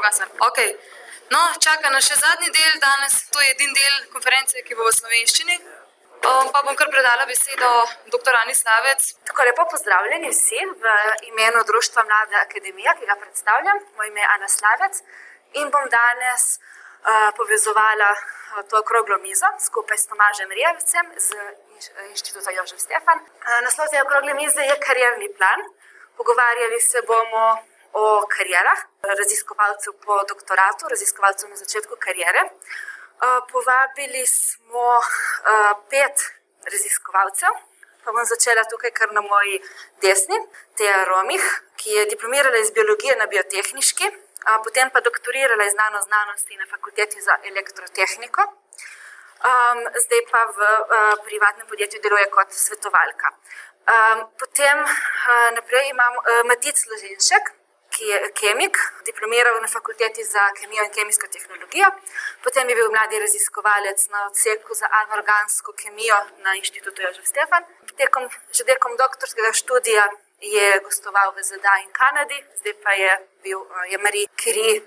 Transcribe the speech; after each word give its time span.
ugasnili. 0.00 0.32
Okay. 0.48 0.70
No, 1.30 1.40
čaka 1.62 1.90
nas 1.94 2.08
še 2.08 2.16
zadnji 2.18 2.50
del 2.50 2.80
danes, 2.82 3.20
to 3.30 3.38
je 3.38 3.52
edini 3.52 3.76
del 3.76 4.00
konference, 4.14 4.64
ki 4.66 4.74
bo 4.74 4.88
v 4.88 4.96
slovenščini. 4.96 5.60
Um, 6.20 6.50
pa 6.52 6.60
bom 6.66 6.74
kar 6.76 6.90
predala 6.92 7.24
besedo 7.24 7.68
dr. 8.12 8.34
Ani 8.42 8.54
Slavec. 8.54 9.06
Tako 9.28 9.46
lepo 9.48 9.64
pozdravljeni 9.70 10.32
vsi 10.34 10.58
v 10.82 10.96
imenu 11.30 11.62
Društva 11.70 12.04
Mlade 12.04 12.36
Akademije, 12.42 12.92
ki 12.98 13.08
ga 13.08 13.16
predstavljam. 13.22 13.78
Moje 13.96 14.10
ime 14.10 14.20
je 14.20 14.28
Ana 14.34 14.48
Slavec 14.48 15.00
in 15.62 15.70
bom 15.70 15.86
danes 15.94 16.44
uh, 16.58 17.30
povezovala 17.38 18.10
uh, 18.18 18.60
to 18.68 18.82
okroglo 18.82 19.18
mizo 19.24 19.48
skupaj 19.68 19.98
s 19.98 20.10
Tomažem 20.10 20.50
Rijevcem 20.58 21.06
z 21.16 21.28
Inštituta 22.10 22.50
Jožef 22.58 22.82
Stefan. 22.84 23.24
Uh, 23.24 23.56
naslov 23.64 23.88
te 23.88 24.02
okrogle 24.02 24.34
mize 24.34 24.60
je 24.60 24.76
karjerni 24.86 25.32
plan. 25.38 25.64
Pogovarjali 26.20 26.80
se 26.80 27.00
bomo 27.06 27.69
o 27.92 28.26
karjerah 28.34 28.80
raziskovalcev 29.02 29.92
po 30.04 30.22
doktoratu, 30.28 30.88
raziskovalcev 30.88 31.50
na 31.50 31.56
začetku 31.56 31.96
karijere. 31.98 32.42
Povabili 33.52 34.26
smo 34.26 35.00
pet 35.90 36.16
raziskovalcev, 36.72 37.52
pa 38.04 38.12
bom 38.12 38.24
začela 38.24 38.64
tukaj 38.64 38.90
kar 38.90 39.12
na 39.12 39.20
moji 39.20 39.60
desni, 40.02 40.38
Teja 40.76 41.04
Romih, 41.04 41.44
ki 41.76 41.90
je 41.90 42.06
diplomirala 42.06 42.56
iz 42.56 42.70
biologije 42.70 43.16
na 43.16 43.26
biotehnički, 43.26 44.10
potem 44.64 44.90
pa 44.90 45.00
doktorirala 45.00 45.64
iz 45.64 45.72
znano 45.72 46.00
znanosti 46.00 46.56
na 46.56 46.66
fakulteti 46.70 47.20
za 47.20 47.36
elektrotehniko. 47.44 48.42
Um, 49.40 49.78
zdaj 50.04 50.20
pa 50.28 50.40
v 50.52 50.60
uh, 50.60 51.24
privatnem 51.24 51.66
podjetju 51.66 52.00
deluje 52.04 52.26
kot 52.28 52.52
svetovalka. 52.52 53.28
Um, 53.88 54.18
potem 54.36 54.82
uh, 54.84 55.48
naprej 55.56 55.88
imam 55.88 56.12
uh, 56.20 56.42
Matic 56.44 56.76
Loženšek, 56.90 57.44
ki 57.94 58.04
je 58.12 58.18
kemik, 58.40 58.76
diplomiral 59.04 59.60
na 59.60 59.68
fakulteti 59.68 60.24
za 60.24 60.42
kemijo 60.58 60.84
in 60.84 60.92
kemijsko 60.96 61.26
tehnologijo, 61.34 61.88
potem 62.44 62.68
je 62.68 62.74
bil 62.74 62.90
mladi 62.90 63.20
raziskovalec 63.20 64.08
na 64.08 64.26
odseku 64.26 64.74
za 64.74 64.86
anorgansko 65.02 65.72
kemijo 65.72 66.18
na 66.44 66.54
inštitutu 66.60 67.02
Jožef 67.02 67.26
Stefan. 67.26 67.64
Tekom, 67.96 68.28
že 68.52 68.64
tekom 68.64 68.96
doktorskega 68.96 69.52
študija 69.52 70.04
je 70.40 70.80
gostoval 70.86 71.34
v 71.36 71.42
ZDA 71.42 71.74
in 71.84 71.92
Kanadi, 71.92 72.38
zdaj 72.60 72.74
pa 72.82 72.92
je 72.92 73.12
bil 73.42 73.60
je 73.90 73.98
Marie 73.98 74.26
Curie 74.42 74.80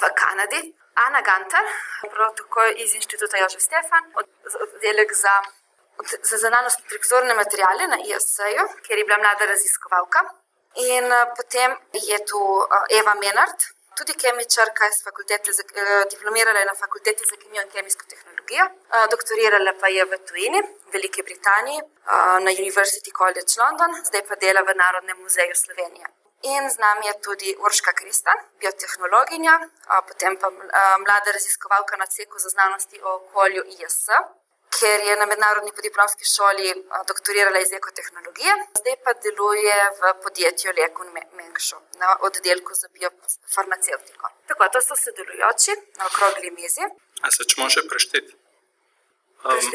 v 0.00 0.02
Kanadi. 0.22 0.74
Ana 0.96 1.20
Gantar, 1.20 1.64
prav 2.12 2.32
tako 2.36 2.64
iz 2.82 2.94
inštituta 2.94 3.36
Jožef 3.36 3.60
Stefan, 3.60 4.04
oddelek 4.16 5.12
za, 5.12 5.34
za 6.22 6.36
znanost 6.36 6.80
in 6.80 6.88
preksorne 6.88 7.34
materijale 7.34 7.86
na 7.92 7.98
ISC-ju, 8.00 8.64
kjer 8.86 8.98
je 8.98 9.04
bila 9.04 9.18
mlada 9.18 9.44
raziskovalka. 9.44 10.24
In 10.76 11.04
uh, 11.04 11.32
potem 11.36 11.78
je 11.92 12.18
tu 12.24 12.36
uh, 12.36 12.84
Eva 12.98 13.14
Menard, 13.14 13.60
tudi 13.96 14.12
kemičarka 14.12 14.88
iz 14.88 14.98
fakultete, 15.04 15.52
za, 15.52 15.64
uh, 15.64 16.04
diplomirala 16.12 16.58
je 16.58 16.66
na 16.68 16.74
fakulteti 16.74 17.24
za 17.30 17.36
kemijo 17.40 17.62
in 17.62 17.70
kemijsko 17.70 18.04
tehnologijo, 18.10 18.66
doktorirala 19.10 19.72
pa 19.80 19.88
je 19.88 20.04
v 20.04 20.18
tujini, 20.28 20.60
v 20.60 20.92
Veliki 20.92 21.22
Britaniji, 21.22 21.80
na 22.44 22.50
University 22.62 23.10
College 23.18 23.52
London, 23.62 23.90
zdaj 24.04 24.22
pa 24.28 24.36
dela 24.36 24.62
v 24.62 24.76
Narodnem 24.76 25.18
muzeju 25.24 25.54
Slovenije. 25.64 26.06
In 26.42 26.70
z 26.70 26.78
nami 26.78 27.06
je 27.06 27.14
tudi 27.26 27.56
Urška 27.58 27.92
Krista, 27.92 28.32
biotehnologinja, 28.60 29.56
potem 30.08 30.36
pa 30.36 30.50
mlada 31.02 31.32
raziskovalka 31.32 31.96
na 31.96 32.06
ceku 32.06 32.38
za 32.38 32.48
znanosti 32.48 33.00
o 33.02 33.16
okolju 33.16 33.64
ISS 33.64 34.12
ker 34.78 35.00
je 35.08 35.16
na 35.16 35.26
mednarodni 35.26 35.72
podiplomski 35.78 36.24
šoli 36.36 36.68
doktorirala 37.08 37.60
iz 37.60 37.72
ekotehnologije, 37.72 38.52
zdaj 38.80 38.96
pa 39.04 39.12
deluje 39.24 39.76
v 40.00 40.12
podjetju 40.24 40.72
Lekun 40.78 41.08
Mengšo 41.38 41.78
na 42.02 42.08
oddelku 42.28 42.72
za 42.80 42.88
biofarmaceutiko. 42.94 44.30
Tako, 44.48 44.68
to 44.72 44.80
so 44.88 44.96
sodelujoči 45.04 45.72
na 45.98 46.06
okrogli 46.10 46.50
mizi. 46.58 46.84
A 47.24 47.30
se 47.30 47.44
čemo 47.50 47.68
še 47.70 47.86
prešteti? 47.90 48.32
Um, 49.46 49.70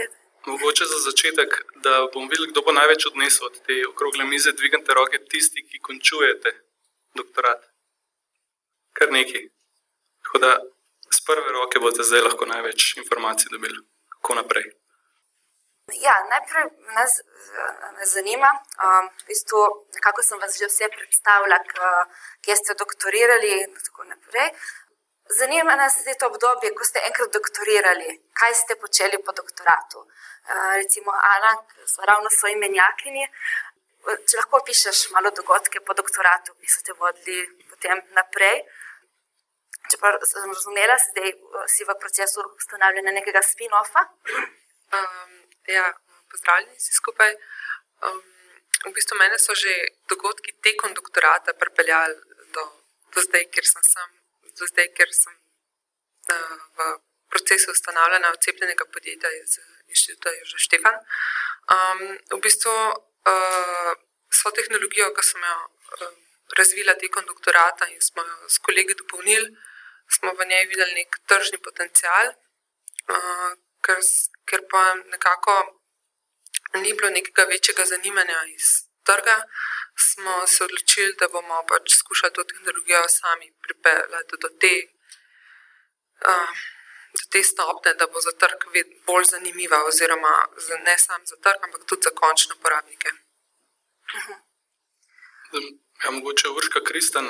mogoče 0.46 0.86
za 0.86 1.00
začetek, 1.08 1.56
da 1.86 2.08
bom 2.14 2.28
videl, 2.30 2.50
kdo 2.52 2.62
bo 2.66 2.76
največ 2.76 3.08
odnesel 3.12 3.48
od 3.48 3.58
te 3.66 3.80
okrogle 3.88 4.26
mize, 4.26 4.52
dvignite 4.52 4.94
roke 4.94 5.24
tisti, 5.32 5.64
ki 5.70 5.80
končujete 5.88 6.54
doktorat. 7.16 7.66
Kar 8.94 9.12
neki. 9.12 9.48
Tako 10.24 10.38
da 10.44 10.52
z 11.12 11.26
prve 11.26 11.52
roke 11.52 11.80
boste 11.80 12.04
zdaj 12.04 12.28
lahko 12.28 12.46
največ 12.46 12.98
informacij 12.98 13.52
dobili. 13.52 13.80
Kako 14.10 14.36
naprej? 14.36 14.81
Ja, 16.00 16.16
najprej 16.30 16.66
nas, 16.96 17.22
nas 18.00 18.10
zanima, 18.14 18.52
um, 18.86 19.10
v 19.24 19.26
bistvu, 19.28 19.60
kako 20.00 20.24
sem 20.24 20.40
vas 20.40 20.58
že 20.60 20.68
vse 20.68 20.88
predstavila, 20.88 21.58
kje 22.42 22.56
ste 22.56 22.74
doktorirali 22.74 23.52
in 23.64 23.76
tako 23.76 24.04
naprej. 24.04 24.52
Zanima 25.40 25.76
nas 25.76 25.98
tudi 25.98 26.16
to 26.20 26.28
obdobje, 26.28 26.72
ko 26.76 26.84
ste 26.84 27.00
enkrat 27.08 27.34
doktorirali, 27.34 28.22
kaj 28.34 28.54
ste 28.56 28.76
počeli 28.76 29.18
po 29.26 29.32
doktoratu. 29.32 30.00
Uh, 30.00 30.74
recimo, 30.76 31.12
Ana, 31.12 31.52
ravno 32.08 32.30
svoji 32.30 32.56
menjakinji. 32.56 33.28
Če 34.02 34.38
lahko 34.38 34.64
pišeš 34.66 35.12
malo 35.12 35.30
dogodke 35.30 35.80
po 35.86 35.94
doktoratu, 35.94 36.56
ki 36.62 36.68
so 36.72 36.82
te 36.86 36.94
vodili 36.94 37.46
potem 37.70 38.02
naprej. 38.18 38.64
Če 39.92 40.00
pa 40.02 40.14
sem 40.24 40.50
razumela, 40.50 40.96
zdaj 40.98 41.36
si 41.68 41.86
v 41.86 41.96
procesu 42.00 42.42
ustanavljanja 42.58 43.12
nekega 43.12 43.42
spin-offa. 43.46 44.08
Um, 44.92 45.41
Ja, 45.72 45.86
pozdravljeni 46.32 46.78
vsi 46.78 46.94
skupaj. 46.94 47.36
Um, 48.08 48.24
v 48.86 48.94
bistvu 48.96 49.18
mene 49.20 49.38
so 49.40 49.54
že 49.56 49.74
dogodki 50.10 50.52
tekom 50.66 50.94
doktorata 50.94 51.54
pripeljali 51.54 52.16
do, 52.56 52.64
do 53.14 53.20
zdaj, 53.28 53.46
ker 53.54 53.66
sem, 53.74 53.84
sem, 53.94 54.10
do 54.60 54.68
zdaj, 54.72 54.90
ker 54.98 55.14
sem 55.14 55.36
uh, 56.34 56.58
v 56.78 56.90
procesu 57.32 57.72
ustanavljanja 57.72 58.34
odcepljenega 58.36 58.86
podjetja 58.94 59.32
iz 59.44 59.60
inštituta 59.88 60.34
Joža 60.40 60.60
Štefan. 60.66 60.98
Um, 61.76 62.04
v 62.36 62.42
bistvu 62.44 62.74
uh, 62.74 63.92
so 64.42 64.52
tehnologijo, 64.58 65.12
ki 65.16 65.28
sem 65.30 65.48
jo 65.48 65.58
uh, 65.62 66.14
razvila 66.60 66.98
tekom 67.00 67.26
doktorata 67.32 67.88
in 67.94 68.02
smo 68.02 68.26
jo 68.28 68.50
s 68.50 68.60
kolegi 68.66 68.98
dopolnili, 69.00 69.52
smo 70.18 70.34
v 70.36 70.48
njej 70.52 70.66
videli 70.74 71.00
nek 71.00 71.20
tržni 71.30 71.62
potencial. 71.68 72.34
Uh, 73.08 73.52
ker, 73.86 74.00
ker 74.46 74.62
pa 74.72 74.84
nekako 75.14 75.56
ni 76.74 76.94
bilo 76.94 77.10
nekega 77.10 77.44
večjega 77.44 77.86
zanimanja 77.86 78.40
iz 78.56 78.68
trga, 79.04 79.38
smo 80.08 80.48
se 80.48 80.64
odločili, 80.64 81.16
da 81.20 81.28
bomo 81.28 81.64
pač 81.70 81.96
skušali 82.02 82.34
to 82.34 82.44
tehnologijo 82.44 83.04
sami 83.08 83.54
pripeljati 83.64 84.36
do 84.44 84.50
te, 84.62 84.74
uh, 86.32 86.56
do 87.18 87.24
te 87.32 87.44
stopne, 87.44 87.94
da 87.94 88.08
bo 88.08 88.22
za 88.28 88.32
trg 88.42 88.60
bolj 89.08 89.26
zanimiva, 89.34 89.84
oziroma 89.90 90.34
ne 90.86 90.98
samo 90.98 91.26
za 91.26 91.36
trg, 91.44 91.60
ampak 91.64 91.82
tudi 91.90 92.02
za 92.08 92.12
končne 92.22 92.56
uporabnike. 92.56 93.10
Ja, 96.04 96.12
mogoče 96.12 96.50
Urška 96.50 96.80
Kristan 96.84 97.28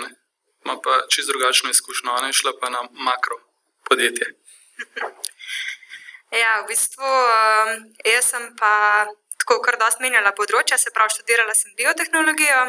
ima 0.65 0.75
pa 0.83 1.07
čisto 1.09 1.31
drugačno 1.31 1.69
izkušnjo, 1.69 2.11
ona 2.11 2.27
je 2.27 2.33
šla 2.33 2.51
pa 2.61 2.69
na 2.69 2.81
makro 2.91 3.37
podjetje. 3.89 4.25
Ja, 6.31 6.61
v 6.63 6.71
bistvu 6.71 7.03
um, 7.03 7.71
jaz 8.07 8.31
sem 8.31 8.43
pa 8.55 9.03
tako 9.35 9.59
kar 9.65 9.75
dosti 9.75 10.05
menjala 10.05 10.31
področja, 10.31 10.77
se 10.79 10.93
pravi, 10.95 11.11
študirala 11.11 11.51
sem 11.57 11.73
biotehnologijo. 11.75 12.61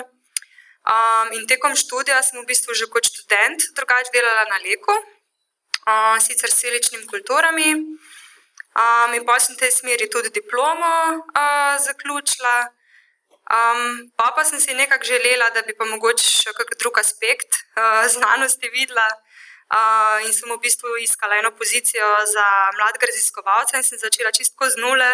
Um, 0.82 1.28
in 1.38 1.46
tekom 1.46 1.76
študija 1.78 2.18
sem 2.26 2.40
v 2.40 2.48
bistvu 2.48 2.74
že 2.74 2.90
kot 2.90 3.06
študent 3.06 3.68
drugače 3.78 4.10
delala 4.10 4.48
na 4.50 4.58
leku, 4.64 4.96
um, 5.86 6.18
sicer 6.18 6.50
s 6.50 6.58
siličnimi 6.58 7.06
kulturami. 7.06 7.70
Um, 8.72 9.14
in 9.14 9.22
pa 9.28 9.38
sem 9.38 9.54
v 9.54 9.62
tej 9.62 9.72
smeri 9.78 10.10
tudi 10.10 10.34
diplomo 10.34 11.22
uh, 11.22 11.78
zaključila. 11.78 12.56
Um, 13.46 14.10
pa 14.18 14.32
pa 14.34 14.42
sem 14.42 14.58
si 14.58 14.74
nekako 14.74 15.06
želela, 15.06 15.52
da 15.54 15.62
bi 15.62 15.76
pa 15.78 15.86
mogoče 15.86 16.24
še 16.24 16.56
kakšen 16.56 16.82
drug 16.82 16.98
aspekt 16.98 17.62
uh, 17.78 18.10
znanosti 18.10 18.74
videla. 18.74 19.06
Uh, 19.72 20.20
in 20.28 20.32
sem 20.36 20.50
v 20.52 20.60
bistvu 20.60 21.00
iskala 21.00 21.38
eno 21.40 21.50
pozicijo 21.56 22.08
za 22.28 22.44
mladega 22.76 23.08
raziskovalca, 23.08 23.80
in 23.80 23.84
sem 23.84 23.96
začela 23.96 24.28
čistko 24.28 24.68
z 24.68 24.76
nule, 24.76 25.12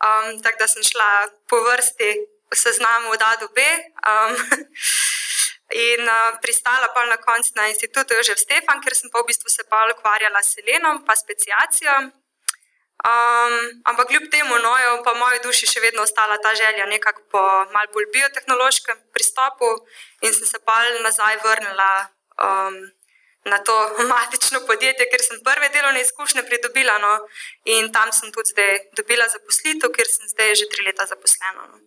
um, 0.00 0.40
tako 0.40 0.56
da 0.58 0.66
sem 0.66 0.80
šla 0.80 1.28
po 1.44 1.60
vrsti 1.60 2.08
seznamu 2.48 3.12
od 3.12 3.20
A 3.20 3.36
do 3.36 3.48
B. 3.52 3.60
Um, 3.60 4.32
in 5.90 6.00
uh, 6.08 6.40
pristala 6.40 6.88
pa 6.94 7.04
na 7.06 7.20
koncu 7.20 7.52
na 7.60 7.68
institutu 7.68 8.16
Jožef 8.16 8.40
Stefan, 8.40 8.80
ker 8.80 8.96
sem 8.96 9.12
pa 9.12 9.20
v 9.20 9.28
bistvu 9.28 9.52
se 9.52 9.68
pa 9.68 9.84
ukvarjala 9.92 10.40
s 10.42 10.56
selenom, 10.56 11.04
pa 11.04 11.12
specijacijo. 11.12 12.10
Um, 13.00 13.54
ampak 13.84 14.08
kljub 14.08 14.32
temu, 14.32 14.56
no, 14.64 14.72
je 14.80 14.88
pa 15.04 15.12
v 15.12 15.20
moji 15.20 15.44
duši 15.44 15.68
še 15.68 15.80
vedno 15.80 16.08
ostala 16.08 16.40
ta 16.40 16.56
želja 16.56 16.88
nekako 16.88 17.22
po 17.32 17.42
malce 17.72 17.92
bolj 17.92 18.08
biotehnološkem 18.16 18.96
pristopu, 19.12 19.76
in 20.24 20.32
sem 20.32 20.48
se 20.48 20.58
pa 20.64 20.88
nazaj 21.04 21.36
vrnila. 21.44 22.08
Um, 22.40 22.80
na 23.44 23.58
to 23.58 23.74
matično 24.12 24.60
podjetje, 24.66 25.06
ker 25.10 25.22
sem 25.22 25.40
prve 25.44 25.68
delovne 25.68 26.00
izkušnje 26.00 26.42
pridobila. 26.48 26.98
No, 26.98 27.12
in 27.64 27.92
tam 27.92 28.12
sem 28.12 28.32
tudi 28.32 28.52
zdaj 28.52 28.78
dobila 28.98 29.28
zaposlitev, 29.28 29.92
ker 29.96 30.06
sem 30.06 30.28
zdaj 30.34 30.54
že 30.54 30.68
tri 30.72 30.84
leta 30.86 31.06
zaposlena. 31.06 31.66
No. 31.72 31.80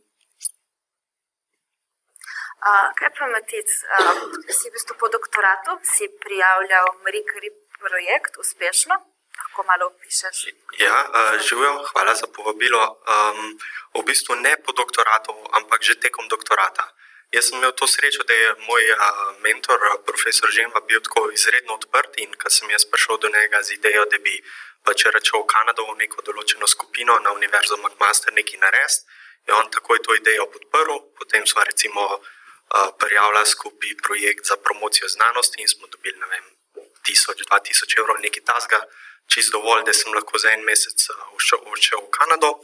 Uh, 2.63 2.87
kaj 2.95 3.09
pa 3.17 3.27
Matic, 3.27 3.67
uh, 3.67 4.19
si 4.47 4.69
v 4.69 4.73
bistvu 4.73 4.95
po 4.95 5.11
doktoratu, 5.11 5.75
si 5.83 6.07
prijavljal 6.23 6.95
Marie 7.03 7.25
Curie 7.27 7.51
projekt 7.75 8.39
uspešno? 8.39 8.95
Lahko 9.39 9.63
malo 9.67 9.89
opišeš. 9.91 10.37
Ja, 10.79 10.95
uh, 11.03 11.35
živijo, 11.43 11.73
hvala 11.91 12.15
za 12.15 12.27
povabilo. 12.35 12.83
Um, 13.03 13.59
v 13.99 14.05
bistvu 14.07 14.39
ne 14.39 14.55
po 14.63 14.71
doktoratu, 14.71 15.35
ampak 15.59 15.83
že 15.83 15.99
tekom 15.99 16.31
doktorata. 16.31 16.87
Jaz 17.31 17.49
sem 17.49 17.57
imel 17.57 17.71
to 17.71 17.87
srečo, 17.87 18.23
da 18.23 18.33
je 18.33 18.55
moj 18.67 18.91
uh, 18.91 18.99
mentor, 19.41 19.79
profesor 20.05 20.51
Žemva, 20.51 20.81
bil 20.87 21.01
tako 21.01 21.29
izredno 21.33 21.73
odprt 21.79 22.17
in 22.17 22.33
ko 22.33 22.49
sem 22.49 22.69
jaz 22.69 22.85
prišel 22.85 23.17
do 23.17 23.29
njega 23.29 23.63
z 23.63 23.79
idejo, 23.79 24.05
da 24.05 24.17
bi 24.17 24.35
pač 24.83 25.05
rečel 25.05 25.41
v 25.41 25.47
Kanado 25.47 25.87
v 25.87 25.97
neko 26.03 26.21
določeno 26.21 26.67
skupino 26.67 27.19
na 27.19 27.31
Univerzo 27.31 27.77
McMaster 27.77 28.33
nekaj 28.33 28.59
narediti, 28.59 29.05
je 29.47 29.53
on 29.53 29.71
takoj 29.71 29.99
to 30.03 30.15
idejo 30.15 30.45
podprl, 30.51 30.99
potem 31.19 31.47
smo 31.47 31.63
recimo 31.63 32.21
prijavila 32.99 33.45
skupaj 33.45 33.95
projekt 34.07 34.45
za 34.45 34.55
promocijo 34.57 35.07
znanosti 35.07 35.61
in 35.61 35.67
smo 35.67 35.87
dobili, 35.87 36.17
ne 36.19 36.27
vem, 36.27 36.45
1000-2000 37.05 37.99
evrov, 37.99 38.17
nekaj 38.21 38.43
tasga, 38.43 38.79
čist 39.27 39.51
dovolj, 39.51 39.83
da 39.83 39.93
sem 39.93 40.13
lahko 40.13 40.37
za 40.37 40.51
en 40.51 40.63
mesec 40.63 41.07
odšel 41.35 42.01
v 42.01 42.09
Kanado. 42.11 42.59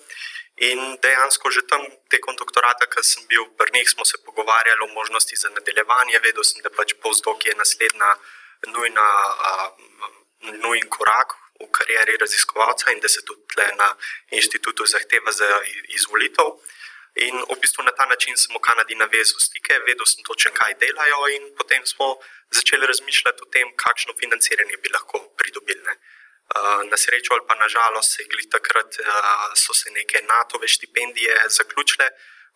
In 0.60 1.00
dejansko 1.00 1.48
že 1.52 1.64
tam 1.64 1.86
tekom 2.12 2.36
doktorata, 2.36 2.84
ki 2.92 3.00
sem 3.04 3.24
bil 3.32 3.48
pri 3.56 3.72
njih, 3.74 3.90
smo 3.90 4.06
se 4.06 4.18
pogovarjali 4.26 4.84
o 4.84 4.94
možnosti 4.94 5.36
za 5.36 5.50
nadaljevanje. 5.50 6.20
Vedel 6.20 6.44
sem, 6.44 6.60
da 6.62 6.70
pač 6.70 6.94
postdok 7.00 7.46
je 7.46 7.56
naslednja 7.56 8.16
nujna, 8.68 9.08
nujen 10.60 10.90
korak 10.90 11.36
v 11.60 11.68
karieri 11.72 12.18
raziskovalca 12.20 12.92
in 12.92 13.00
da 13.00 13.08
se 13.08 13.24
tudi 13.26 13.68
na 13.78 13.96
inštitutu 14.32 14.86
zahteva 14.86 15.32
za 15.32 15.48
izvolitev. 15.96 16.60
In 17.16 17.36
v 17.36 17.56
bistvu 17.60 17.84
na 17.84 17.92
ta 17.92 18.06
način 18.06 18.38
sem 18.38 18.56
v 18.56 18.60
Kanadi 18.60 18.96
navezal 18.96 19.40
stike, 19.40 19.80
vedel 19.88 20.06
sem 20.06 20.24
točno, 20.24 20.52
kaj 20.54 20.76
delajo, 20.80 21.28
in 21.36 21.56
potem 21.58 21.86
smo 21.86 22.20
začeli 22.52 22.88
razmišljati 22.88 23.44
o 23.44 23.50
tem, 23.52 23.68
kakšno 23.76 24.14
financiranje 24.20 24.78
bi 24.78 24.90
lahko 24.94 25.20
pridobili. 25.40 25.84
Ne. 25.84 25.96
Na 26.90 26.98
srečo 26.98 27.34
ali 27.34 27.46
pa 27.48 27.56
na 27.56 27.68
žalost, 27.70 28.16
se 28.16 28.24
je 28.24 28.50
takrat 28.50 28.96
so 29.56 29.74
se 29.74 29.92
neke 29.92 30.22
NATO-ve 30.22 30.68
štipendije 30.68 31.36
zaključile, 31.50 32.10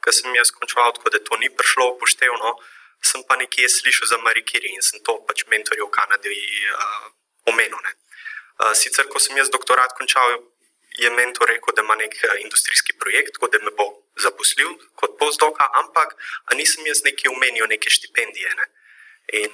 ker 0.04 0.14
sem 0.14 0.36
jaz 0.36 0.52
končal, 0.52 0.94
tako 0.94 1.10
da 1.10 1.20
to 1.20 1.38
ni 1.38 1.50
prišlo 1.50 1.94
upoštevno. 1.94 2.58
Sem 3.04 3.24
pa 3.28 3.36
nekje 3.36 3.70
slišal 3.70 4.08
za 4.08 4.18
Marikiri 4.18 4.74
in 4.74 4.82
sem 4.82 5.00
to 5.04 5.20
pač 5.28 5.46
mentorju 5.46 5.86
v 5.88 5.92
Kanadi 5.92 6.42
omenil. 7.46 7.78
Sicer, 8.74 9.06
ko 9.12 9.20
sem 9.20 9.38
jaz 9.38 9.52
doktorat 9.52 9.92
končal, 9.98 10.40
je 10.98 11.10
mentor 11.10 11.50
rekel, 11.50 11.74
da 11.76 11.82
ima 11.82 11.96
nek 11.96 12.16
industrijski 12.42 12.94
projekt, 12.98 13.38
da 13.52 13.60
me 13.60 13.72
bo 13.78 13.86
zaposlil 14.16 14.78
kot 14.96 15.18
postdoka, 15.20 15.66
ampak 15.82 16.16
nisem 16.56 16.86
jaz 16.88 17.04
nekaj 17.04 17.32
omenil, 17.34 17.68
neke 17.68 17.90
štipendije. 17.90 18.50
Ne? 18.56 18.66
In 19.42 19.52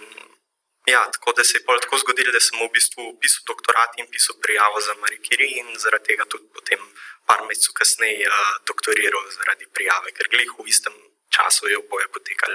ja, 0.94 1.02
tako 1.14 1.32
da 1.38 1.44
se 1.44 1.58
je 1.58 1.64
tako 1.66 1.98
zgodilo, 1.98 2.32
da 2.32 2.40
sem 2.40 2.60
v 2.60 2.70
bistvu 2.74 3.04
pisal 3.22 3.44
doktorat 3.52 3.98
in 3.98 4.08
pisal 4.12 4.36
prijavo 4.44 4.82
za 4.82 4.94
Marikiri 5.02 5.48
in 5.60 5.68
zaradi 5.84 6.06
tega 6.10 6.26
tudi 6.26 6.48
potem 6.54 6.82
par 7.28 7.42
mesecev 7.48 7.74
kasneje 7.80 8.28
uh, 8.28 8.54
doktoriral 8.70 9.26
zaradi 9.38 9.66
prijave, 9.76 10.12
ker 10.18 10.30
glih 10.34 10.52
v 10.60 10.68
istem 10.74 10.96
času 11.36 11.70
je 11.70 11.78
oboje 11.78 12.08
potekal. 12.16 12.54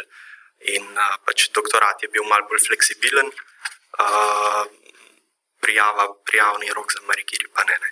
In 0.74 0.84
uh, 0.98 1.16
pač 1.26 1.48
doktorat 1.58 2.02
je 2.02 2.08
bil 2.14 2.24
malo 2.30 2.48
bolj 2.50 2.64
fleksibilen, 2.66 3.28
uh, 4.02 4.64
prijava, 5.64 6.08
prijavni 6.28 6.72
rok 6.76 6.92
za 6.92 7.00
Marikiri 7.08 7.48
pa 7.54 7.64
ne. 7.64 7.76
ne. 7.84 7.90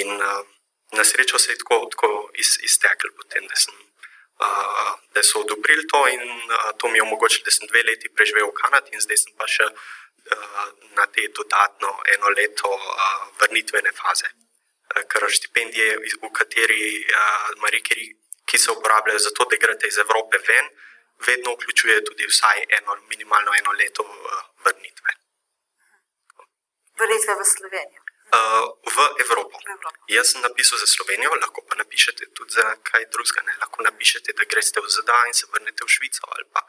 In 0.00 0.08
uh, 0.16 0.44
na 0.92 1.04
srečo 1.04 1.38
se 1.38 1.52
je 1.52 1.58
tako, 1.58 1.88
tako 1.92 2.30
iz, 2.34 2.56
iztekel, 2.62 3.10
potem, 3.16 3.46
da, 3.46 3.56
sem, 3.56 3.74
da 5.14 5.22
so 5.22 5.40
odobrili 5.40 5.86
to 5.88 6.08
in 6.08 6.22
to 6.78 6.88
mi 6.88 6.98
je 6.98 7.02
omogočilo, 7.02 7.44
da 7.44 7.50
sem 7.50 7.68
dve 7.68 7.82
leti 7.82 8.08
preživel 8.08 8.50
v 8.50 8.58
Kanadi 8.60 8.92
in 8.92 9.00
zdaj 9.00 9.16
sem 9.16 9.32
pa 9.38 9.46
še 9.48 9.68
na 10.96 11.06
te 11.06 11.28
dodatno 11.38 11.90
eno 12.14 12.28
leto 12.36 12.70
vrnitvene 13.40 13.92
faze. 13.96 14.28
Ker 15.10 15.26
štipendije, 15.28 15.96
v 16.22 16.30
kateri 16.32 17.04
uh, 17.04 17.50
Marikeri, 17.60 18.06
ki 18.46 18.58
se 18.58 18.70
uporabljajo 18.70 19.18
za 19.18 19.30
to, 19.36 19.44
da 19.50 19.56
greste 19.56 19.88
iz 19.88 19.98
Evrope 19.98 20.38
ven, 20.48 20.68
vedno 21.26 21.52
vključuje 21.54 22.04
tudi 22.04 22.26
vsaj 22.26 22.64
eno, 22.78 22.96
minimalno 23.10 23.52
eno 23.60 23.72
leto 23.72 24.04
vrnitve. 24.64 25.10
Vrnitve 26.98 27.34
v 27.40 27.44
Slovenijo. 27.54 28.05
Uh, 28.36 28.68
v 28.84 28.96
Evropo. 29.24 29.56
Jaz 30.12 30.32
sem 30.32 30.42
napisal 30.42 30.76
za 30.78 30.86
Slovenijo, 30.86 31.32
lahko 31.40 31.64
pa 31.68 31.74
napišete 31.80 32.26
tudi 32.36 32.52
za 32.52 32.76
kaj 32.84 33.08
drugega. 33.12 33.40
Ne? 33.48 33.52
Lahko 33.62 33.82
napišete, 33.82 34.32
da 34.36 34.44
greste 34.44 34.80
v 34.80 34.88
ZDA 34.92 35.20
in 35.26 35.34
se 35.34 35.46
vrnete 35.52 35.84
v 35.84 35.88
Švico 35.88 36.28
ali 36.36 36.44
pa 36.52 36.60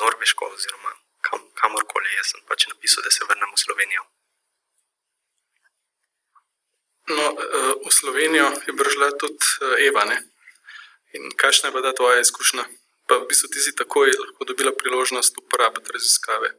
Norveško 0.00 0.50
oziroma 0.50 0.90
kam, 1.22 1.40
kamorkoli. 1.54 2.10
Jaz 2.18 2.34
sem 2.34 2.42
pač 2.50 2.66
napisal, 2.66 3.06
da 3.06 3.10
se 3.14 3.22
vrnem 3.28 3.50
v 3.54 3.62
Slovenijo. 3.62 4.02
No, 7.14 7.24
uh, 7.30 7.74
v 7.86 7.90
Slovenijo 7.94 8.48
je 8.66 8.72
prišla 8.74 9.14
tudi 9.20 9.46
uh, 9.62 9.86
Eva. 9.86 10.02
Ne? 10.10 10.18
In 11.14 11.30
kakšna 11.38 11.70
je 11.70 11.76
bila 11.78 11.94
tvoja 11.94 12.18
izkušnja? 12.26 12.64
Pa 13.06 13.22
v 13.22 13.28
bistvu 13.30 13.52
ti 13.54 13.60
si 13.62 13.76
takoj 13.76 14.10
lahko 14.10 14.48
dobila 14.50 14.72
priložnost 14.74 15.38
uporabiti 15.38 15.94
raziskave. 15.94 16.50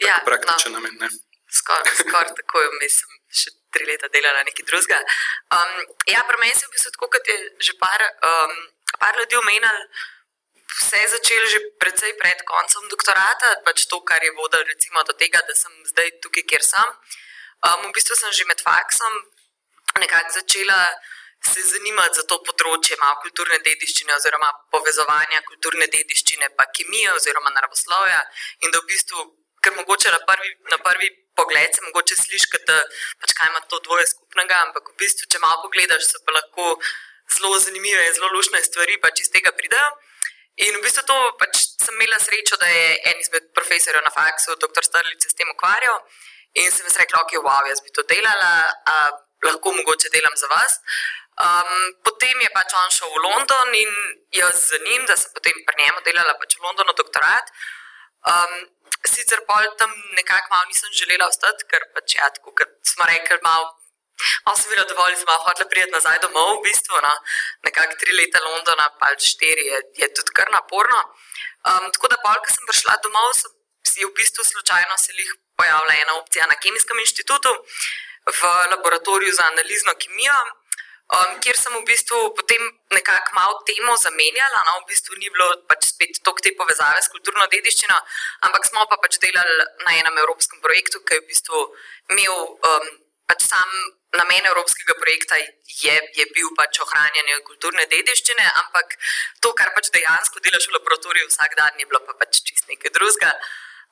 Ja, 0.00 0.22
praktičen 0.24 0.72
no. 0.72 0.80
namen. 0.80 0.96
Skoraj 1.50 1.94
skor 2.00 2.32
takoj, 2.38 2.66
mislim, 2.80 3.12
še 3.30 3.52
tri 3.74 3.86
leta 3.86 4.10
delala 4.10 4.42
nekaj 4.46 4.66
drugega. 4.66 4.98
Um, 5.54 5.72
ja, 6.10 6.24
pri 6.26 6.40
meni 6.42 6.54
se 6.54 6.66
je 6.66 6.70
v 6.70 6.74
bistvu 6.74 6.92
tako, 6.96 7.10
kot 7.14 7.30
je 7.30 7.36
že 7.68 7.76
par, 7.78 8.02
um, 8.30 8.56
par 8.98 9.18
ljudi 9.18 9.38
omenjal. 9.38 9.78
Vse 10.76 10.98
je 11.00 11.08
začelo 11.08 11.46
že 11.48 11.60
precej 11.80 12.12
pred 12.18 12.42
koncem 12.44 12.84
doktorata, 12.90 13.62
pač 13.64 13.86
to, 13.86 14.00
kar 14.02 14.20
je 14.22 14.34
vodilo 14.36 15.04
do 15.06 15.14
tega, 15.14 15.40
da 15.46 15.54
sem 15.54 15.72
zdaj 15.92 16.18
tukaj, 16.20 16.44
kjer 16.50 16.62
sem. 16.62 16.88
Um, 17.64 17.88
v 17.88 17.94
bistvu 17.96 18.18
sem 18.18 18.32
že 18.32 18.44
med 18.44 18.60
faksom 18.60 19.12
nekako 19.98 20.32
začela 20.32 20.80
se 21.40 21.62
zanimati 21.62 22.16
za 22.18 22.24
to 22.28 22.38
področje 22.42 22.96
malo 23.00 23.20
kulturne 23.22 23.58
dediščine, 23.64 24.14
oziroma 24.16 24.48
povezovanja 24.72 25.42
kulturne 25.48 25.86
dediščine, 25.86 26.48
pa 26.58 26.66
kemije, 26.76 27.12
oziroma 27.12 27.52
naravoslovja. 27.54 28.18
In 28.64 28.74
da 28.74 28.80
v 28.82 28.88
bistvu, 28.90 29.24
ker 29.62 29.76
mogoče 29.76 30.12
na 30.14 30.20
prvi, 30.26 30.50
na 30.72 30.78
prvi 30.82 31.10
pogled 31.36 31.74
se 31.74 31.84
mogoče 31.86 32.16
sliši, 32.16 32.62
da 32.68 32.78
pač 33.22 33.34
kaj 33.36 33.50
ima 33.52 33.60
to 33.70 33.80
dvoje 33.86 34.06
skupnega, 34.12 34.60
ampak 34.68 34.90
v 34.92 34.96
bistvu, 35.02 35.28
če 35.30 35.42
malo 35.44 35.62
pogledaš, 35.66 36.08
so 36.10 36.22
pa 36.24 36.34
lahko 36.36 36.76
zelo 37.36 37.58
zanimive 37.58 38.06
in 38.06 38.14
zelo 38.16 38.32
lušne 38.34 38.62
stvari, 38.64 39.00
pač 39.02 39.24
iz 39.24 39.32
tega 39.34 39.52
pridejo. 39.52 39.90
In 40.66 40.78
v 40.78 40.82
bistvu 40.86 41.04
to 41.04 41.16
pač 41.40 41.66
sem 41.84 41.94
imela 41.94 42.18
srečo, 42.22 42.56
da 42.56 42.68
je 42.70 42.88
en 43.12 43.20
izmed 43.20 43.52
profesorjev 43.56 44.04
na 44.04 44.12
faksu, 44.14 44.56
dr. 44.62 44.88
Strlic, 44.88 45.28
s 45.28 45.36
tem 45.36 45.50
ukvarjal. 45.52 46.00
In 46.56 46.72
sem 46.72 46.88
si 46.88 46.98
rekla, 47.02 47.20
ok, 47.26 47.36
wow, 47.44 47.68
jaz 47.68 47.82
bi 47.84 47.92
to 47.92 48.06
delala, 48.08 48.52
a, 48.88 48.94
lahko 49.44 49.74
mogoče 49.76 50.08
delam 50.14 50.36
za 50.40 50.48
vas. 50.48 50.80
Um, 51.36 51.92
potem 52.00 52.40
je 52.40 52.48
pač 52.54 52.72
on 52.72 52.94
šel 52.96 53.10
v 53.12 53.20
London 53.20 53.74
in 53.76 53.90
jaz 54.32 54.70
z 54.70 54.80
njim, 54.86 55.04
da 55.04 55.18
sem 55.20 55.34
potem 55.36 55.58
pri 55.68 55.82
njemu 55.82 56.00
delala 56.06 56.32
pač 56.40 56.56
v 56.56 56.64
Londonu 56.64 56.96
doktorat. 56.96 57.52
Um, 58.24 58.54
sicer 59.04 59.42
pol 59.48 59.66
tam 59.80 59.90
nekako 60.18 60.46
malo 60.50 60.64
nisem 60.70 60.92
želela 60.92 61.28
ostati, 61.28 61.66
ker 61.70 61.82
pač 61.94 62.16
ja, 62.18 62.30
tako 62.30 62.54
kot 62.58 62.72
smo 62.92 63.04
rekli, 63.10 63.38
malo, 63.42 63.66
malo 64.46 64.56
sem 64.56 64.72
bila 64.72 64.84
dovolj, 64.88 65.16
sem 65.20 65.32
hotela 65.46 65.68
priti 65.70 65.92
nazaj 65.92 66.18
domov, 66.24 66.58
v 66.58 66.64
bistvu, 66.68 67.02
no, 67.04 67.14
nekako 67.68 67.98
tri 68.00 68.16
leta 68.16 68.42
Londona, 68.46 68.88
pa 69.00 69.12
štiri 69.30 69.66
je, 69.72 69.82
je 70.02 70.08
tudi 70.14 70.36
kar 70.36 70.50
naporno. 70.54 71.02
Um, 71.66 71.90
tako 71.92 72.12
da 72.12 72.22
pol, 72.24 72.40
ko 72.40 72.48
sem 72.52 72.68
prišla 72.70 72.98
domov, 73.04 73.34
sem 73.36 73.52
si 73.86 74.04
v 74.04 74.12
bistvu 74.16 74.44
slučajno 74.44 74.96
se 74.98 75.12
jih 75.12 75.32
pojavila 75.56 75.94
ena 76.02 76.18
opcija 76.20 76.46
na 76.46 76.56
Kemijskem 76.60 76.98
inštitutu 77.00 77.52
v 78.26 78.40
laboratoriju 78.72 79.32
za 79.32 79.44
analizno 79.52 79.92
kemijo 80.02 80.38
um, 81.14 81.38
kjer 81.42 81.56
sem 81.58 81.74
v 81.76 81.84
bistvu 81.86 82.18
potem 82.34 82.62
nekako 82.90 83.34
malo 83.38 83.60
temo 83.68 83.94
zamenjala. 83.96 84.60
No, 84.66 84.80
v 84.82 84.90
bistvu 84.90 85.18
ni 85.20 85.30
bilo 85.30 85.46
pač 85.70 85.92
spet 85.92 86.18
toliko 86.22 86.42
te 86.42 86.54
povezave 86.58 87.02
s 87.02 87.12
kulturno 87.12 87.46
dediščino, 87.52 87.98
ampak 88.48 88.66
smo 88.66 88.86
pa 88.90 88.98
pač 89.02 89.20
delali 89.22 89.66
na 89.86 89.98
enem 90.00 90.22
evropskem 90.24 90.62
projektu, 90.64 91.02
ki 91.06 91.18
je 91.18 91.22
v 91.22 91.28
bistvu 91.30 91.60
imel 92.14 92.34
um, 92.54 92.90
pač 93.30 93.46
sam. 93.46 93.70
Namen 94.16 94.46
evropskega 94.48 94.94
projekta 94.96 95.36
je, 95.36 95.94
je 96.16 96.24
bil 96.32 96.46
pač 96.56 96.78
ohranjanje 96.80 97.34
kulturne 97.44 97.84
dediščine, 97.90 98.44
ampak 98.62 98.94
to, 99.44 99.50
kar 99.52 99.74
pač 99.76 99.90
dejansko 99.92 100.40
delaš 100.40 100.70
v 100.70 100.76
laboratoriju 100.78 101.28
vsak 101.28 101.56
dan, 101.58 101.76
je 101.76 101.84
bilo 101.90 102.00
pa 102.06 102.14
pač 102.16 102.40
čist 102.46 102.70
nekaj 102.70 102.94
drugega. 102.96 103.34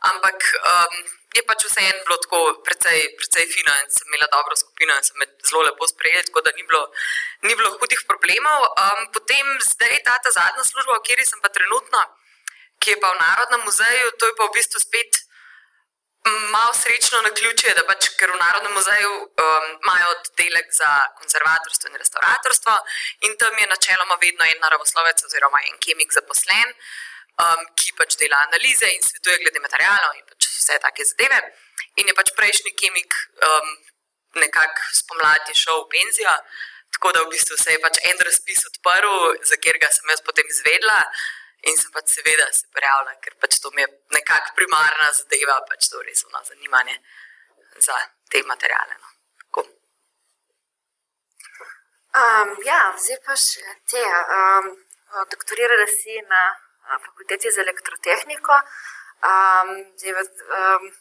Ampak 0.08 0.48
um, 0.70 0.96
je 1.34 1.42
pač 1.42 1.64
vseeno 1.66 2.04
bilo 2.06 2.16
tako 2.22 2.38
precej, 2.66 3.00
precej 3.18 3.46
fino 3.50 3.72
in 3.82 3.90
sem 3.90 4.06
imela 4.06 4.28
dobro 4.30 4.54
skupino 4.56 4.94
in 4.94 5.02
sem 5.02 5.18
me 5.18 5.26
zelo 5.48 5.62
lepo 5.66 5.86
sprejela, 5.90 6.22
tako 6.22 6.40
da 6.46 6.50
ni 6.54 6.62
bilo, 6.62 6.82
ni 7.42 7.54
bilo 7.58 7.70
hudih 7.78 8.00
problemov. 8.06 8.60
Um, 8.82 9.00
potem 9.16 9.46
zdaj 9.70 9.98
ta, 10.06 10.14
ta 10.22 10.30
zadnja 10.30 10.64
služba, 10.64 10.94
v 10.94 11.02
kateri 11.02 11.26
sem 11.26 11.42
pa 11.42 11.50
trenutno, 11.50 12.00
ki 12.78 12.94
je 12.94 13.00
pa 13.02 13.10
v 13.10 13.18
Narodnem 13.18 13.62
muzeju, 13.66 14.14
to 14.18 14.30
je 14.30 14.34
pa 14.38 14.46
v 14.46 14.54
bistvu 14.54 14.80
spet. 14.80 15.12
Malo 16.24 16.72
srečno 16.72 17.20
na 17.20 17.30
ključje, 17.36 17.74
da 17.76 17.82
pač, 17.84 18.08
ker 18.16 18.30
v 18.32 18.38
Narodnem 18.40 18.72
muzeju 18.72 19.10
um, 19.26 19.66
imajo 19.82 20.06
oddelek 20.14 20.70
za 20.72 20.90
konzervatorstvo 21.18 21.90
in 21.90 21.98
restauratorstvo, 22.00 22.76
in 23.28 23.36
tam 23.36 23.58
je 23.58 23.66
načeloma 23.66 24.16
vedno 24.22 24.46
en 24.46 24.62
naravoslovec 24.62 25.26
oziroma 25.26 25.60
en 25.68 25.76
kemik 25.82 26.14
zaposlen. 26.14 26.72
Um, 27.42 27.62
ki 27.78 27.94
pač 27.98 28.16
dela 28.20 28.38
analize 28.46 28.90
in 28.94 29.02
svetuje 29.02 29.38
glede 29.42 29.62
materijalov 29.62 30.16
in 30.18 30.26
pač 30.28 30.48
vse 30.50 30.78
take 30.82 31.06
zadeve. 31.10 31.40
In 32.00 32.10
je 32.10 32.14
pač 32.14 32.32
prejšnji 32.38 32.74
kemik 32.80 33.14
um, 33.48 33.70
nekako 34.42 34.90
spomladi 35.00 35.54
šel 35.54 35.84
v 35.84 35.90
penzijo, 35.94 36.34
tako 36.96 37.14
da 37.14 37.22
v 37.22 37.32
bistvu 37.34 37.58
se 37.58 37.74
je 37.74 37.82
pač 37.82 37.98
en 38.10 38.20
razpis 38.26 38.66
odprl, 38.70 39.14
za 39.42 39.58
katerega 39.58 39.90
sem 39.94 40.10
jaz 40.10 40.22
potem 40.26 40.46
izvedla. 40.50 41.00
In 41.64 41.78
sem 41.80 41.90
pač 41.94 42.12
seveda 42.12 42.44
se 42.52 42.68
prijavila, 42.76 43.14
ker 43.24 43.38
pač 43.40 43.56
to 43.62 43.70
mi 43.72 43.80
je 43.80 43.88
nekako 44.12 44.52
primarna 44.58 45.08
zadeva, 45.16 45.56
pač 45.70 45.88
to 45.88 46.02
res 46.04 46.26
ono 46.28 46.42
zanimanje 46.44 46.98
za 47.80 47.96
te 48.28 48.42
materijale. 48.44 48.98
No. 49.00 49.14
Um, 52.14 52.50
ja, 52.62 52.94
zdaj 52.94 53.18
pa 53.26 53.34
še 53.34 53.72
te. 53.90 54.02
Um, 54.36 54.68
doktorirala 55.30 55.86
si 55.86 56.14
na 56.30 56.42
fakulteti 57.06 57.50
za 57.50 57.60
elektrotehniko. 57.60 58.60
Um, 59.24 59.70
zdaj, 59.96 60.28
um, 60.58 60.92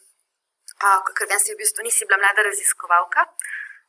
Ker 1.16 1.28
vem, 1.30 1.38
si 1.38 1.54
v 1.54 1.60
bistvu 1.62 1.84
nisi 1.86 2.04
bila 2.04 2.18
mlada 2.18 2.42
raziskovalka, 2.42 3.22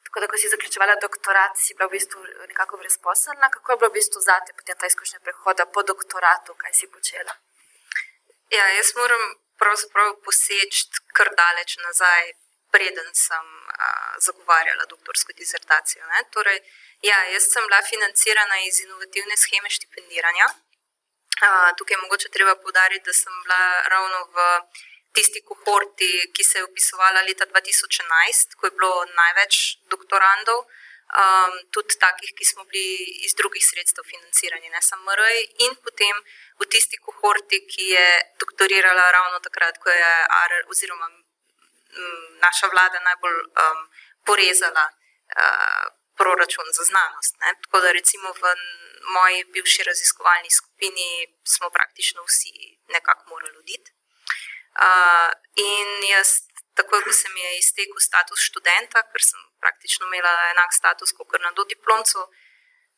tako 0.06 0.22
da, 0.22 0.28
ko 0.28 0.38
si 0.38 0.52
zaključovala 0.54 0.96
doktorat, 1.02 1.58
si 1.58 1.74
bila 1.74 1.88
v 1.90 1.98
bistvu 1.98 2.22
nekako 2.48 2.78
brezposelna. 2.78 3.50
Kako 3.50 3.72
je 3.72 3.78
bilo 3.78 3.90
v 3.90 3.98
bistvu 3.98 4.22
zate 4.22 4.54
potem 4.54 4.78
ta 4.78 4.88
izkušnja 4.88 5.20
prehoda 5.20 5.66
po 5.66 5.84
doktoratu, 5.84 6.54
kaj 6.54 6.74
si 6.74 6.88
počela? 6.88 7.34
Ja, 8.54 8.66
jaz 8.78 8.94
moram 8.96 9.24
pravzaprav 9.58 10.16
poseči 10.26 10.88
kar 11.18 11.34
daleč 11.36 11.78
nazaj, 11.88 12.32
preden 12.72 13.10
sem 13.14 13.46
uh, 13.48 14.16
zagovarjala 14.20 14.86
doktorsko 14.86 15.34
disertacijo. 15.42 16.06
Torej, 16.32 16.60
ja, 17.02 17.18
jaz 17.34 17.50
sem 17.52 17.64
bila 17.68 17.82
financirana 17.82 18.62
iz 18.68 18.80
inovativne 18.86 19.38
scheme 19.38 19.70
štipendiranja. 19.70 20.48
Tukaj 21.78 21.94
je 21.94 22.02
mogoče 22.02 22.30
treba 22.30 22.56
povdariti, 22.56 23.06
da 23.06 23.14
sem 23.14 23.34
bila 23.44 23.64
ravno 23.94 24.20
v 24.36 24.38
tisti 25.16 25.42
kohorti, 25.50 26.32
ki 26.36 26.44
se 26.44 26.58
je 26.60 26.64
upisovala 26.64 27.22
leta 27.28 27.46
2011, 27.46 28.56
ko 28.58 28.68
je 28.68 28.76
bilo 28.78 29.06
največ 29.20 29.56
doktorandov, 29.94 30.60
um, 31.22 31.54
tudi 31.76 32.00
takih, 32.00 32.32
ki 32.38 32.46
smo 32.52 32.64
bili 32.72 32.96
iz 33.28 33.36
drugih 33.40 33.64
sredstev 33.64 34.04
financirani, 34.14 34.70
ne 34.70 34.82
samo 34.82 35.12
MRI, 35.12 35.44
in 35.68 35.76
potem 35.86 36.16
v 36.60 36.68
tisti 36.72 36.98
kohorti, 37.06 37.64
ki 37.72 37.86
je 37.96 38.08
doktorirala 38.44 39.12
ravno 39.12 39.40
takrat, 39.40 39.80
ko 39.84 39.90
je 39.90 40.12
AR, 40.42 40.58
oziroma 40.72 41.08
naša 42.44 42.68
vlada 42.68 43.00
najbolj 43.00 43.38
um, 43.40 43.80
porezala 44.28 44.86
uh, 44.92 45.86
proračun 46.18 46.68
za 46.78 46.84
znanost. 46.84 47.36
Ne? 47.40 47.56
Tako 47.64 47.80
da 47.80 47.92
recimo 47.92 48.34
v 48.42 48.44
moji 49.14 49.44
bivši 49.54 49.84
raziskovalni 49.84 50.52
skupini 50.52 51.28
smo 51.44 51.70
praktično 51.70 52.24
vsi 52.24 52.78
nekako 52.90 53.30
morali 53.30 53.58
oditi. 53.58 53.92
Uh, 54.76 55.32
in 55.56 56.10
jaz, 56.10 56.30
takoj 56.74 57.04
ko 57.04 57.12
se 57.12 57.30
mi 57.30 57.42
je 57.42 57.58
iztekel 57.58 58.00
status 58.00 58.40
študenta, 58.50 59.04
ker 59.12 59.22
sem 59.24 59.40
praktično 59.64 60.08
imela 60.08 60.34
enak 60.54 60.74
status 60.74 61.12
kot 61.18 61.40
na 61.42 61.52
dodiplomcu, 61.52 62.28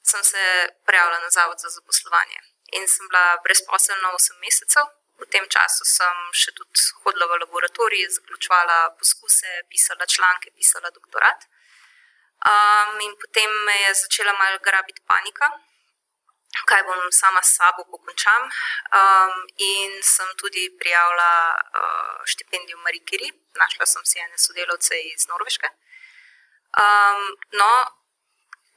sem 0.09 0.23
se 0.23 0.43
prijavila 0.85 1.19
na 1.19 1.29
Zavod 1.29 1.59
za 1.59 1.69
zaposlovanje. 1.69 2.39
In 2.71 2.87
sem 2.87 3.07
bila 3.07 3.37
brezposelna 3.43 4.11
8 4.13 4.39
mesecev. 4.45 4.85
V 5.17 5.25
tem 5.33 5.45
času 5.49 5.85
sem 5.85 6.17
še 6.41 6.51
tudi 6.53 6.81
hodila 7.01 7.25
v 7.25 7.39
laboratorij, 7.41 8.05
zaključovala 8.17 8.93
poskuse, 8.99 9.63
pisala 9.69 10.05
članke, 10.05 10.51
pisala 10.53 10.91
doktorat. 10.93 11.47
Um, 12.45 12.99
in 13.01 13.15
potem 13.17 13.49
me 13.65 13.77
je 13.81 13.93
začela 14.03 14.33
malo 14.37 14.59
grabiti 14.61 15.01
panika, 15.09 15.49
kaj 16.65 16.83
bom 16.83 17.11
sama 17.11 17.41
s 17.43 17.55
sabo 17.57 17.85
pokončam. 17.91 18.49
Um, 18.99 19.33
in 19.57 20.03
sem 20.03 20.29
tudi 20.41 20.69
prijavila 20.79 21.55
uh, 21.55 22.25
štipendijo 22.25 22.77
Marie 22.77 23.05
Curie, 23.09 23.33
našla 23.55 23.85
sem 23.85 24.05
si 24.05 24.19
ene 24.19 24.37
sodelavce 24.37 24.95
iz 25.13 25.27
Norveške. 25.27 25.69
Um, 26.77 27.21
no, 27.51 27.71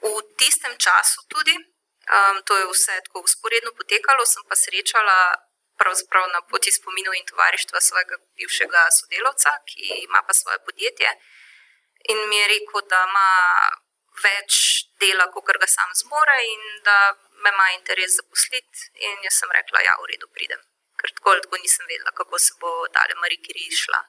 v 0.00 0.22
tistem 0.37 0.76
času 0.78 1.25
tudi, 1.28 1.56
um, 1.56 2.42
to 2.44 2.56
je 2.56 2.66
vse 2.72 3.00
tako 3.04 3.20
usporedno 3.20 3.72
potekalo, 3.76 4.26
sem 4.26 4.42
pa 4.49 4.56
srečala 4.56 5.37
pravzaprav 5.80 6.28
na 6.32 6.40
poti 6.50 6.72
spominov 6.72 7.14
in 7.14 7.26
tovarištva 7.26 7.80
svojega 7.80 8.16
bivšega 8.37 8.82
sodelavca, 8.99 9.50
ki 9.68 10.04
ima 10.06 10.20
pa 10.26 10.32
svoje 10.34 10.58
podjetje. 10.64 11.10
In 12.12 12.28
mi 12.28 12.37
je 12.37 12.49
rekel, 12.49 12.80
da 12.92 13.00
ima 13.08 13.30
več 14.25 14.52
dela, 15.00 15.26
kot 15.32 15.56
ga 15.62 15.68
sam 15.76 15.90
zmore, 16.02 16.37
in 16.54 16.62
da 16.84 16.99
me 17.42 17.50
ima 17.54 17.66
interes 17.78 18.16
zaposliti. 18.20 18.78
In 19.06 19.25
jaz 19.26 19.40
sem 19.40 19.52
rekla, 19.59 19.78
da 19.78 19.85
ja, 19.88 19.94
je 19.97 20.02
v 20.02 20.11
redu, 20.12 20.28
pridem. 20.37 20.62
Ker 21.00 21.12
tako 21.16 21.35
ali 21.35 21.44
tako 21.44 21.61
nisem 21.62 21.87
vedela, 21.88 22.12
kako 22.20 22.38
se 22.38 22.52
bo 22.61 22.70
dalje 22.97 23.14
Marikiri 23.23 23.66
išla. 23.73 24.00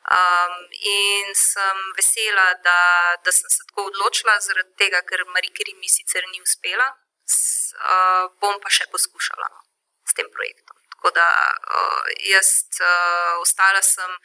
Um, 0.00 0.54
in 0.80 1.34
sem 1.34 1.78
vesela, 1.96 2.46
da, 2.64 2.80
da 3.24 3.32
sem 3.32 3.50
se 3.50 3.66
tako 3.68 3.90
odločila, 3.90 4.38
zaradi 4.40 4.72
tega, 4.82 5.02
ker 5.08 5.24
Marikiri 5.34 5.74
mi 5.74 5.88
sicer 5.88 6.24
ni 6.32 6.40
uspela, 6.40 6.86
s, 7.28 7.74
uh, 7.76 8.30
bom 8.40 8.56
pa 8.62 8.72
še 8.72 8.88
poskušala 8.94 9.50
no, 9.52 9.60
s 10.08 10.16
tem 10.16 10.30
projektom. 10.32 10.78
Tako 10.94 11.12
da 11.18 11.26
uh, 11.26 12.08
jaz 12.32 12.48
uh, 12.80 13.42
ostala 13.44 13.82
sem 13.84 14.16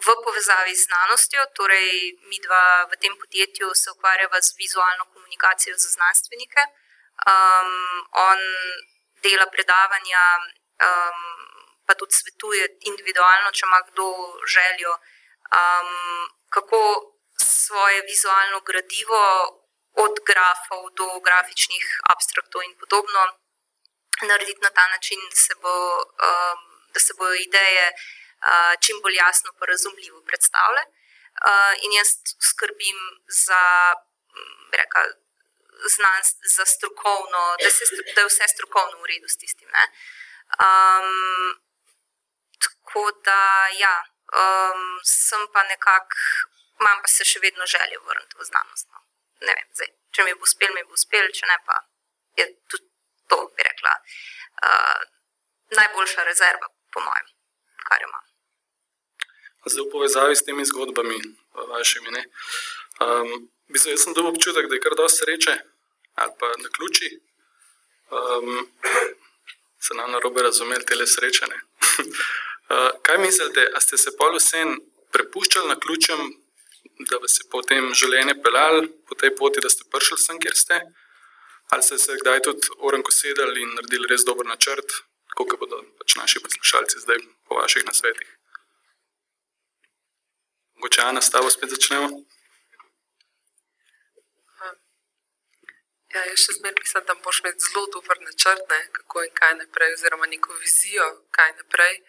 v 0.00 0.14
povezavi 0.24 0.72
z 0.74 0.86
znanostjo, 0.88 1.42
torej 1.58 2.16
mi 2.30 2.38
dva 2.40 2.88
v 2.88 2.96
tem 3.02 3.12
podjetju 3.18 3.74
se 3.74 3.90
ukvarjava 3.90 4.40
z 4.40 4.56
vizualno 4.56 5.04
komunikacijo 5.12 5.76
za 5.76 5.90
znanstvenike. 5.96 6.62
Um, 7.20 7.72
on 8.12 8.40
dela 9.22 9.46
predavanja, 9.52 10.24
um, 10.40 11.22
pa 11.86 11.94
tudi 11.94 12.14
svetuje 12.16 12.68
individualno, 12.88 13.52
če 13.52 13.66
ima 13.66 13.80
kdo 13.90 14.06
željo, 14.46 14.92
um, 15.60 15.92
kako 16.48 16.80
svoje 17.36 18.02
vizualno 18.02 18.60
gradivo, 18.60 19.22
od 19.92 20.14
grafov 20.26 20.90
do 20.94 21.20
grafičnih 21.20 21.84
abstraktov 22.14 22.62
in 22.62 22.76
podobno, 22.78 23.20
narediti 24.22 24.62
na 24.62 24.70
ta 24.70 24.86
način, 24.88 25.18
da 25.30 25.36
se, 25.36 25.54
bo, 25.62 25.76
um, 25.98 26.60
da 26.94 27.00
se 27.00 27.14
bodo 27.18 27.34
ideje 27.34 27.92
čim 28.80 29.00
bolj 29.02 29.14
jasno 29.14 29.52
in 29.52 29.66
razumljivo 29.66 30.22
predstavlja. 30.28 30.84
In 31.82 31.92
jaz 31.92 32.08
skrbim 32.48 32.98
za, 33.44 33.62
reka, 34.72 35.00
znanj, 35.96 36.24
za 36.56 36.64
strokovno, 36.64 37.56
da, 37.62 37.70
se, 37.70 37.84
da 38.14 38.20
je 38.20 38.26
vse 38.26 38.48
strokovno 38.54 39.02
v 39.02 39.06
redu 39.12 39.28
s 39.28 39.36
tistim. 39.36 39.68
Um, 39.68 41.10
tako 42.64 43.04
da, 43.24 43.68
ja, 43.84 43.96
um, 44.40 44.82
sem 45.04 45.46
pa 45.52 45.62
nekako, 45.62 46.16
imam 46.80 46.98
pa 47.02 47.08
se 47.08 47.24
še 47.24 47.42
vedno 47.46 47.66
željo 47.66 48.00
vrniti 48.08 48.36
v 48.40 48.48
znanost. 48.50 48.88
No. 48.92 48.98
Ne 49.46 49.52
vem, 49.56 49.68
zdaj, 49.74 49.90
če 50.12 50.24
mi 50.24 50.34
bo 50.34 50.48
uspel, 50.48 50.74
mi 50.74 50.84
bo 50.84 50.98
uspel, 50.98 51.30
če 51.32 51.46
ne 51.46 51.58
pa 51.66 51.76
je 52.38 52.46
tudi 52.68 52.88
to, 53.30 53.38
bi 53.56 53.62
rekla, 53.66 53.94
uh, 54.66 55.00
najboljša 55.76 56.24
rezerva, 56.24 56.68
po 56.92 57.00
mojem, 57.00 57.30
kar 57.88 58.02
imam. 58.02 58.26
Zdaj, 59.66 59.84
v 59.84 59.92
povezavi 59.92 60.36
s 60.36 60.44
temi 60.44 60.64
zgodbami, 60.64 61.18
vašimi. 61.72 62.24
Um, 63.04 63.50
mislim, 63.70 63.94
jaz 63.94 64.04
sem 64.04 64.14
dobil 64.14 64.30
občutek, 64.34 64.68
da 64.68 64.74
je 64.74 64.84
kar 64.84 64.94
dosti 64.96 65.24
sreče 65.24 65.58
ali 66.20 66.32
pa 66.38 66.46
na 66.46 66.68
ključi. 66.68 67.08
Um, 68.10 68.68
se 69.80 69.94
nam 69.94 70.10
na 70.10 70.18
robe 70.18 70.42
razumeli, 70.42 70.84
te 70.86 70.94
le 70.94 71.06
srečene. 71.06 71.56
uh, 71.56 72.90
kaj 73.04 73.18
mislite, 73.18 73.66
a 73.74 73.80
ste 73.80 73.98
se 73.98 74.10
pol 74.18 74.36
vsem 74.36 74.76
prepuščali 75.14 75.68
na 75.68 75.78
ključem, 75.80 76.20
da 77.10 77.18
bi 77.18 77.28
se 77.28 77.46
potem 77.50 77.94
življenje 77.94 78.34
pelali 78.42 78.88
po 79.08 79.14
tej 79.14 79.32
poti, 79.36 79.62
da 79.64 79.70
ste 79.72 79.86
prišli 79.92 80.18
sem, 80.18 80.40
kjer 80.42 80.56
ste? 80.56 80.80
Ali 81.70 81.86
ste 81.86 81.98
se 81.98 82.18
kdaj 82.20 82.42
tudi 82.46 82.74
orenko 82.78 83.14
sedeli 83.14 83.62
in 83.62 83.72
naredili 83.78 84.10
res 84.10 84.26
dober 84.26 84.46
načrt, 84.46 84.92
kako 85.38 85.56
bodo 85.62 85.80
pač 86.02 86.18
naši 86.18 86.42
poslušalci 86.44 87.00
zdaj 87.06 87.22
po 87.48 87.60
vaših 87.62 87.86
nasvetih? 87.86 88.36
Mogoče 90.80 91.02
Ana, 91.06 91.22
s 91.22 91.30
tabo 91.30 91.50
spet 91.50 91.70
začnemo. 91.70 92.08
Ja, 96.10 96.24
jaz 96.26 96.42
še 96.42 96.56
zmeraj 96.56 96.82
mislim, 96.82 97.04
da 97.06 97.14
moraš 97.14 97.38
imeti 97.44 97.64
zelo 97.68 97.84
dober 97.94 98.18
načrt, 98.26 98.64
ne, 98.72 98.78
kako 98.96 99.22
in 99.26 99.34
kaj 99.34 99.52
naprej, 99.60 99.92
oziroma 99.94 100.26
neko 100.26 100.56
vizijo, 100.62 101.06
kaj 101.36 101.52
naprej. 101.60 102.00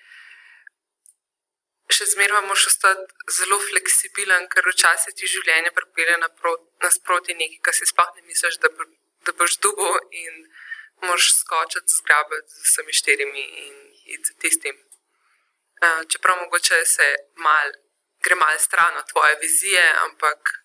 Še 1.95 2.07
zmeraj 2.15 2.41
moraš 2.47 2.65
ostati 2.71 3.35
zelo 3.37 3.59
fleksibilen, 3.67 4.47
ker 4.49 4.69
včasih 4.71 5.13
ti 5.13 5.29
življenje 5.29 5.73
pripelje 5.77 6.17
nasproti 6.23 7.37
nekaj, 7.37 7.59
kar 7.67 7.77
si 7.77 7.89
sploh 7.91 8.09
ne 8.15 8.25
misliš, 8.25 8.57
da, 8.63 8.71
da 9.27 9.35
boš 9.37 9.59
dugo 9.65 9.91
in 10.23 10.41
moraš 11.05 11.35
skočiti, 11.35 11.97
zgrabiti 11.99 12.55
z 12.55 12.65
vsemi 12.69 12.97
štirimi 13.01 13.45
in 13.67 13.77
iti 14.17 14.37
tistim. 14.41 14.81
Uh, 15.81 16.01
čeprav 16.09 16.41
mogoče 16.41 16.81
se 16.85 17.07
mal 17.41 17.69
gre 18.21 18.35
malo 18.35 18.57
stran 18.65 18.97
od 18.97 19.05
tvoje 19.13 19.37
vizije, 19.41 19.85
ampak 20.07 20.60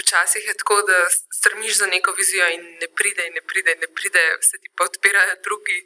včasih 0.00 0.46
je 0.46 0.54
tako, 0.60 0.82
da 0.82 0.98
strmiš 1.38 1.78
za 1.78 1.86
neko 1.86 2.12
vizijo 2.12 2.46
in 2.56 2.62
ne 2.82 2.88
pride, 2.98 3.26
in 3.26 3.34
ne 3.34 3.42
pride, 3.50 3.72
in 3.72 3.80
ne 3.80 3.88
pride, 3.98 4.22
vse 4.42 4.58
ti 4.62 4.68
pa 4.76 4.84
odpirajo 4.84 5.34
drugi, 5.46 5.78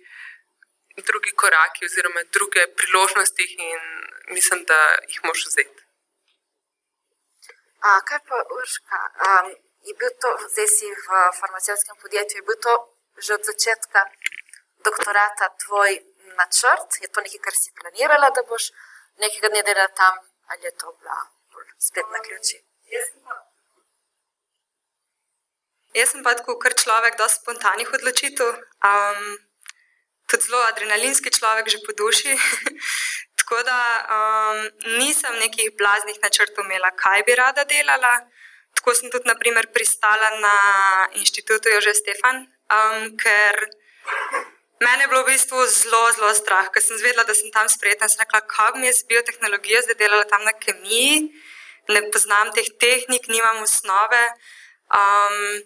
drugi 1.09 1.30
koraki 1.42 1.85
oziroma 1.85 2.23
druge 2.37 2.62
priložnosti 2.78 3.44
in 3.68 3.80
mislim, 4.37 4.64
da 4.64 4.80
jih 5.12 5.20
moš 5.25 5.47
vzeti. 5.47 5.82
A, 7.80 8.00
kaj 8.09 8.20
pa, 8.28 8.37
Urška, 8.56 8.99
um, 9.26 9.47
je 9.88 9.94
bil 10.00 10.12
to, 10.23 10.30
zdaj 10.52 10.68
si 10.76 10.87
v 11.06 11.09
farmacevskem 11.40 11.97
podjetju, 12.02 12.38
je 12.38 12.49
bil 12.49 12.59
to 12.66 12.75
že 13.25 13.35
od 13.35 13.44
začetka 13.44 14.00
doktorata 14.85 15.47
tvoj 15.64 15.90
načrt? 16.40 16.88
Je 17.02 17.09
to 17.09 17.20
nekaj, 17.20 17.40
kar 17.47 17.54
si 17.62 17.76
planirala, 17.80 18.30
da 18.37 18.42
boš 18.50 18.73
nekega 19.23 19.49
dne 19.49 19.62
delala 19.62 19.88
tam, 20.00 20.14
ali 20.50 20.64
je 20.64 20.73
to 20.80 20.92
bila 20.99 21.18
spet 21.88 22.06
na 22.14 22.20
ključi? 22.25 22.56
Jaz 22.92 23.09
sem 23.11 23.20
pa 23.25 23.39
tako, 26.37 26.59
kar 26.59 26.75
človek, 26.75 27.16
da 27.18 27.28
spontanih 27.28 27.88
odločitev. 27.92 28.49
Um, 28.82 29.38
tudi 30.30 30.47
zelo 30.47 30.62
adrenalinski 30.70 31.30
človek, 31.30 31.66
že 31.68 31.78
po 31.87 31.92
duši. 31.92 32.37
tako 33.50 33.62
da 33.62 34.06
um, 34.06 34.59
nisem 34.99 35.35
nekih 35.42 35.75
blaznih 35.78 36.18
načrtov 36.23 36.64
imela, 36.64 36.90
kaj 36.94 37.23
bi 37.26 37.35
rada 37.35 37.64
delala. 37.64 38.30
Tako 38.75 38.94
sem 38.94 39.11
tudi, 39.11 39.26
naprimer, 39.26 39.66
pristala 39.75 40.30
na 40.38 40.56
inštitutu 41.18 41.68
Jože 41.68 41.94
Stefan, 41.94 42.47
um, 42.70 43.16
ker 43.18 43.59
mene 44.80 45.02
je 45.02 45.09
bilo 45.11 45.25
v 45.26 45.35
bistvu 45.35 45.66
zelo, 45.66 46.02
zelo 46.14 46.30
strah, 46.35 46.70
ker 46.70 46.82
sem 46.82 46.97
zvedela, 46.97 47.26
da 47.26 47.35
sem 47.35 47.50
tam 47.50 47.66
sprejeta 47.68 48.09
sem 48.09 48.23
rekla, 48.23 48.40
kako 48.47 48.78
mi 48.78 48.87
je 48.87 49.02
z 49.02 49.11
biotehnologijo 49.11 49.82
zdaj 49.82 49.99
delala 49.99 50.25
tam 50.25 50.47
na 50.47 50.54
kemiji, 50.54 51.35
ne 51.90 52.00
poznam 52.14 52.54
teh 52.54 52.70
tehnik, 52.78 53.26
nimam 53.26 53.66
osnove. 53.66 54.23
Um, 54.94 55.59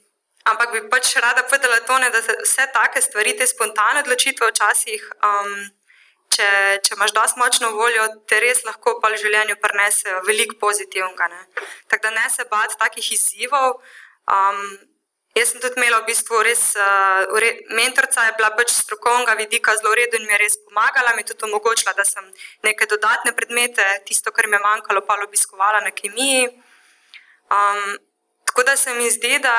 ampak 0.44 0.72
bi 0.72 0.80
pač 0.92 1.16
rada 1.16 1.42
povedala 1.42 1.80
to, 1.88 1.98
ne, 1.98 2.10
da 2.10 2.22
se 2.22 2.36
vse 2.42 2.66
take 2.72 3.00
stvari, 3.00 3.36
te 3.36 3.46
spontane 3.46 4.04
odločitve 4.04 4.50
včasih. 4.52 5.02
Um, 5.24 5.52
če, 6.34 6.48
če 6.84 6.96
imaš 6.96 7.14
dosto 7.16 7.40
močno 7.40 7.70
voljo, 7.76 8.06
te 8.28 8.40
res 8.42 8.64
lahko 8.66 8.98
pa 9.02 9.12
v 9.12 9.20
življenju 9.22 9.56
prenesejo 9.62 10.24
veliko 10.28 10.58
pozitivnega. 10.60 11.30
Tako 11.90 12.08
da 12.08 12.16
ne 12.18 12.26
se 12.30 12.46
bati 12.50 12.80
takih 12.80 13.12
izzivov. 13.16 13.78
Um, 14.30 14.60
jaz 15.38 15.52
sem 15.52 15.62
tudi 15.62 15.80
imela 15.80 16.00
v 16.02 16.08
bistvu 16.10 16.40
res, 16.46 16.64
uh, 16.78 17.48
mentorica 17.74 18.28
je 18.28 18.36
bila 18.38 18.50
pač 18.58 18.72
strokovnega 18.74 19.36
vidika 19.40 19.76
zelo 19.78 19.94
redna 19.96 20.20
in 20.20 20.26
mi 20.28 20.34
je 20.36 20.42
res 20.44 20.58
pomagala, 20.66 21.14
mi 21.14 21.24
je 21.24 21.32
tudi 21.32 21.48
omogočila, 21.48 21.94
da 21.96 22.04
sem 22.04 22.24
neke 22.66 22.88
dodatne 22.90 23.34
predmete, 23.36 23.84
tisto, 24.08 24.32
kar 24.32 24.48
mi 24.48 24.58
je 24.58 24.64
manjkalo, 24.66 25.04
pa 25.06 25.18
obiskovala 25.24 25.84
na 25.84 25.94
kemiji. 25.94 26.50
Um, 27.52 27.96
Tako 28.54 28.66
da 28.66 28.76
se 28.76 28.94
mi 28.94 29.10
zdi, 29.10 29.38
da 29.42 29.54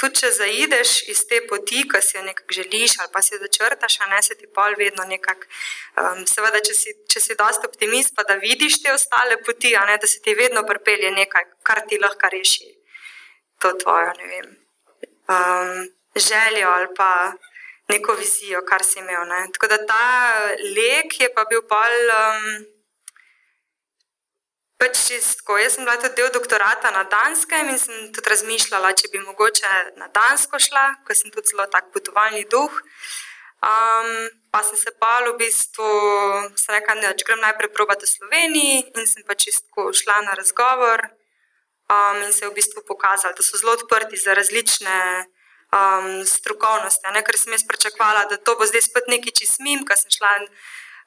tudi 0.00 0.20
če 0.20 0.28
zaideš 0.32 0.92
iz 1.12 1.18
te 1.28 1.42
poti, 1.48 1.82
ki 1.84 1.98
si 2.00 2.14
jo 2.16 2.22
nekako 2.24 2.54
želiš, 2.56 2.94
ali 2.98 3.10
pa 3.12 3.20
si 3.22 3.34
jo 3.34 3.40
začrtaš, 3.42 3.98
a 4.00 4.06
ne 4.08 4.22
se 4.24 4.36
ti 4.40 4.46
pol 4.54 4.72
vedno 4.78 5.04
nekako. 5.04 5.50
Um, 6.00 6.22
seveda, 6.30 6.62
če 6.64 6.76
si, 6.78 6.94
če 7.12 7.20
si 7.20 7.36
dosta 7.36 7.68
optimist, 7.68 8.14
pa 8.16 8.24
da 8.24 8.38
vidiš 8.40 8.78
te 8.86 8.94
ostale 8.94 9.36
poti, 9.44 9.74
a 9.76 9.84
ne 9.90 9.98
da 10.00 10.08
se 10.08 10.22
ti 10.24 10.32
vedno 10.38 10.62
pripelje 10.64 11.10
nekaj, 11.18 11.44
kar 11.62 11.82
ti 11.90 12.00
lahko 12.00 12.32
reši 12.32 12.72
to 13.60 13.74
tvojo, 13.84 14.16
ne 14.16 14.32
vem, 14.32 14.48
um, 15.36 15.84
željo 16.16 16.72
ali 16.72 16.88
pa 16.96 17.10
neko 17.92 18.16
vizijo, 18.16 18.64
kar 18.64 18.84
si 18.84 19.04
imel. 19.04 19.28
Ne. 19.28 19.44
Tako 19.52 19.74
da 19.74 19.82
ta 19.92 20.08
lek 20.72 21.20
je 21.20 21.28
pa 21.36 21.44
bil 21.52 21.68
pol. 21.68 22.00
Um, 22.16 22.77
Pač 24.78 24.94
čistko. 25.10 25.58
Jaz 25.58 25.74
sem 25.74 25.82
bila 25.82 25.98
tudi 25.98 26.14
del 26.20 26.30
doktorata 26.30 26.92
na 26.94 27.02
Danskem 27.02 27.66
in 27.66 27.78
sem 27.82 28.12
tudi 28.14 28.30
razmišljala, 28.30 28.92
če 28.94 29.10
bi 29.10 29.18
mogoče 29.24 29.70
na 29.98 30.06
Dansko 30.14 30.60
šla, 30.62 30.84
ker 31.02 31.18
sem 31.18 31.32
tudi 31.34 31.50
zelo 31.50 31.66
tak 31.66 31.90
potovalni 31.90 32.44
duh. 32.46 32.70
Um, 33.58 34.30
pa 34.54 34.62
sem 34.62 34.78
se 34.78 34.92
pa 34.94 35.18
v 35.26 35.34
bistvu 35.40 35.88
rekla, 36.70 36.94
da 37.02 37.10
če 37.10 37.26
grem 37.26 37.42
najprej 37.42 37.72
probati 37.74 38.06
v 38.06 38.12
Sloveniji 38.12 38.76
in 38.94 39.10
sem 39.10 39.26
pač 39.26 39.48
čistko 39.48 39.90
šla 39.90 40.20
na 40.28 40.38
razgovor 40.38 41.02
um, 41.10 42.22
in 42.22 42.30
se 42.30 42.46
v 42.46 42.54
bistvu 42.54 42.86
pokazala, 42.86 43.34
da 43.34 43.42
so 43.42 43.58
zelo 43.58 43.74
odprti 43.74 44.14
za 44.14 44.30
različne 44.38 45.26
um, 45.74 46.22
strokovnosti. 46.22 47.02
Ne? 47.10 47.26
Ker 47.26 47.34
sem 47.34 47.50
jaz 47.50 47.66
pričakovala, 47.66 48.28
da 48.30 48.38
to 48.38 48.54
bo 48.54 48.62
zdaj 48.62 48.86
spet 48.86 49.10
nekaj 49.10 49.42
čismim, 49.42 49.82
ker 49.82 49.98
sem 49.98 50.14
šla 50.14 50.38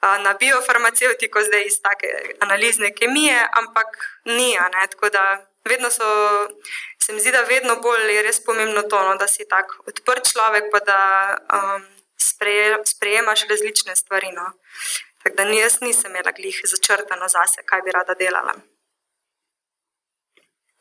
na 0.02 0.34
biofarmaceutiko, 0.34 1.42
zdaj 1.44 1.66
iz 1.66 1.82
take 1.82 2.36
analizne 2.40 2.96
kemije, 2.96 3.48
ampak 3.54 3.88
ni. 4.26 4.58
Tako 4.92 5.10
da 5.10 5.46
vedno 5.70 5.90
so, 5.90 6.04
se 7.04 7.14
mi 7.14 7.20
zdi, 7.20 7.32
da 7.32 7.42
vedno 7.42 7.76
bolj 7.76 8.16
je 8.16 8.22
res 8.22 8.44
pomembno 8.46 8.82
to, 8.82 9.02
no, 9.08 9.16
da 9.16 9.28
si 9.28 9.48
tako 9.50 9.84
odprt 9.88 10.32
človek, 10.34 10.72
pa 10.72 10.80
da 10.80 11.02
um, 11.58 11.86
spreje, 12.18 12.78
sprejemaš 12.86 13.48
različne 13.50 13.96
stvari. 13.96 14.32
No. 14.32 14.52
Tako 15.24 15.36
da 15.36 15.44
jaz 15.44 15.82
nisem 15.82 16.12
imela 16.12 16.32
glih 16.32 16.62
začrtano 16.64 17.28
zase, 17.28 17.62
kaj 17.66 17.82
bi 17.82 17.92
rada 17.92 18.14
delala. 18.14 18.54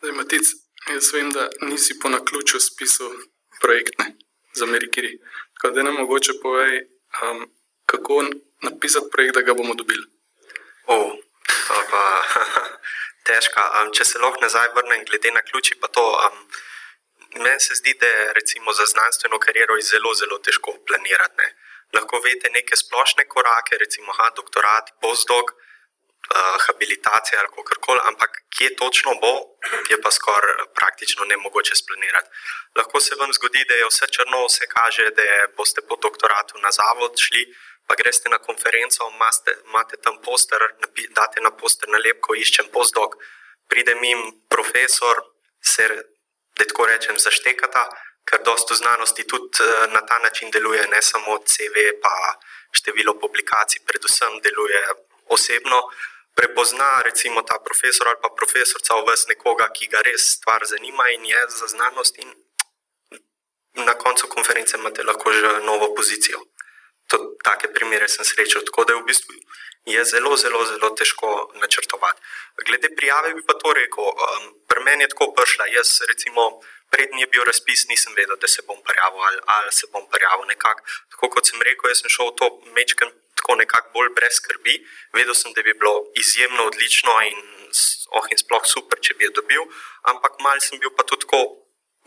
Zdaj, 0.00 0.12
Matic, 0.16 0.48
jaz 0.88 1.12
vem, 1.12 1.30
da 1.30 1.48
nisi 1.60 1.98
po 2.00 2.08
naključju 2.08 2.60
spisal 2.60 3.10
projektne 3.60 4.16
za 4.54 4.64
Amerikiri. 4.64 5.18
Tako 5.54 5.74
da 5.74 5.82
ne 5.82 5.90
mogoče 5.90 6.32
povej, 6.42 6.80
um, 7.22 7.50
kako 7.86 8.24
napisati 8.62 9.10
projekt, 9.12 9.34
da 9.34 9.42
ga 9.42 9.54
bomo 9.54 9.74
dobili? 9.74 10.06
Oh, 10.86 11.12
pa, 11.90 12.02
težka. 13.28 13.62
Um, 13.80 13.92
če 13.96 14.04
se 14.04 14.18
lahko 14.18 14.42
nazaj 14.42 14.68
vrnem, 14.74 15.04
glede 15.08 15.32
na 15.36 15.42
ključi, 15.42 15.78
pa 15.80 15.88
to. 15.88 16.06
Um, 16.26 16.44
Meni 17.30 17.60
se 17.62 17.74
zdi, 17.78 17.94
da 17.94 18.06
je 18.06 18.42
za 18.78 18.84
znanstveno 18.92 19.38
kariero 19.38 19.76
zelo, 19.80 20.14
zelo 20.14 20.38
težko 20.38 20.72
planirati. 20.86 21.34
Ne. 21.38 21.48
Lahko 21.94 22.18
veste 22.24 22.50
neke 22.50 22.76
splošne 22.76 23.24
korake, 23.28 23.78
recimo 23.78 24.12
ha, 24.12 24.30
doktorat, 24.36 24.90
postdoc, 25.00 25.52
uh, 26.34 26.56
habilitacija 26.66 27.38
ali 27.40 27.48
kako 27.54 27.80
koli, 27.86 28.00
ampak 28.10 28.30
kje 28.54 28.76
točno 28.76 29.14
bo, 29.22 29.34
je 29.90 30.00
pa 30.02 30.10
skoraj 30.10 30.66
praktično 30.74 31.24
ne 31.24 31.36
mogoče 31.36 31.74
splanirati. 31.74 32.28
Lahko 32.76 33.00
se 33.00 33.14
vam 33.20 33.32
zgodi, 33.32 33.64
da 33.68 33.74
je 33.74 33.86
vse 33.90 34.06
črno, 34.14 34.46
vse 34.46 34.66
kaže, 34.66 35.10
da 35.16 35.22
boste 35.56 35.80
po 35.88 35.96
doktoratu 36.02 36.58
na 36.58 36.70
zavod 36.70 37.14
šli, 37.18 37.46
pa 37.90 37.96
greste 37.98 38.28
na 38.28 38.38
konferenco, 38.38 39.10
imate, 39.14 39.50
imate 39.66 39.96
tam 39.96 40.22
poster, 40.22 40.60
date 41.18 41.40
na 41.42 41.50
poster 41.50 41.88
nalepko, 41.90 42.36
iščem 42.38 42.68
postdoc, 42.70 43.16
pride 43.66 43.96
mi 43.98 44.12
profesor, 44.48 45.18
se 45.58 45.88
da 46.54 46.66
tako 46.70 46.86
rečem, 46.86 47.18
zaštekata, 47.18 47.82
ker 48.30 48.44
dosto 48.46 48.76
znanosti 48.78 49.26
tudi 49.26 49.64
eh, 49.64 49.88
na 49.94 50.04
ta 50.06 50.20
način 50.22 50.54
deluje, 50.54 50.86
ne 50.86 51.02
samo 51.02 51.40
CV, 51.42 51.98
pa 52.02 52.14
število 52.78 53.16
publikacij, 53.18 53.82
predvsem 53.86 54.38
deluje 54.46 54.80
osebno. 55.34 55.82
Prepozna 56.38 57.02
recimo 57.02 57.42
ta 57.42 57.58
profesor 57.58 58.08
ali 58.08 58.22
pa 58.22 58.30
profesorca 58.38 59.00
v 59.00 59.06
vas 59.08 59.26
nekoga, 59.26 59.66
ki 59.74 59.90
ga 59.90 60.04
res 60.06 60.30
stvar 60.36 60.62
zanima 60.62 61.10
in 61.10 61.26
je 61.26 61.42
za 61.58 61.66
znanost, 61.74 62.22
in 62.22 62.30
na 63.74 63.98
koncu 63.98 64.30
konference 64.30 64.78
imate 64.78 65.02
lahko 65.02 65.32
že 65.32 65.58
novo 65.66 65.90
pozicijo 65.94 66.38
take 67.44 67.72
primere 67.74 68.08
sem 68.08 68.24
srečal. 68.24 68.62
Tako 68.68 68.84
da 68.84 68.94
je 68.94 69.02
v 69.02 69.08
bistvu 69.10 69.34
je 69.84 70.04
zelo, 70.04 70.36
zelo, 70.36 70.64
zelo 70.66 70.90
težko 70.90 71.52
načrtovati. 71.60 72.20
Glede 72.66 72.88
prijave 72.96 73.34
bi 73.34 73.42
pa 73.46 73.54
to 73.54 73.72
rekel. 73.72 74.04
Um, 74.04 74.54
pri 74.68 74.84
meni 74.84 75.04
je 75.04 75.08
tako 75.08 75.32
prišla. 75.36 75.66
Jaz, 75.66 76.00
recimo, 76.08 76.60
prednji 76.90 77.20
je 77.22 77.26
bil 77.26 77.44
razpis, 77.44 77.88
nisem 77.88 78.12
vedel, 78.16 78.36
da 78.36 78.48
se 78.48 78.62
bom 78.66 78.78
prijavil 78.86 79.22
ali, 79.28 79.40
ali 79.46 79.72
se 79.72 79.86
bom 79.92 80.04
prijavil. 80.10 80.46
Nekak, 80.46 80.84
tako 81.10 81.28
kot 81.28 81.46
sem 81.46 81.62
rekel, 81.62 81.90
jaz 81.90 82.02
sem 82.02 82.12
šel 82.12 82.30
v 82.30 82.36
to 82.36 82.46
mečken 82.76 83.10
tako 83.40 83.54
nekako 83.54 83.88
bolj 83.94 84.10
brez 84.16 84.36
skrbi. 84.36 84.74
Vedel 85.16 85.34
sem, 85.34 85.52
da 85.52 85.62
bi 85.62 85.74
bilo 85.74 85.94
izjemno 86.14 86.66
odlično 86.66 87.12
in, 87.30 87.40
oh, 88.16 88.26
in 88.30 88.38
sploh 88.38 88.64
super, 88.74 89.00
če 89.00 89.16
bi 89.16 89.24
jo 89.24 89.32
dobil, 89.40 89.64
ampak 90.12 90.36
mal 90.44 90.60
sem 90.60 90.78
bil 90.78 90.92
pa 90.96 91.08
tudi 91.08 91.26
tako. 91.26 91.42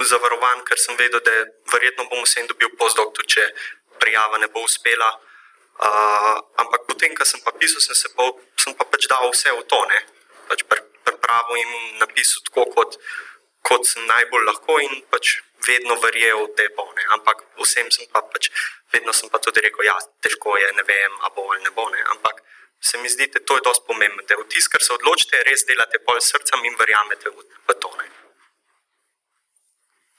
Zavarovan, 0.04 0.64
ker 0.68 0.80
sem 0.82 0.98
vedel, 1.00 1.22
da 1.24 1.32
verjetno 1.72 2.04
bom 2.12 2.24
vsem 2.26 2.48
dobil 2.50 2.72
postdoc, 2.80 3.20
če 3.30 3.44
prijava 4.04 4.42
ne 4.44 4.52
bo 4.52 4.66
uspela. 4.68 5.10
Uh, 5.74 6.36
ampak 6.62 6.84
potem, 6.86 7.16
ko 7.18 7.26
sem 7.26 7.42
pa 7.42 7.56
pisal, 7.58 7.82
sem, 7.82 8.12
pa, 8.14 8.28
sem 8.62 8.76
pa 8.78 8.86
pač 8.86 9.08
dal 9.10 9.32
vse 9.32 9.56
v 9.56 9.64
to, 9.72 9.80
ne 9.90 10.02
pač 10.48 10.64
pripravo 11.04 11.56
in 11.56 11.98
napisal 12.00 12.44
tako, 12.48 12.66
kot, 12.76 12.98
kot 13.66 13.88
sem 13.88 14.06
najbolj 14.06 14.46
lahko 14.46 14.78
in 14.84 15.02
pač 15.12 15.40
vedno 15.68 15.96
verjel 16.04 16.46
v 16.46 16.54
te 16.58 16.68
bone. 16.78 17.04
Ampak 17.16 17.44
vsem 17.64 17.90
sem 17.92 18.08
pa 18.12 18.22
pač, 18.22 18.52
vedno 18.94 19.16
sem 19.16 19.32
pa 19.32 19.40
tudi 19.40 19.64
rekel, 19.64 19.86
ja, 19.88 19.96
težko 20.24 20.58
je, 20.60 20.72
ne 20.78 20.84
vem, 20.88 21.14
a 21.24 21.32
bo 21.36 21.48
ali 21.52 21.64
ne 21.64 21.72
bo. 21.72 21.88
Ne. 21.90 22.04
Ampak 22.16 22.44
se 22.84 22.98
mi 22.98 23.10
zdi, 23.10 23.30
da 23.32 23.40
to 23.40 23.56
je 23.58 23.66
dosti 23.66 23.88
pomembno, 23.88 24.26
da 24.28 24.36
v 24.36 24.48
tisk, 24.52 24.76
ker 24.76 24.84
se 24.84 24.94
odločite, 24.94 25.44
res 25.48 25.66
delate 25.70 26.04
pol 26.04 26.20
srcem 26.20 26.68
in 26.68 26.76
verjamete 26.80 27.32
v, 27.32 27.48
v 27.68 27.80
to. 27.80 27.92
Ne. 28.00 28.08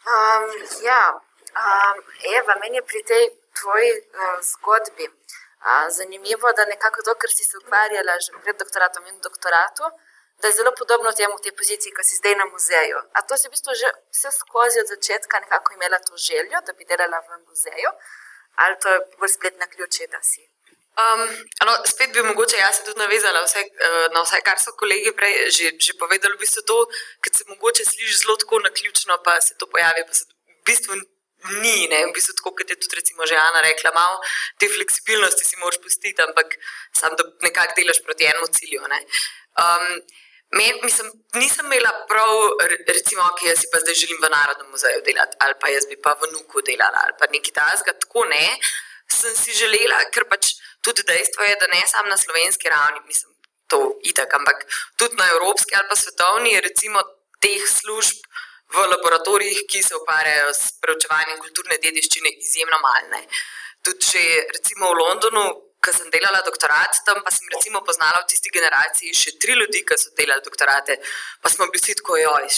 Um, 0.05 0.51
ja, 0.85 1.03
um, 1.13 2.01
Eva, 2.33 2.57
meni 2.61 2.81
je 2.81 2.89
pri 2.89 3.01
tej 3.09 3.25
tvoji 3.59 3.91
uh, 3.93 4.39
zgodbi 4.51 5.07
uh, 5.09 5.87
zanimivo, 5.97 6.53
da 6.57 6.65
nekako 6.65 7.03
to, 7.07 7.15
kar 7.15 7.31
si 7.37 7.45
se 7.45 7.59
ukvarjala 7.59 8.15
že 8.25 8.33
pred 8.43 8.57
doktoratom 8.63 9.07
in 9.07 9.21
doktoratom, 9.21 9.91
da 10.41 10.49
je 10.49 10.57
zelo 10.61 10.73
podobno 10.81 11.13
temu 11.13 11.39
tej 11.39 11.53
poziciji, 11.61 11.95
ki 11.97 12.03
si 12.05 12.21
zdaj 12.21 12.35
na 12.43 12.47
muzeju. 12.55 12.99
A 13.17 13.23
to 13.27 13.37
si 13.39 13.49
v 13.49 13.55
bistvu 13.55 13.73
že 13.83 13.89
vse 14.15 14.31
skozi 14.41 14.81
od 14.81 14.89
začetka 14.95 15.41
nekako 15.45 15.69
imela 15.75 15.99
to 15.99 16.17
željo, 16.17 16.59
da 16.67 16.73
bi 16.73 16.85
delala 16.85 17.19
v 17.29 17.31
muzeju, 17.49 17.91
ali 18.63 18.75
to 18.83 18.89
je 18.89 18.99
bolj 19.19 19.33
spletna 19.37 19.67
ključ, 19.67 19.95
da 20.15 20.23
si 20.23 20.43
Um, 20.95 21.23
ano, 21.61 21.73
spet 21.87 22.13
bi 22.15 22.23
mogoče 22.23 22.57
jaz 22.57 22.77
tudi 22.87 22.99
navezala 22.99 23.41
vse, 23.43 23.63
uh, 23.87 24.05
na 24.15 24.21
vse, 24.23 24.39
kar 24.47 24.61
so 24.63 24.71
kolegi 24.79 25.11
prej 25.19 25.51
že, 25.57 25.73
že 25.87 25.93
povedali. 25.99 26.37
V 26.37 26.43
bistvu 26.45 26.63
to, 26.63 26.77
kar 27.21 27.35
se 27.35 27.45
mogoče 27.49 27.83
sliši 27.85 28.21
zelo 28.21 28.37
tako 28.39 28.61
na 28.63 28.71
ključno, 28.71 29.19
pa 29.25 29.41
se 29.41 29.57
to 29.59 29.67
pojavi, 29.67 30.05
pa 30.07 30.15
se 30.15 30.25
v 30.31 30.63
bistvu 30.71 30.95
ni. 31.63 31.87
Ne? 31.93 32.07
V 32.09 32.15
bistvu 32.17 32.37
tako, 32.39 32.55
kot 32.59 32.71
je 32.71 32.77
tudi 32.81 33.01
recimo 33.01 33.27
že 33.27 33.37
Ana 33.37 33.61
rekla, 33.65 33.93
malo 33.95 34.21
te 34.59 34.69
fleksibilnosti 34.69 35.45
si 35.45 35.57
moraš 35.63 35.81
pustiti, 35.83 36.23
ampak 36.23 36.59
sam 36.93 37.17
da 37.17 37.25
nekako 37.47 37.77
delaš 37.77 38.03
proti 38.05 38.25
enemu 38.25 38.47
cilju. 38.47 38.85
Um, 38.85 40.05
Me, 40.55 40.67
mislim, 40.83 41.11
nisem 41.35 41.67
imela 41.67 41.91
prav, 42.09 42.31
recimo, 42.87 43.25
ki 43.39 43.49
jaz 43.49 43.59
si 43.65 43.71
pa 43.73 43.81
zdaj 43.83 43.95
želim 43.95 44.21
v 44.23 44.29
Narodnem 44.31 44.69
muzeju 44.71 45.01
delati, 45.07 45.37
ali 45.43 45.55
pa 45.61 45.69
jaz 45.73 45.87
bi 45.91 45.97
pa 46.05 46.13
v 46.21 46.29
Nuku 46.33 46.63
delala, 46.63 47.01
ali 47.05 47.15
pa 47.19 47.27
nekaj 47.33 47.55
tasga. 47.57 47.95
Tako 48.05 48.23
ne, 48.31 48.45
sem 49.11 49.35
si 49.35 49.57
želela, 49.59 49.99
ker 50.15 50.29
pač 50.31 50.53
tudi 50.85 51.03
dejstvo 51.09 51.43
je, 51.49 51.57
da 51.59 51.67
ne 51.73 51.83
samo 51.91 52.09
na 52.13 52.17
slovenski 52.17 52.71
ravni, 52.71 53.03
mislim, 53.09 53.35
to 53.67 53.81
itak, 54.05 54.35
ampak 54.39 54.63
tudi 54.97 55.19
na 55.19 55.27
evropski 55.35 55.75
ali 55.75 55.91
pa 55.91 55.97
svetovni, 55.97 56.61
recimo 56.61 57.03
teh 57.43 57.67
služb 57.67 58.23
v 58.75 58.87
laboratorijih, 58.93 59.61
ki 59.71 59.83
se 59.83 59.97
ukvarjajo 59.97 60.51
s 60.55 60.75
preučevanjem 60.83 61.39
kulturne 61.45 61.79
dediščine, 61.83 62.35
izjemno 62.43 62.81
malne. 62.83 63.23
Tudi 63.85 64.07
že 64.11 64.25
recimo 64.57 64.91
v 64.91 64.99
Londonu, 65.01 65.45
ko 65.85 65.93
sem 65.93 66.09
delala 66.11 66.41
doktorat, 66.41 67.03
tam 67.07 67.21
pa 67.25 67.31
sem 67.31 67.49
recimo 67.53 67.85
poznala 67.85 68.23
v 68.25 68.29
tisti 68.33 68.51
generaciji 68.51 69.13
še 69.13 69.37
tri 69.41 69.53
ljudi, 69.59 69.85
ki 69.85 69.99
so 70.01 70.15
delali 70.17 70.45
doktorate, 70.45 70.97
pa 71.43 71.53
smo 71.53 71.69
bili 71.69 71.97
tako, 72.01 72.17
joj, 72.17 72.49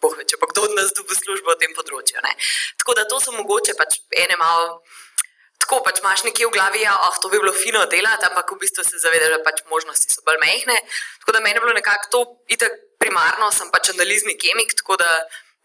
bohe, 0.00 0.24
če 0.28 0.36
pa 0.40 0.48
kdo 0.50 0.68
od 0.68 0.76
nas 0.76 0.92
dobi 0.96 1.16
službo 1.16 1.54
v 1.54 1.60
tem 1.62 1.72
področju. 1.76 2.20
Ne? 2.24 2.34
Tako 2.80 2.96
da 2.98 3.06
to 3.08 3.20
so 3.20 3.32
mogoče 3.36 3.76
pač 3.80 4.00
ene 4.24 4.36
malo. 4.40 4.82
Tako 5.60 5.82
pač 5.84 6.00
imaš 6.00 6.24
nekje 6.24 6.48
v 6.48 6.54
glavi, 6.56 6.84
da 6.88 6.94
oh, 7.08 7.16
to 7.20 7.28
bi 7.32 7.40
bilo 7.40 7.52
fino 7.52 7.82
delati, 7.92 8.24
ampak 8.28 8.48
v 8.54 8.60
bistvu 8.62 8.84
se 8.84 9.00
zavedaš, 9.00 9.34
da 9.36 9.40
pač 9.44 9.60
možnosti 9.72 10.08
so 10.08 10.24
bolj 10.24 10.40
mehne. 10.40 10.76
Tako 11.20 11.36
da 11.36 11.42
meni 11.44 11.60
je 11.60 11.64
bilo 11.64 11.74
nekako 11.76 12.08
to, 12.14 12.20
itak 12.56 12.78
primarno 13.00 13.50
sem 13.52 13.70
pač 13.72 13.92
analizni 13.94 14.36
kemik, 14.38 14.76
tako 14.82 14.98
da 15.00 15.08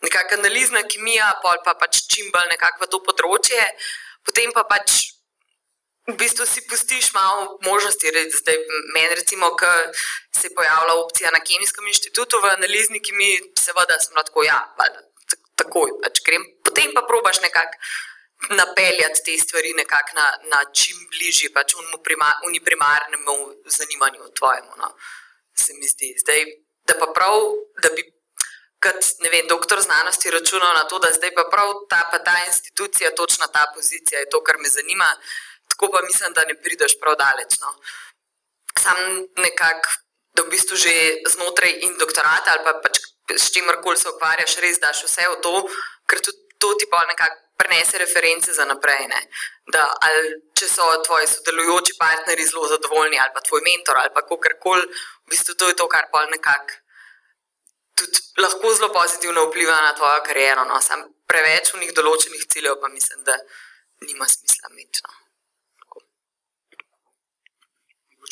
nekako 0.05 0.39
analizna 0.39 0.83
kemija, 0.87 1.27
pa 1.43 1.75
pač 1.81 2.05
čim 2.11 2.31
bolj 2.33 2.49
nekako 2.53 2.85
v 2.85 2.91
to 2.93 3.01
področje. 3.09 3.61
Potem 4.25 4.53
pa 4.55 4.63
pač 4.67 5.15
v 6.07 6.15
bistvu 6.19 6.45
si 6.45 6.61
pustiš 6.69 7.11
malo 7.13 7.57
možnosti. 7.65 8.13
Zdaj, 8.39 8.57
meni, 8.93 9.15
recimo, 9.17 9.51
ko 9.57 9.69
se 10.31 10.47
je 10.47 10.55
pojavila 10.55 10.95
opcija 11.01 11.31
na 11.33 11.41
Kemijskem 11.41 11.87
inštitutu 11.87 12.41
v 12.41 12.53
analizni, 12.53 13.01
ki 13.01 13.13
mi 13.13 13.29
seveda 13.57 13.97
sem 13.99 14.17
lahko, 14.17 14.45
ja, 14.45 14.59
takoj 15.57 15.97
pač 16.03 16.21
grem. 16.25 16.45
Potem 16.65 16.93
pa 16.93 17.05
probaš 17.09 17.41
nekako 17.41 17.77
napeljati 18.53 19.23
te 19.25 19.37
stvari 19.41 19.73
nekako 19.73 20.17
na, 20.19 20.25
na 20.51 20.59
čim 20.69 20.97
bližje, 21.09 21.49
pač 21.55 21.73
uni 21.79 22.59
primarnemu 22.61 23.37
zanimanju 23.65 24.29
tvojemu. 24.37 24.77
No, 24.77 24.93
se 25.57 25.73
mi 25.73 25.89
zdi. 25.89 26.13
Zdaj, 26.21 26.45
da 26.87 26.93
pa 26.99 27.11
prav, 27.15 27.39
da 27.83 27.89
bi. 27.95 28.11
Kot 28.85 29.01
vem, 29.31 29.47
doktor 29.49 29.79
znanosti 29.81 30.29
računal 30.29 30.75
na 30.75 30.83
to, 30.85 30.99
da 30.99 31.09
zdaj 31.15 31.31
pa 31.33 31.47
prav 31.49 31.71
ta, 31.89 32.03
pa 32.11 32.19
ta 32.23 32.35
institucija, 32.45 33.15
točno 33.15 33.47
ta 33.47 33.71
pozicija 33.75 34.19
je 34.19 34.29
to, 34.29 34.43
kar 34.43 34.59
me 34.59 34.69
zanima 34.69 35.07
tako 35.75 35.91
pa 35.91 35.99
mislim, 36.01 36.33
da 36.33 36.41
ne 36.45 36.55
prideš 36.61 36.99
prav 36.99 37.15
daleč. 37.15 37.59
No. 37.59 37.69
Sam 38.83 38.97
nekako, 39.37 39.89
da 40.35 40.43
v 40.43 40.49
bistvu 40.49 40.75
že 40.75 40.93
znotraj 41.33 41.71
in 41.85 41.97
doktorata 41.97 42.51
ali 42.51 42.63
pa 42.63 42.73
pač 42.83 42.99
s 43.43 43.51
čimerkoli 43.53 43.97
se 43.97 44.09
ukvarjaš, 44.09 44.57
res 44.63 44.79
daš 44.79 45.03
vse 45.07 45.27
v 45.31 45.41
to, 45.41 45.53
ker 46.07 46.19
tudi 46.21 46.41
to 46.59 46.73
ti 46.79 46.85
pa 46.91 47.05
nekako 47.07 47.44
prenese 47.57 47.97
reference 47.97 48.53
za 48.53 48.65
naprej. 48.65 49.07
Da, 49.73 49.83
ali 50.07 50.33
če 50.57 50.69
so 50.69 50.87
tvoji 51.05 51.27
sodelujoči 51.27 51.97
partnerji 51.99 52.45
zelo 52.51 52.67
zadovoljni, 52.67 53.19
ali 53.21 53.33
pa 53.33 53.41
tvoj 53.41 53.61
mentor, 53.65 53.97
ali 53.97 54.13
pa 54.13 54.21
kakorkoli, 54.21 54.87
v 55.25 55.29
bistvu 55.33 55.55
to 55.55 55.69
je 55.69 55.75
to, 55.75 55.87
kar 55.87 56.09
pa 56.11 56.25
nekako. 56.29 56.81
Tudi 57.95 58.19
lahko 58.43 58.73
zelo 58.75 58.89
pozitivno 58.93 59.45
vpliva 59.47 59.75
na 59.81 59.93
tvojo 59.95 60.23
kariero. 60.27 60.65
No. 60.67 60.81
Sam 60.81 61.07
preveč 61.27 61.71
v 61.73 61.83
njih 61.83 61.93
določenih 61.95 62.43
ciljev, 62.51 62.75
pa 62.81 62.91
mislim, 62.91 63.23
da 63.23 63.37
nima 64.03 64.27
smisla 64.27 64.73
imeti. 64.73 64.99
No. 65.05 65.25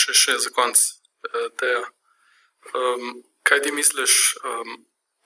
če 0.03 0.15
še 0.17 0.37
za 0.41 0.51
konec 0.53 0.79
eh, 1.29 1.49
tega. 1.59 1.83
Um, 2.73 3.21
kaj 3.43 3.65
ti 3.65 3.71
misliš, 3.75 4.13
um, 4.43 4.77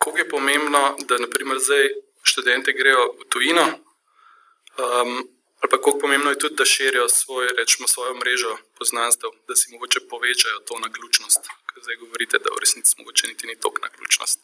koliko 0.02 0.20
je 0.20 0.30
pomembno, 0.30 0.82
da 1.10 1.20
naprimer 1.22 1.60
zdaj 1.62 1.92
študente 2.28 2.74
grejo 2.74 3.12
v 3.20 3.28
tujino, 3.34 3.66
um, 4.84 5.12
ali 5.60 5.70
pa 5.72 5.82
koliko 5.82 6.00
pomembno 6.00 6.30
je 6.30 6.40
tudi, 6.40 6.56
da 6.56 6.66
širijo 6.66 7.10
svoj, 7.10 7.48
rečemo, 7.58 7.88
svojo 7.88 8.14
mrežo 8.14 8.58
poznanstev, 8.78 9.30
da 9.48 9.56
si 9.56 9.72
mogoče 9.72 10.00
povečajo 10.10 10.60
to 10.60 10.80
naključnost, 10.80 11.42
ker 11.70 11.84
zdaj 11.84 11.96
govorite, 11.96 12.38
da 12.44 12.50
v 12.56 12.60
resnici 12.60 12.96
mogoče 12.98 13.28
niti 13.28 13.48
ni 13.48 13.60
tok 13.60 13.82
naključnost. 13.82 14.40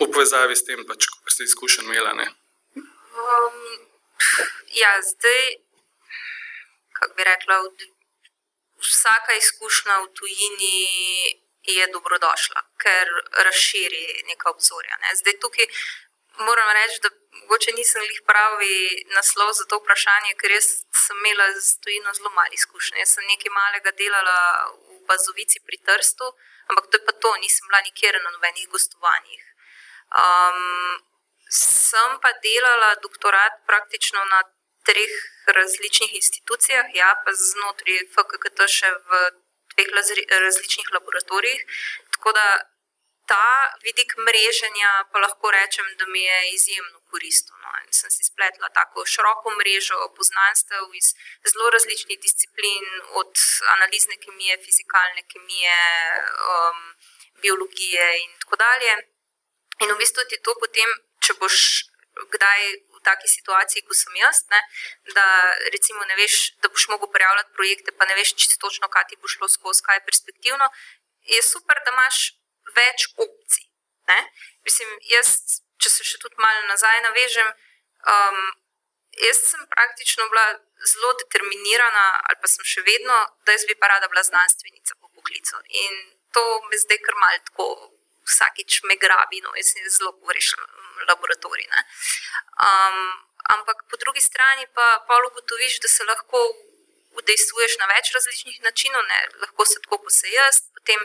V 0.00 0.06
povezavi 0.12 0.56
s 0.56 0.64
tem, 0.64 0.84
pač, 0.88 1.06
kar 1.24 1.32
ste 1.32 1.44
izkušen 1.44 1.84
imeli. 1.84 2.28
Um, 2.76 3.56
ja, 4.82 4.92
zdaj, 5.12 5.42
kako 6.92 7.14
bi 7.16 7.24
rekla, 7.24 7.56
vsaka 8.80 9.32
izkušnja 9.36 9.96
v 10.04 10.12
tujini 10.18 10.78
je 11.62 11.86
dobrodošla, 11.92 12.60
ker 12.82 13.08
razširi 13.46 14.22
neka 14.28 14.50
obzorja. 14.50 14.96
Ne. 15.02 15.16
Zdaj 15.20 15.36
tukaj 15.40 15.66
moram 16.46 16.70
reči, 16.78 17.00
da 17.04 17.10
mogoče 17.38 17.72
nisem 17.72 18.02
jih 18.02 18.22
pravi 18.26 19.04
naslov 19.16 19.52
za 19.58 19.64
to 19.70 19.78
vprašanje, 19.78 20.34
ker 20.40 20.52
sem 21.04 21.18
imela 21.18 21.46
z 21.54 21.78
tujino 21.82 22.14
zelo 22.14 22.30
malo 22.30 22.54
izkušnje. 22.58 22.98
Jaz 23.02 23.14
sem 23.14 23.26
nekaj 23.32 23.52
malega 23.60 23.90
delala 24.02 24.38
v 24.88 24.98
Bazovici 25.08 25.58
pri 25.66 25.78
Trstu, 25.86 26.26
ampak 26.70 26.90
to 26.90 26.98
je 26.98 27.06
pa 27.06 27.12
to, 27.12 27.30
nisem 27.44 27.68
bila 27.68 27.80
nikjer 27.88 28.14
na 28.24 28.30
nobenih 28.30 28.68
gostovanjih. 28.74 29.44
Um, 30.22 31.02
sem 31.50 32.10
pa 32.22 32.30
delala 32.46 32.94
doktorat 33.06 33.62
praktično 33.66 34.24
na 34.24 34.40
treh 34.86 35.14
različnih 35.46 36.14
institucijah, 36.14 36.86
ja, 36.94 37.10
pa 37.24 37.30
znotraj 37.34 38.06
FKT 38.14 38.68
še 38.78 38.90
v 39.10 39.22
dveh 39.74 39.90
različnih 40.46 40.88
laboratorijih. 40.96 41.62
Tako 42.14 42.32
da 42.32 42.46
ta 43.26 43.50
vidik 43.84 44.16
mreženja, 44.18 44.90
pa 45.12 45.18
lahko 45.18 45.50
rečem, 45.50 45.86
da 45.98 46.06
mi 46.06 46.22
je 46.22 46.38
izjemno 46.54 46.99
koristil. 47.10 47.56
No. 47.62 47.68
Sem 48.00 48.10
si 48.14 48.24
spletla 48.24 48.70
tako 48.78 49.04
široko 49.12 49.52
mrežo 49.58 49.98
poznanstev 50.16 50.94
iz 51.00 51.12
zelo 51.52 51.70
različnih 51.74 52.18
disciplin, 52.26 52.86
od 53.20 53.32
analizne 53.76 54.16
kemije, 54.24 54.58
fizikalne 54.64 55.22
kemije, 55.32 55.78
um, 56.54 56.82
biologije 57.42 58.06
in 58.24 58.36
tako 58.44 58.56
dalje. 58.64 58.92
In 59.82 59.92
v 59.92 59.98
bistvu 60.02 60.26
ti 60.28 60.38
to 60.44 60.54
potem, 60.60 60.90
če 61.24 61.38
boš 61.40 61.56
kdaj 62.34 62.60
v 62.94 62.98
taki 63.06 63.28
situaciji, 63.28 63.86
kot 63.86 63.96
sem 63.96 64.16
jaz, 64.20 64.42
ne, 64.52 64.60
da 65.16 65.24
recimo 65.72 66.04
ne 66.04 66.16
veš, 66.18 66.52
da 66.60 66.68
boš 66.68 66.88
mogel 66.92 67.08
prijavljati 67.14 67.54
projekte, 67.56 67.94
pa 67.96 68.04
ne 68.04 68.18
veš 68.18 68.34
čisto 68.36 68.60
točno, 68.66 68.90
kaj 68.92 69.08
ti 69.08 69.20
bo 69.20 69.30
šlo 69.30 69.48
skozi, 69.48 69.84
kaj 69.86 70.00
je 70.00 70.06
perspektivno, 70.08 70.68
je 71.32 71.40
super, 71.42 71.80
da 71.84 71.94
imaš 71.94 72.20
več 72.76 73.08
opcij. 73.16 73.70
Mislim, 74.66 74.88
jaz, 75.14 75.62
če 75.82 75.90
se 75.90 76.06
še 76.06 76.20
tudi 76.22 76.38
malo 76.42 76.66
nazaj 76.68 77.00
navežem, 77.06 77.48
um, 78.14 78.40
jaz 79.26 79.42
sem 79.50 79.62
praktično 79.74 80.28
bila 80.32 80.46
zelo 80.92 81.12
determinirana, 81.22 82.06
ali 82.28 82.40
pa 82.42 82.48
sem 82.48 82.64
še 82.64 82.84
vedno, 82.86 83.16
da 83.44 83.56
jaz 83.56 83.66
bi 83.68 83.76
pa 83.80 83.90
rada 83.92 84.08
bila 84.08 84.22
znanstvenica 84.24 84.96
po 85.00 85.10
poklicu. 85.16 85.60
In 85.84 85.98
to 86.34 86.44
me 86.68 86.78
zdaj 86.78 87.00
kar 87.04 87.18
mal 87.20 87.40
tako 87.50 87.66
vsakič 88.28 88.82
me 88.88 88.96
grabi, 89.00 89.42
no, 89.44 89.52
jaz 89.58 89.74
sem 89.74 89.90
zelo 89.90 90.12
pogrešen 90.20 90.62
laboratorij. 91.08 91.68
Um, 91.70 92.98
ampak 93.56 93.84
po 93.90 93.96
drugi 93.96 94.22
strani 94.22 94.66
pa 94.74 95.04
pa 95.08 95.18
ugotoviš, 95.26 95.80
da 95.80 95.88
se 95.88 96.04
lahko 96.04 96.38
udejstvuješ 97.18 97.76
na 97.80 97.88
več 97.90 98.12
različnih 98.14 98.60
načinov, 98.62 99.02
ne? 99.08 99.20
lahko 99.42 99.66
se 99.66 99.80
tako 99.82 99.98
kot 100.04 100.14
se 100.14 100.30
jaz, 100.30 100.62
potem 100.76 101.00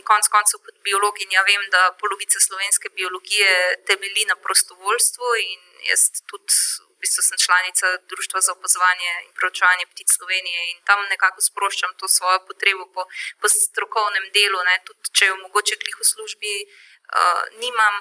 konec 0.00 0.28
koncev 0.32 0.62
kot 0.64 0.76
biologinja 0.88 1.42
vem, 1.48 1.62
da 1.74 1.82
polovica 2.00 2.40
slovenske 2.40 2.88
biologije 2.96 3.52
temelji 3.88 4.24
na 4.30 4.36
prostovoljstvu 4.44 5.28
in 5.44 5.60
jaz 5.90 6.02
tudi 6.30 6.54
v 6.92 6.96
bistvu 7.02 7.22
sem 7.22 7.38
članica 7.44 7.86
Društva 8.10 8.40
za 8.46 8.52
opazovanje 8.52 9.10
in 9.26 9.32
preučevanje 9.38 9.86
ptic 9.92 10.08
Slovenije 10.16 10.60
in 10.70 10.78
tam 10.88 11.00
nekako 11.14 11.40
sproščam 11.48 11.92
to 11.98 12.08
svojo 12.08 12.38
potrebo 12.46 12.84
po, 12.94 13.02
po 13.40 13.48
strokovnem 13.48 14.26
delu, 14.36 14.60
ne? 14.68 14.76
tudi 14.86 15.12
če 15.18 15.30
jo 15.30 15.36
mogoče 15.44 15.76
klih 15.82 15.96
v 16.00 16.08
službi 16.12 16.54
uh, 16.64 17.42
nimam. 17.64 17.94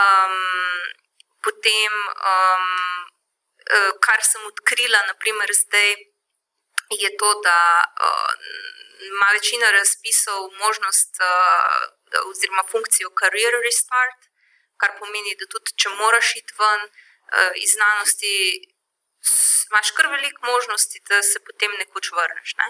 Um, 0.00 0.36
potem, 1.42 1.92
um, 2.30 2.66
kar 4.04 4.22
sem 4.24 4.44
odkrila, 4.46 5.00
naprimer, 5.08 5.52
zdaj, 5.54 5.90
je 6.90 7.10
to, 7.16 7.30
da 7.44 7.58
uh, 8.08 8.32
ima 9.08 9.28
večina 9.32 9.70
razpisov 9.70 10.50
možnost 10.64 11.12
uh, 11.20 12.30
oziroma 12.30 12.64
funkcijo 12.70 13.08
career 13.20 13.54
restart, 13.64 14.20
kar 14.76 14.98
pomeni, 14.98 15.36
da 15.40 15.46
tudi 15.46 15.76
če 15.76 15.88
moraš 16.02 16.36
iti 16.40 16.56
ven 16.58 16.82
uh, 16.86 17.52
iz 17.64 17.72
znanosti, 17.76 18.34
imaš 19.70 19.90
kar 19.96 20.06
veliko 20.14 20.46
možnosti, 20.52 21.02
da 21.08 21.22
se 21.22 21.38
potem 21.46 21.72
nekoč 21.82 22.12
vrneš. 22.12 22.54
Ne? 22.60 22.68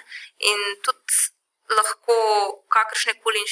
In 0.52 0.64
tudi 0.86 1.20
lahko 1.78 2.16
kakršne 2.76 3.14
koli 3.22 3.44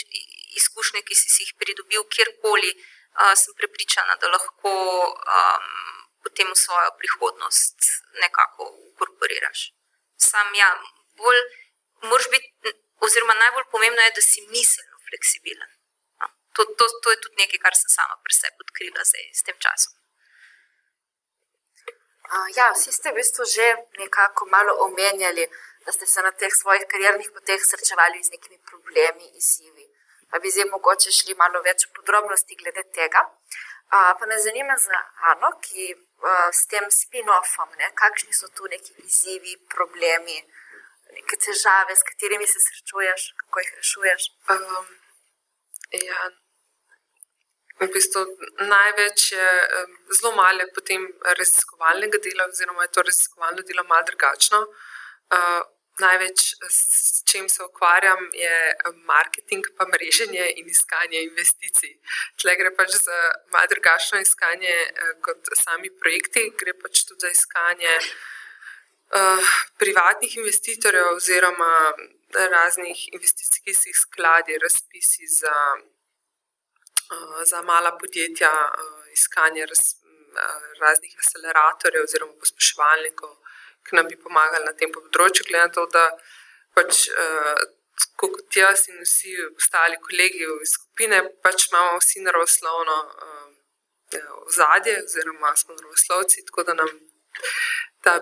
izkušnje, 0.60 1.02
ki 1.06 1.14
si 1.14 1.42
jih 1.42 1.54
pridobil, 1.60 2.04
kjerkoli, 2.14 2.74
uh, 2.74 3.34
sem 3.42 3.54
prepričana, 3.60 4.16
da 4.20 4.34
lahko 4.34 4.74
um, 5.14 5.70
potem 6.22 6.50
v 6.50 6.58
svojo 6.64 6.90
prihodnost 6.98 7.78
nekako 8.22 8.68
ukorporiraš. 8.90 9.72
Sam, 10.18 10.54
ja, 10.54 10.70
bolj, 11.16 11.42
moraš 12.02 12.28
biti, 12.34 12.74
oziroma 13.06 13.34
najbolj 13.34 13.66
pomembno 13.72 14.02
je, 14.02 14.16
da 14.18 14.22
si 14.30 14.46
miselno 14.54 14.96
fleksibilen. 15.08 15.70
No, 16.20 16.26
to, 16.54 16.64
to, 16.78 16.84
to 17.02 17.10
je 17.10 17.20
tudi 17.24 17.36
nekaj, 17.42 17.60
kar 17.64 17.74
sem 17.80 17.90
sama 17.98 18.14
pri 18.24 18.34
sebi 18.40 18.64
odkrila 18.66 19.04
zdaj, 19.10 19.26
s 19.40 19.42
tem 19.46 19.56
časom. 19.64 19.94
Ja, 22.56 22.72
vsi 22.76 22.92
ste 22.92 23.10
v 23.10 23.18
bistvu 23.18 23.44
že 23.48 23.66
nekako 23.98 24.46
malo 24.52 24.72
omenjali, 24.86 25.48
da 25.84 25.92
ste 25.92 26.06
se 26.06 26.20
na 26.22 26.32
teh 26.32 26.52
svojih 26.52 26.84
kariernih 26.90 27.30
poteh 27.32 27.60
srečevali 27.64 28.20
z 28.24 28.30
nekimi 28.36 28.58
problemi, 28.70 29.24
izzivi. 29.40 29.88
Pa 30.30 30.38
bi 30.38 30.50
zdaj 30.52 30.68
mogoče 30.68 31.10
šli 31.10 31.34
malo 31.34 31.62
več 31.64 31.88
podrobnosti 31.96 32.58
glede 32.60 32.84
tega. 32.92 33.24
Pa 33.88 34.24
me 34.28 34.36
zanima 34.38 34.76
za 34.76 34.98
Ano, 35.32 35.48
ki 35.64 35.96
s 36.52 36.66
tem 36.68 36.84
spin-offom, 36.90 37.72
kakšni 37.94 38.32
so 38.32 38.48
tu 38.52 38.68
neki 38.68 38.92
izzivi, 39.08 39.56
problemi, 39.74 40.36
neke 41.28 41.36
težave, 41.44 41.96
s 41.96 42.02
katerimi 42.02 42.46
se 42.46 42.60
srečuješ, 42.60 43.34
kako 43.36 43.60
jih 43.60 43.72
rešuješ. 43.76 44.22
Um, 44.50 44.86
ja, 45.92 46.30
V 47.78 47.86
bistvu 47.94 48.24
največ 48.58 49.32
je 49.32 49.50
zelo 50.18 50.32
malo 50.34 50.64
potem 50.74 51.04
raziskovalnega 51.22 52.18
dela, 52.18 52.48
oziroma 52.50 52.82
je 52.82 52.90
to 52.90 53.02
raziskovalno 53.06 53.62
delo 53.62 53.84
malo 53.86 54.02
drugačno. 54.02 54.58
Uh, 55.30 55.62
največ, 56.02 56.40
s 56.68 57.22
čim 57.30 57.46
se 57.48 57.62
ukvarjam, 57.62 58.18
je 58.34 58.74
marketing, 59.06 59.62
pa 59.78 59.86
mreženje 59.86 60.48
in 60.58 60.66
iskanje 60.66 61.22
investicij. 61.22 61.94
Tle 62.42 62.56
gre 62.58 62.74
pač 62.74 62.98
za 62.98 63.18
malo 63.54 63.70
drugačno 63.70 64.18
iskanje 64.26 64.74
uh, 64.90 65.14
kot 65.22 65.46
sami 65.54 65.94
projekti, 66.02 66.48
gre 66.58 66.74
pač 66.82 67.06
tudi 67.06 67.28
za 67.28 67.30
iskanje 67.30 67.94
uh, 67.94 68.10
privatnih 69.78 70.36
investitorjev 70.36 71.14
oziroma 71.16 71.92
raznih 72.34 73.08
investicijskih 73.12 73.96
skladov, 73.96 74.60
razpisi 74.62 75.26
za. 75.40 75.56
Eh, 77.10 77.44
za 77.44 77.62
mala 77.62 77.98
podjetja 77.98 78.52
uh, 78.52 79.12
iskanje 79.12 79.66
raz, 79.66 79.78
uh, 79.78 80.62
raznih 80.80 81.14
acceleratorjev 81.18 82.02
oziroma 82.04 82.34
pospeševalnikov, 82.40 83.30
ki 83.84 83.96
nam 83.96 84.08
bi 84.10 84.18
pomagali 84.24 84.66
na 84.66 84.74
tem 84.76 84.92
področju. 84.92 85.46
Glede 85.48 85.62
na 85.62 85.72
to, 85.72 85.86
da 85.94 86.04
pač, 86.76 87.06
uh, 87.08 87.62
kot 88.20 88.58
jaz 88.60 88.84
in 88.92 89.00
vsi 89.06 89.32
ostali 89.56 89.96
kolegi 90.04 90.44
iz 90.66 90.74
skupine, 90.76 91.22
pač 91.46 91.70
imamo 91.70 91.96
vsi 92.02 92.26
naravoslovno 92.26 92.98
uh, 93.08 93.48
ozadje, 94.44 94.98
oziroma 95.08 95.56
smo 95.56 95.78
naravoslovci, 95.80 96.44
tako 96.50 96.66
da 96.68 96.76
nam 96.82 96.92
ta 98.04 98.18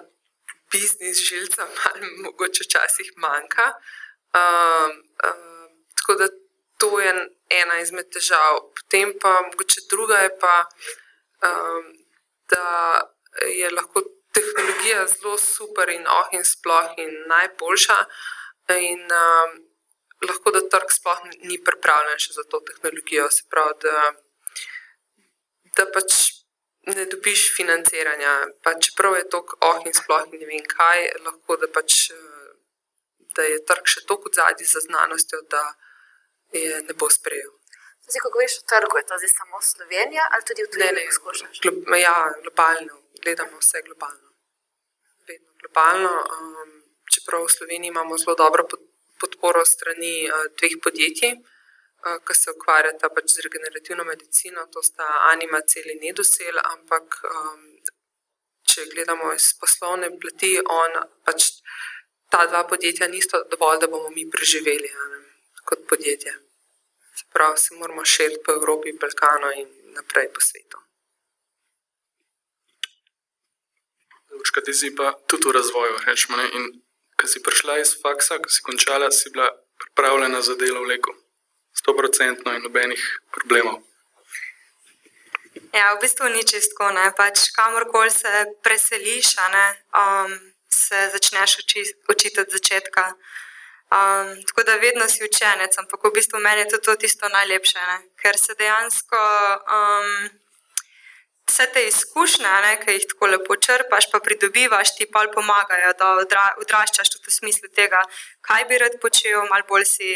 biznis 0.72 1.18
žilca 1.28 1.66
malo 1.76 2.06
mogoče 2.24 2.64
včasih 2.64 3.12
manjka. 3.16 3.66
Uh, 4.36 4.90
uh, 5.28 5.70
tako 5.96 6.14
da 6.20 6.28
to 6.78 7.00
je 7.00 7.12
ena 7.50 7.80
izmed 7.80 8.10
težav. 8.12 8.60
Potem 8.76 9.14
pa 9.20 9.40
mogoče 9.50 9.80
druga 9.90 10.16
je 10.16 10.38
pa, 10.40 10.56
um, 11.48 11.84
da 12.50 13.00
je 13.46 13.70
lahko 13.70 14.02
tehnologija 14.32 15.06
zelo 15.06 15.38
super 15.38 15.88
in 15.88 16.06
oh 16.06 16.28
in 16.32 16.44
sploh 16.44 16.92
in 16.96 17.12
najboljša. 17.26 17.98
In 18.68 19.02
um, 19.22 19.58
lahko 20.28 20.50
da 20.50 20.60
trg 20.68 20.92
sploh 20.98 21.20
ni 21.48 21.58
pripravljen 21.64 22.18
še 22.18 22.38
za 22.38 22.44
to 22.50 22.60
tehnologijo. 22.68 23.30
Se 23.30 23.48
pravi, 23.50 23.78
da, 23.82 24.12
da 25.78 25.90
pač. 25.94 26.35
Ne 26.86 27.04
dobiš 27.10 27.48
financiranja, 27.56 28.32
pa 28.62 28.74
čeprav 28.78 29.16
je 29.16 29.28
to 29.30 29.40
oh 29.60 29.80
in 29.86 29.94
sploh 29.94 30.26
ne 30.32 30.46
vem 30.46 30.66
kaj, 30.70 31.08
lahko 31.24 31.56
da, 31.58 31.66
pač, 31.66 31.96
da 33.34 33.42
je 33.42 33.58
trg 33.66 33.90
še 33.90 34.04
toliko 34.06 34.30
zadnji 34.36 34.66
za 34.70 34.82
znanostjo, 34.84 35.40
da, 35.50 35.64
je 36.52 36.82
ne 36.82 36.94
bo 36.94 37.10
sprejel. 37.10 37.50
Zdaj, 38.06 38.20
ko 38.22 38.30
govoriš 38.30 38.58
o 38.60 38.66
trgu, 38.70 38.98
je 38.98 39.06
to 39.06 39.18
zdaj 39.18 39.32
samo 39.38 39.62
Slovenija 39.62 40.28
ali 40.32 40.46
tudi 40.48 40.62
v 40.62 40.70
tujini? 40.70 40.92
Ne, 40.92 41.04
ne, 41.04 41.12
skušaš. 41.18 41.60
Glo 41.62 41.96
ja, 41.98 42.16
globalno, 42.42 43.02
gledamo 43.22 43.58
vse 43.58 43.82
globalno. 43.86 44.28
Vedno 45.28 45.50
globalno. 45.60 46.12
Um, 46.34 46.72
čeprav 47.12 47.42
v 47.44 47.54
Sloveniji 47.56 47.90
imamo 47.90 48.18
zelo 48.18 48.34
dobro 48.38 48.68
podporo 49.20 49.64
strani 49.64 50.14
uh, 50.30 50.46
dveh 50.58 50.78
podjetij, 50.84 51.34
uh, 51.34 51.55
ki 52.26 52.34
se 52.34 52.52
ukvarjata 52.54 53.08
pač 53.10 53.30
z 53.32 53.44
regenerativno 53.46 54.04
medicino, 54.04 54.66
to 54.72 54.82
sta 54.82 55.06
Anima 55.32 55.60
Cel 55.66 55.90
in 55.94 56.04
Edusel, 56.10 56.60
ampak 56.62 57.20
um, 57.24 57.62
če 58.66 58.86
gledamo 58.94 59.32
iz 59.34 59.52
poslovne 59.60 60.12
plati, 60.20 60.56
on, 60.60 61.00
pač, 61.26 61.50
ta 62.30 62.46
dva 62.46 62.64
podjetja 62.68 63.08
nista 63.08 63.42
dovolj, 63.50 63.80
da 63.82 63.90
bomo 63.90 64.10
mi 64.14 64.28
preživeli. 64.30 64.92
Ne? 64.92 65.26
kot 65.66 65.78
podjetje. 65.88 66.32
Prav 67.32 67.56
se 67.56 67.74
moramo 67.74 68.04
širiti 68.04 68.42
po 68.44 68.52
Evropi, 68.52 68.98
Balkanu 69.00 69.48
in 69.60 69.68
naprej 69.98 70.28
po 70.34 70.40
svetu. 70.40 70.78
Urška, 74.40 74.60
ti 74.60 74.74
si 74.74 74.94
pa 74.96 75.06
tudi 75.26 75.48
v 75.48 75.52
razvoju. 75.58 75.94
Rečemo, 76.06 76.36
in 76.58 76.64
ko 77.18 77.26
si 77.32 77.42
prišla 77.42 77.78
iz 77.78 77.90
faksa, 78.02 78.38
ko 78.42 78.48
si 78.54 78.62
končala, 78.62 79.10
si 79.10 79.30
bila 79.34 79.48
pripravljena 79.80 80.40
za 80.42 80.54
delo 80.60 80.80
v 80.84 80.90
leku. 80.92 81.12
100% 81.82 82.54
in 82.56 82.62
nobenih 82.62 83.02
problemov. 83.34 83.82
Ja, 85.72 85.94
v 85.94 86.00
bistvu 86.00 86.28
ni 86.28 86.44
čisto 86.44 86.76
tako. 86.76 86.94
Pač, 87.16 87.50
kamorkoli 87.56 88.10
se 88.10 88.28
preseliš, 88.62 89.36
ne, 89.52 89.66
um, 89.92 90.32
se 90.68 91.10
začneš 91.12 91.58
učiti 92.08 92.40
od 92.40 92.48
začetka. 92.50 93.14
Um, 93.86 94.42
tako 94.46 94.62
da 94.62 94.76
vedno 94.76 95.08
si 95.08 95.24
učenec, 95.24 95.78
ampak 95.78 96.00
v 96.04 96.14
bistvu 96.14 96.38
meni 96.38 96.60
je 96.60 96.80
to 96.80 96.96
tisto 96.96 97.28
najlepše, 97.28 97.78
ne? 97.78 97.98
ker 98.18 98.34
se 98.38 98.54
dejansko 98.58 99.20
um, 99.76 100.30
vse 101.46 101.66
te 101.72 101.86
izkušnje, 101.86 102.50
ne, 102.64 102.72
ki 102.82 102.96
jih 102.96 103.06
tako 103.12 103.26
lepo 103.26 103.56
črpaš, 103.56 104.10
pa 104.10 104.18
pridobivaš, 104.20 104.96
ti 104.96 105.06
pa 105.06 105.22
pomagajo, 105.34 105.92
da 105.98 106.08
odra, 106.22 106.46
odraščaš 106.62 107.12
tudi 107.14 107.30
v 107.30 107.36
smislu 107.38 107.70
tega, 107.78 108.02
kaj 108.42 108.64
bi 108.68 108.78
rad 108.82 108.98
počel, 109.00 109.46
malo 109.52 109.62
bolj 109.70 109.86
si, 109.86 110.10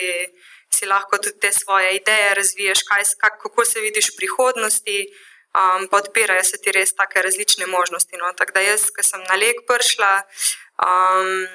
si 0.75 0.87
lahko 0.87 1.19
tudi 1.19 1.39
te 1.41 1.53
svoje 1.53 1.97
ideje 1.97 2.35
razviješ, 2.35 2.83
kaj, 2.89 3.03
kako 3.19 3.65
se 3.65 3.81
vidiš 3.81 4.13
v 4.13 4.17
prihodnosti. 4.17 4.99
Um, 5.51 5.89
pa 5.91 5.99
odpirajo 5.99 6.45
se 6.47 6.61
ti 6.63 6.71
res 6.71 6.95
tako 6.95 7.25
različne 7.27 7.67
možnosti. 7.67 8.17
No? 8.17 8.31
Tako 8.39 8.53
da 8.55 8.61
jaz, 8.63 8.87
ki 8.95 9.03
sem 9.03 9.23
na 9.27 9.35
lek 9.35 9.65
prišla, 9.67 10.13
um, 10.87 11.47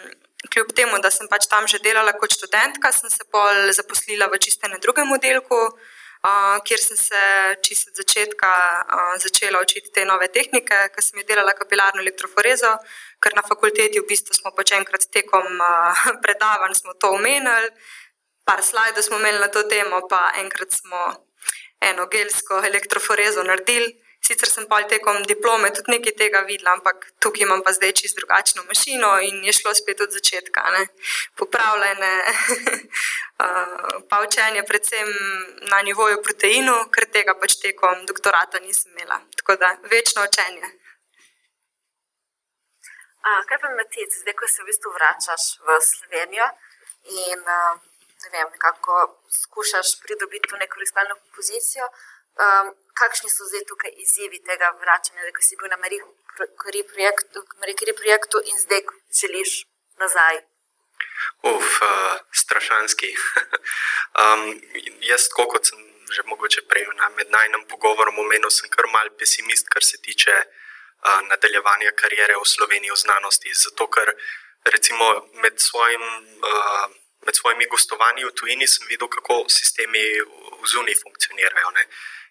kljub 0.51 0.73
temu, 0.75 0.99
da 0.99 1.11
sem 1.11 1.27
pač 1.31 1.47
tam 1.47 1.67
že 1.67 1.79
delala 1.79 2.13
kot 2.19 2.33
študentka, 2.35 2.91
sem 2.91 3.09
se 3.09 3.23
pol 3.31 3.71
zaposlila 3.71 4.27
v 4.31 4.39
čistem 4.39 4.75
drugem 4.83 5.11
oddelku, 5.11 5.59
uh, 5.71 6.57
kjer 6.67 6.81
sem 6.81 6.97
se 6.97 7.23
čisto 7.65 7.91
od 7.91 8.01
začetka 8.03 8.51
uh, 8.83 9.15
začela 9.23 9.61
učiti 9.61 9.91
te 9.95 10.05
nove 10.05 10.27
tehnike, 10.27 10.79
ker 10.93 11.03
sem 11.03 11.23
delala 11.27 11.55
kapilarno 11.57 12.03
elektroforezo, 12.03 12.75
ker 13.23 13.35
na 13.35 13.43
fakulteti 13.47 13.99
v 13.99 14.07
bistvu 14.09 14.35
smo 14.37 14.51
pač 14.51 14.75
enkrat 14.77 15.07
tekom 15.11 15.47
uh, 15.59 16.05
predavanj 16.23 16.83
to 16.99 17.15
omenili, 17.15 17.71
par 18.45 18.63
slajdov 18.63 19.03
smo 19.03 19.17
imeli 19.17 19.39
na 19.39 19.47
to 19.47 19.63
temo, 19.63 20.07
pa 20.09 20.31
enkrat 20.41 20.71
smo 20.71 21.01
eno 21.81 22.05
gelsko 22.07 22.61
elektroforezo 22.65 23.43
naredili. 23.43 24.01
Sicer 24.25 24.49
sem 24.49 24.65
pa 24.65 24.79
tekom 24.89 25.19
diplome 25.29 25.69
tudi 25.73 25.91
nekaj 25.93 26.13
tega 26.17 26.39
videla, 26.49 26.71
ampak 26.73 27.03
tukaj 27.21 27.43
imam 27.45 27.61
pa 27.65 27.71
zdaj 27.77 27.91
čisto 27.99 28.17
drugačno 28.19 28.63
mašino 28.69 29.11
in 29.27 29.43
je 29.45 29.53
šlo 29.53 29.73
spet 29.77 30.01
od 30.01 30.15
začetka. 30.17 30.63
Ne. 30.75 30.87
Popravljene, 31.37 32.13
pa 34.09 34.21
učenje, 34.25 34.63
predvsem 34.69 35.11
na 35.71 35.81
nivoju 35.81 36.23
proteinov, 36.25 36.89
ker 36.95 37.05
tega 37.17 37.37
pač 37.41 37.59
tekom 37.61 38.01
doktorata 38.09 38.63
nisem 38.65 38.97
imela. 38.97 39.19
Tako 39.37 39.59
da 39.61 39.75
večno 39.93 40.25
učenje. 40.29 40.73
A, 43.25 43.29
kaj 43.45 43.61
pa 43.61 43.69
Matic, 43.77 44.09
zdaj, 44.23 44.33
ko 44.39 44.49
se 44.49 44.63
v 44.63 44.69
bistvu 44.71 44.89
vračaš 44.97 45.43
v 45.65 45.77
Slovenijo 45.91 46.49
in 47.21 47.45
ne 48.33 48.43
vem, 48.43 48.51
kako 48.65 48.93
skušaš 49.41 49.87
pridobiti 50.03 50.49
to 50.49 50.57
neko 50.57 50.79
raziskovalno 50.79 51.15
pozicijo? 51.35 51.87
Um, 52.45 52.67
kakšni 52.99 53.29
so 53.29 53.47
zdaj 53.49 53.63
tukaj 53.69 53.93
izzivi 54.03 54.41
tega 54.49 54.67
vračanja, 54.81 55.23
da 55.23 55.41
si 55.47 55.55
bil 55.59 55.71
na 55.71 55.77
Marie 55.77 56.01
projektu, 56.91 57.45
projektu 58.01 58.37
in 58.51 58.59
zdaj 58.59 58.81
želiš 59.21 59.51
nazaj? 60.03 60.43
Uf, 61.43 61.81
uh, 61.81 62.19
strašanski. 62.31 63.15
um, 64.21 64.41
jaz, 65.01 65.29
kot 65.35 65.65
sem 65.65 65.85
že 66.15 66.21
mogoče 66.29 66.61
prej 66.69 66.85
na 67.01 67.09
mednarodnem 67.17 67.65
pogovoru 67.67 68.11
omenil, 68.23 68.49
sem 68.49 68.69
kar 68.69 68.85
mal 68.93 69.09
pesimist, 69.19 69.69
kar 69.73 69.83
se 69.83 69.97
tiče 69.97 70.35
uh, 70.37 71.21
nadaljevanja 71.29 71.91
karijere 72.01 72.37
v 72.37 72.45
Sloveniji 72.45 72.93
v 72.93 73.01
znanosti. 73.05 73.53
Zato, 73.53 73.87
ker 73.87 74.13
recimo 74.65 75.05
med, 75.41 75.59
svojim, 75.59 76.05
uh, 76.51 76.85
med 77.25 77.35
svojimi 77.35 77.65
gostovanji 77.65 78.25
v 78.25 78.35
tujini 78.39 78.67
sem 78.67 78.87
videl, 78.87 79.07
kako 79.07 79.45
sistemi 79.49 80.03
v 80.61 80.65
zuniji 80.73 81.01
funkcionirajo. 81.03 81.71
Ne? 81.77 81.83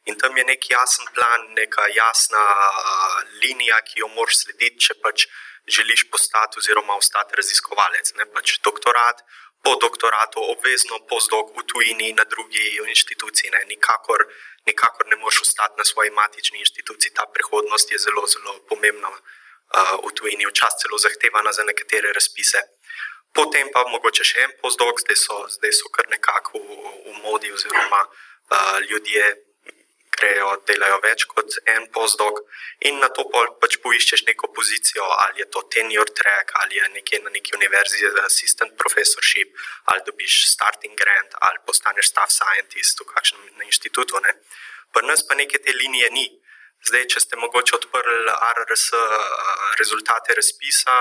In 0.05 0.19
tam 0.21 0.37
je 0.37 0.45
nek 0.45 0.71
jasen 0.71 1.07
plan, 1.15 1.49
neka 1.59 1.87
jasna 1.97 2.43
uh, 2.43 3.23
linija, 3.43 3.81
ki 3.89 4.01
jo 4.03 4.09
moraš 4.17 4.45
slediti, 4.45 4.87
če 4.87 4.95
pač 5.03 5.27
želiš 5.77 6.11
postati 6.13 6.61
oziroma 6.61 6.97
ostati 6.97 7.37
raziskovalec. 7.41 8.13
Ne? 8.19 8.29
Pač 8.37 8.59
doktorat, 8.65 9.25
po 9.65 9.75
doktoratu, 9.81 10.45
obvezno 10.53 10.99
postdok 11.09 11.57
v 11.57 11.65
tujini 11.73 12.13
na 12.13 12.25
drugi 12.29 12.77
inštituciji. 12.85 13.51
Ne? 13.51 13.65
Nikakor, 13.73 14.27
nikakor 14.69 15.09
ne 15.09 15.17
moreš 15.17 15.41
ostati 15.49 15.81
na 15.81 15.85
svoji 15.85 16.11
matični 16.11 16.61
inštituciji. 16.61 17.17
Ta 17.17 17.25
prihodnost 17.35 17.93
je 17.93 17.99
zelo, 17.99 18.27
zelo 18.29 18.59
pomembna 18.69 19.09
uh, 19.09 19.97
v 20.05 20.13
tujini, 20.13 20.47
včasih 20.47 20.85
celo 20.85 21.01
zahtevana 21.01 21.53
za 21.53 21.65
nekatere 21.65 22.13
razpise. 22.13 22.61
Potem 23.35 23.71
pa 23.75 23.83
mogoče 23.91 24.25
še 24.27 24.45
en 24.45 24.53
postdok, 24.63 25.03
zdaj 25.03 25.19
so, 25.19 25.41
zdaj 25.57 25.73
so 25.75 25.91
kar 25.95 26.07
nekako 26.13 26.61
v, 26.63 26.77
v 27.09 27.17
modi, 27.25 27.51
oziroma 27.51 28.05
uh, 28.07 28.79
ljudje 28.87 29.25
grejo, 30.15 30.51
delajo 30.69 30.99
več 31.03 31.25
kot 31.31 31.57
en 31.75 31.89
postdok, 31.95 32.41
in 32.89 33.01
na 33.03 33.09
to 33.17 33.25
pač 33.63 33.79
poiščeš 33.83 34.25
neko 34.29 34.51
pozicijo, 34.57 35.07
ali 35.27 35.43
je 35.43 35.49
to 35.57 35.65
tenure 35.75 36.15
track, 36.21 36.55
ali 36.63 36.79
je 36.79 36.89
nekje 36.95 37.21
na 37.25 37.35
neki 37.35 37.57
univerzi 37.59 38.05
za 38.05 38.25
assistant 38.29 38.77
professorship, 38.81 39.51
ali 39.91 40.07
dobiš 40.07 40.39
starting 40.53 40.97
grant, 40.99 41.37
ali 41.49 41.63
postaneš 41.67 42.13
staff 42.13 42.33
scientist 42.33 43.01
v 43.03 43.11
kakšnem 43.11 43.67
inštitutu. 43.67 44.23
Ne. 44.25 44.39
Pri 44.95 45.07
nas 45.11 45.27
pa 45.27 45.35
neke 45.35 45.59
te 45.59 45.75
linije 45.75 46.11
ni. 46.15 46.27
Zdaj, 46.85 47.07
če 47.15 47.21
ste 47.25 47.41
mogoče 47.41 47.79
odprli 47.79 48.33
RRS 48.55 48.91
rezultate 49.81 50.37
razpisa, 50.37 50.93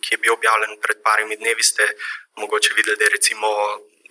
ki 0.00 0.14
je 0.14 0.18
bil 0.18 0.32
objavljen 0.32 0.78
pred 0.80 1.02
parimi 1.02 1.36
dnevi, 1.36 1.62
ste 1.62 1.86
mogoče 2.36 2.74
videli, 2.76 2.96
da 2.96 3.04
je 3.04 3.16
recimo 3.16 3.48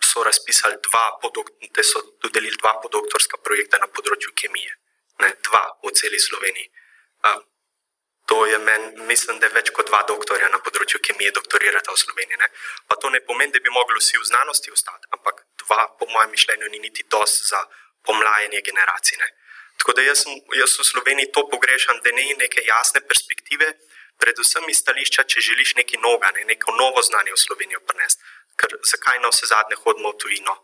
so 0.03 0.23
razpisali 0.23 0.75
dva, 0.87 1.05
da 1.75 1.83
so 1.83 2.01
dodelili 2.23 2.57
dva 2.61 2.79
podoktorska 2.83 3.37
projekta 3.43 3.77
na 3.81 3.87
področju 3.87 4.33
kemije. 4.35 4.71
Ne, 5.23 5.31
dva 5.47 5.63
v 5.83 5.91
celi 5.95 6.19
Sloveniji. 6.19 6.67
A, 7.23 7.39
to 8.25 8.45
je 8.45 8.57
meni, 8.59 9.05
mislim, 9.07 9.39
da 9.39 9.47
je 9.47 9.55
več 9.55 9.71
kot 9.75 9.87
dva 9.87 10.01
doktorja 10.07 10.49
na 10.51 10.59
področju 10.59 10.99
kemije 11.07 11.31
doktorirata 11.37 11.93
v 11.93 12.01
Sloveniji. 12.01 12.41
Ne. 12.41 12.49
Pa 12.89 12.99
to 12.99 13.09
ne 13.13 13.21
pomeni, 13.23 13.53
da 13.55 13.63
bi 13.63 13.73
mogli 13.73 14.01
vsi 14.01 14.19
v 14.19 14.27
znanosti 14.27 14.73
ostati, 14.75 15.07
ampak 15.15 15.45
dva, 15.63 15.87
po 15.99 16.09
mojem 16.11 16.33
mišljenju, 16.35 16.71
ni 16.73 16.83
niti 16.87 17.07
dos 17.09 17.37
za 17.49 17.63
pomlajanje 18.05 18.61
generacij. 18.65 19.21
Ne. 19.23 19.29
Tako 19.79 19.95
da 19.95 20.07
jaz, 20.07 20.25
jaz 20.59 20.77
v 20.79 20.87
Sloveniji 20.91 21.31
to 21.31 21.45
pogrešam, 21.51 21.99
da 22.03 22.11
je 22.11 22.35
neke 22.39 22.63
jasne 22.67 23.01
perspektive, 23.07 23.71
predvsem 24.21 24.69
iz 24.69 24.79
stališča, 24.83 25.23
če 25.23 25.41
želiš 25.41 25.75
nekaj 25.81 26.01
novega, 26.01 26.31
ne, 26.37 26.45
neko 26.51 26.71
novo 26.75 27.01
znanje 27.01 27.33
v 27.35 27.41
Slovenijo 27.41 27.79
prenesti 27.87 28.23
ker 28.59 28.77
zakaj 28.91 29.19
na 29.19 29.31
vse 29.33 29.45
zadnje 29.51 29.75
hodimo 29.83 30.11
v 30.11 30.19
tujino? 30.21 30.55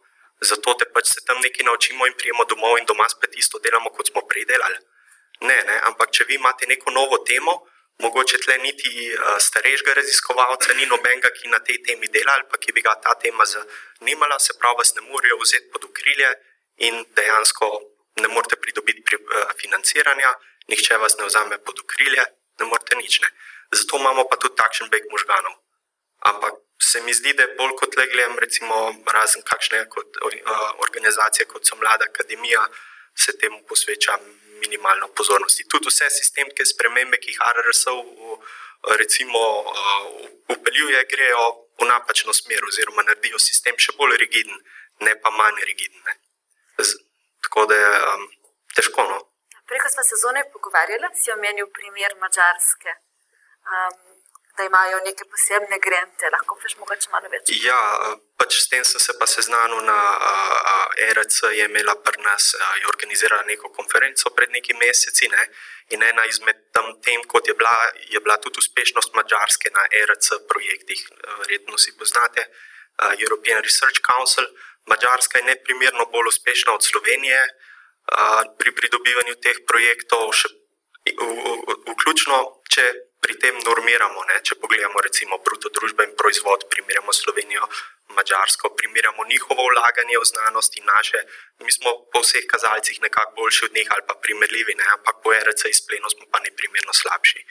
Zato 0.42 0.74
te 0.74 0.86
pač 0.94 1.12
se 1.14 1.22
tam 1.28 1.38
nekaj 1.42 1.66
naučimo 1.68 2.08
in 2.08 2.16
prijemo 2.18 2.46
domov 2.50 2.78
in 2.80 2.86
doma 2.86 3.08
spet 3.10 3.36
isto 3.38 3.60
delamo, 3.60 3.90
kot 3.90 4.10
smo 4.10 4.22
prej 4.30 4.46
delali. 4.46 4.80
Ne, 5.42 5.58
ne, 5.68 5.76
ampak 5.90 6.12
če 6.16 6.26
vi 6.30 6.36
imate 6.40 6.66
neko 6.68 6.92
novo 6.92 7.18
temo, 7.30 7.54
mogoče 8.02 8.38
tle 8.42 8.58
niti 8.58 8.90
uh, 9.14 9.38
starejšega 9.38 9.94
raziskovalca, 10.00 10.74
ni 10.74 10.88
nobenega, 10.90 11.30
ki 11.38 11.54
na 11.54 11.60
tej 11.60 11.82
temi 11.86 12.10
dela 12.10 12.34
ali 12.38 12.48
pa 12.50 12.58
ki 12.58 12.74
bi 12.74 12.82
ga 12.82 12.96
ta 13.04 13.14
tema 13.22 13.46
zanimala, 13.46 14.40
se 14.40 14.58
pravi, 14.58 14.82
vas 14.82 14.96
ne 14.96 15.06
morejo 15.10 15.38
vzeti 15.42 15.70
pod 15.74 15.86
okrilje 15.90 16.30
in 16.88 17.04
dejansko 17.18 17.70
ne 18.22 18.28
morete 18.28 18.58
pridobiti 18.58 19.06
pri, 19.06 19.22
uh, 19.22 19.54
financiranja, 19.62 20.34
nihče 20.74 20.98
vas 20.98 21.18
ne 21.20 21.30
vzame 21.30 21.62
pod 21.66 21.86
okrilje, 21.86 22.26
ne 22.62 22.70
morete 22.70 22.98
nič. 23.02 23.20
Ne. 23.26 23.30
Zato 23.72 23.98
imamo 23.98 24.28
pa 24.30 24.38
tudi 24.42 24.56
takšen 24.62 24.90
beg 24.94 25.10
možganov. 25.12 25.58
Ampak 26.32 26.62
se 26.82 27.02
mi 27.02 27.14
zdi, 27.14 27.34
da 27.34 27.44
je 27.44 27.56
bolj 27.58 27.76
kot 27.80 27.98
le 27.98 28.06
gledam, 28.14 28.38
recimo, 28.40 28.76
razen 29.18 29.42
kakšne 29.46 29.86
kot, 29.90 30.18
organizacije, 30.86 31.46
kot 31.46 31.66
so 31.66 31.76
Mlada 31.76 32.06
akademija, 32.10 32.62
se 33.16 33.38
temu 33.38 33.62
posveča 33.70 34.18
minimalno 34.62 35.08
pozornosti. 35.18 35.68
Tudi 35.70 35.90
vse 35.90 36.10
sistemske 36.10 36.66
spremembe, 36.66 37.18
ki 37.18 37.34
jih 37.34 37.42
RRS 37.58 37.86
recimo 39.02 39.40
upeljuje, 40.50 41.06
grejo 41.10 41.44
v 41.82 41.86
napačno 41.86 42.34
smer 42.34 42.66
oziroma 42.66 43.06
naredijo 43.06 43.40
sistem 43.40 43.78
še 43.78 43.94
bolj 43.98 44.18
rigiden, 44.22 44.58
ne 45.06 45.16
pa 45.22 45.30
manj 45.30 45.62
rigiden. 45.66 46.02
Ne. 46.06 46.18
Tako 47.46 47.66
da 47.70 47.78
je 47.78 47.92
um, 48.14 48.26
težko. 48.76 49.06
No. 49.10 49.20
Preko 49.72 49.88
smo 49.94 50.04
se 50.04 50.16
zunaj 50.24 50.46
pogovarjali, 50.54 51.08
si 51.22 51.32
omenil 51.38 51.68
primer 51.78 52.12
Mačarske. 52.24 52.92
Um, 53.72 54.12
da 54.58 54.64
imajo 54.64 54.98
neke 55.08 55.24
posebne 55.32 55.78
grente. 55.86 56.30
Lahko 56.36 56.58
veš, 56.64 56.76
mogoče 56.82 57.10
malo 57.14 57.30
več. 57.34 57.52
Ja, 57.66 57.80
pač 58.40 58.58
s 58.64 58.68
tem 58.72 58.84
sem 58.86 59.02
se 59.06 59.16
pa 59.20 59.28
seznanil 59.34 59.80
na 59.88 60.00
ERC, 61.08 61.38
je 61.58 61.68
imela 61.70 61.96
pri 62.08 62.20
nas, 62.26 62.52
je 62.82 62.90
organizirala 62.94 63.48
neko 63.48 63.72
konferenco 63.78 64.34
pred 64.38 64.52
nekaj 64.58 64.78
meseci. 64.82 65.30
Ne? 65.32 65.48
In 65.96 66.04
ena 66.10 66.28
izmed 66.28 66.60
tam 66.76 66.92
tem, 67.06 67.24
kot 67.32 67.48
je 67.48 67.56
bila, 67.56 67.74
je 68.16 68.20
bila 68.20 68.38
tudi 68.44 68.60
uspešnost 68.64 69.16
Mačarske 69.16 69.72
na 69.78 69.88
ERC 70.02 70.34
projektih, 70.52 71.08
verjetno 71.46 71.80
si 71.80 71.96
poznate, 71.98 72.48
European 73.18 73.64
Research 73.64 74.04
Council. 74.04 74.46
Mačarska 74.92 75.40
je 75.40 75.48
neprimerno 75.48 76.06
bolj 76.12 76.34
uspešna 76.36 76.74
od 76.76 76.84
Slovenije 76.84 77.40
pri 78.58 78.72
pridobivanju 78.76 79.36
teh 79.44 79.62
projektov, 79.68 80.34
še 80.36 80.50
vključno, 81.88 82.38
če 82.70 82.86
pri 83.22 83.38
tem 83.38 83.56
normiramo. 83.62 84.24
Ne? 84.30 84.42
Če 84.42 84.58
pogledamo, 84.58 85.02
recimo, 85.06 85.38
bruto 85.46 85.70
družben 85.70 86.16
proizvod, 86.18 86.66
primerjamo 86.74 87.14
Slovenijo, 87.14 87.68
Mačarsko, 88.18 88.74
primerjamo 88.76 89.24
njihovo 89.30 89.68
vlaganje 89.72 90.18
v 90.20 90.26
znanost 90.28 90.76
in 90.78 90.86
naše, 90.90 91.22
mi 91.64 91.72
smo 91.72 91.94
po 92.12 92.20
vseh 92.26 92.44
kazalcih 92.50 92.98
nekako 93.02 93.38
boljši 93.38 93.66
od 93.70 93.78
njih 93.78 93.88
ali 93.94 94.04
pa 94.08 94.18
primerljivi, 94.24 94.76
ne? 94.76 94.88
ampak 94.98 95.22
po 95.24 95.32
RC 95.32 95.70
izplenu 95.70 96.10
smo 96.10 96.26
pa 96.32 96.42
neprimerno 96.44 96.94
slabši. 96.94 97.46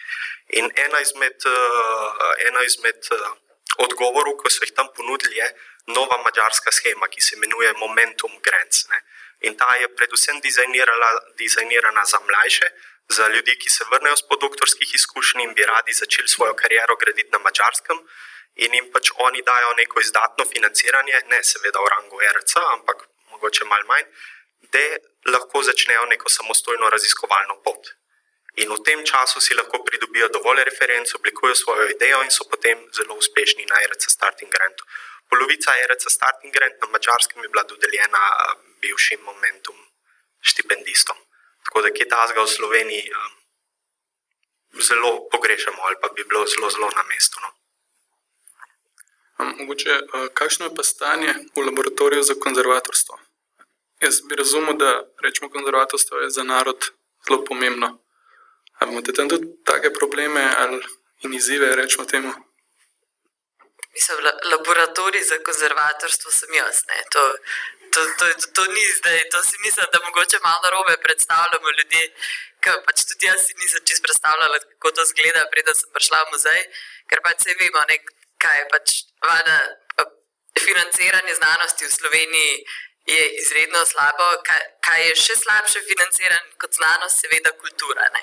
In 0.60 0.68
ena 0.74 1.00
izmed, 1.00 1.38
uh, 1.46 2.28
ena 2.48 2.66
izmed 2.66 3.00
uh, 3.14 3.30
odgovorov, 3.86 4.36
ko 4.36 4.50
so 4.50 4.66
jih 4.66 4.74
tam 4.76 4.90
ponudili, 4.96 5.38
je 5.38 5.48
nova 5.96 6.18
mačarska 6.26 6.74
schema, 6.74 7.08
ki 7.08 7.20
se 7.20 7.36
imenuje 7.38 7.72
Momentum 7.78 8.36
Grants. 8.44 8.84
In 9.40 9.56
ta 9.56 9.76
je 9.80 9.88
predvsem 9.96 10.40
dizajnirana 11.38 12.04
za 12.04 12.20
mlajše, 12.20 12.68
za 13.08 13.28
ljudi, 13.28 13.58
ki 13.58 13.70
se 13.70 13.84
vrnejo 13.90 14.16
z 14.16 14.26
podoktorskih 14.28 14.94
izkušenj 14.94 15.42
in 15.42 15.54
bi 15.54 15.62
radi 15.66 15.92
začeli 15.92 16.28
svojo 16.28 16.54
kariero 16.54 16.96
graditi 16.96 17.32
na 17.32 17.38
mačarskem, 17.38 17.98
in 18.54 18.74
jim 18.74 18.90
pač 18.92 19.10
oni 19.26 19.42
dajo 19.42 19.72
neko 19.78 20.00
izdatno 20.00 20.44
financiranje, 20.44 21.22
ne 21.30 21.40
seveda 21.44 21.80
v 21.80 21.88
rangu 21.94 22.20
RC, 22.36 22.52
ampak 22.76 23.06
mogoče 23.30 23.64
malo 23.64 23.86
manj, 23.88 24.06
da 24.72 24.84
lahko 25.32 25.62
začnejo 25.62 26.04
neko 26.12 26.28
samostojno 26.28 26.90
raziskovalno 26.90 27.60
pot. 27.64 27.94
In 28.60 28.68
v 28.68 28.82
tem 28.82 29.04
času 29.06 29.40
si 29.40 29.54
lahko 29.54 29.84
pridobijo 29.86 30.28
dovolj 30.28 30.64
referenc, 30.64 31.14
oblikujejo 31.14 31.54
svojo 31.54 31.88
idejo 31.94 32.22
in 32.22 32.30
so 32.30 32.44
potem 32.50 32.82
zelo 32.92 33.14
uspešni 33.14 33.64
na 33.70 33.78
RC 33.90 34.10
Starting 34.10 34.50
Grantu. 34.52 34.84
Polovica 35.30 35.72
RC 35.90 36.10
Starting 36.10 36.52
Grant 36.52 36.76
na 36.82 36.88
mačarskem 36.90 37.42
je 37.42 37.48
bila 37.48 37.62
dodeljena 37.62 38.22
bivšim 38.90 39.20
momentum 39.22 39.78
štipendistom. 40.40 41.16
Tako 41.64 41.82
da, 41.82 41.88
ki 41.94 42.08
ta 42.10 42.26
zga 42.26 42.42
v 42.42 42.50
Sloveniji 42.50 43.06
um, 43.14 43.32
zelo 44.82 45.28
pogrešamo, 45.30 45.82
ali 45.86 45.96
pa 46.02 46.08
bi 46.14 46.24
bilo 46.24 46.46
zelo, 46.46 46.70
zelo 46.70 46.90
na 46.96 47.02
mestu. 47.12 47.38
No. 47.44 47.50
Mogoče, 49.58 50.00
kakšno 50.34 50.66
je 50.66 50.74
pa 50.74 50.82
stanje 50.82 51.34
v 51.56 51.64
laboratoriju 51.66 52.22
za 52.22 52.34
konzervatorstvo? 52.34 53.18
Jaz 54.00 54.20
bi 54.28 54.36
razumel, 54.36 54.74
da 54.76 55.04
rečemo, 55.22 55.50
konzervatorstvo 55.50 56.18
je 56.18 56.30
za 56.30 56.42
narod 56.42 56.90
zelo 57.28 57.44
pomembno. 57.44 57.98
Ali 58.78 58.92
imate 58.92 59.12
tam 59.12 59.28
tudi 59.28 59.46
take 59.64 59.92
probleme 59.92 60.54
ali 60.56 60.80
izzive, 61.36 61.76
rečemo 61.76 62.04
temu? 62.04 62.32
Mislim, 63.92 64.18
laboratorij 64.52 65.22
za 65.22 65.38
konzervatorstvo 65.44 66.30
sem 66.30 66.54
jaz. 66.54 66.76
To, 67.12 67.20
to, 67.92 68.00
to, 68.18 68.26
to, 68.40 68.46
to 68.54 68.62
ni 68.72 68.84
zdaj, 68.98 69.18
to 69.32 69.42
si 69.48 69.56
mislim, 69.64 69.86
da 69.92 69.98
mogoče 70.06 70.38
malo 70.48 70.66
robe 70.70 70.94
predstavljamo 71.06 71.68
ljudi. 71.78 72.02
Pač 72.86 72.98
tudi 73.08 73.26
jaz 73.26 73.40
si 73.46 73.52
nisem 73.62 73.82
čisto 73.88 74.04
predstavljala, 74.06 74.58
kako 74.58 74.90
to 74.96 75.04
zgleda, 75.10 75.42
preden 75.52 75.74
sem 75.74 75.90
prišla 75.94 76.18
v 76.22 76.30
muzej, 76.32 76.60
ker 77.08 77.18
pač 77.24 77.36
vse 77.40 77.56
vemo, 77.60 77.82
ne, 77.90 77.96
kaj 78.42 78.58
je 78.60 78.66
pač 78.74 78.86
vada. 79.28 79.58
Financiranje 80.60 81.34
znanosti 81.34 81.86
v 81.86 81.96
Sloveniji 81.98 82.54
je 83.06 83.22
izredno 83.42 83.80
slabo, 83.86 84.26
kaj, 84.48 84.62
kaj 84.86 85.00
je 85.08 85.14
še 85.24 85.36
slabše 85.42 85.80
financiranje 85.88 86.58
kot 86.60 86.74
znanost, 86.74 87.22
seveda 87.22 87.52
kultura. 87.62 88.08
Ne. 88.16 88.22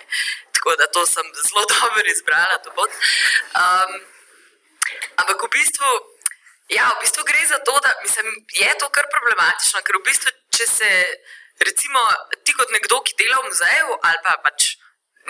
Tako 0.53 0.75
da 0.79 0.87
to 0.87 1.05
sem 1.05 1.31
zelo 1.33 1.63
dobro 1.73 2.03
izbrala. 2.11 2.59
Um, 2.61 3.91
ampak 5.23 5.43
v 5.43 5.49
bistvu 5.55 5.89
Ja, 6.67 6.91
v 6.95 6.99
bistvu 6.99 7.23
gre 7.23 7.45
za 7.47 7.59
to, 7.63 7.79
da 7.79 7.93
mislim, 8.01 8.27
je 8.51 8.71
to 8.79 8.89
kar 8.89 9.07
problematično, 9.11 9.81
ker 9.87 9.95
v 9.99 10.03
bistvu, 10.09 10.33
če 10.51 10.65
se 10.67 10.89
recimo 11.63 12.01
ti 12.43 12.53
kot 12.57 12.73
nekdo, 12.75 12.99
ki 13.07 13.15
dela 13.21 13.39
v 13.39 13.47
muzeju 13.47 13.95
ali 14.03 14.19
pa 14.25 14.35
pač 14.43 14.75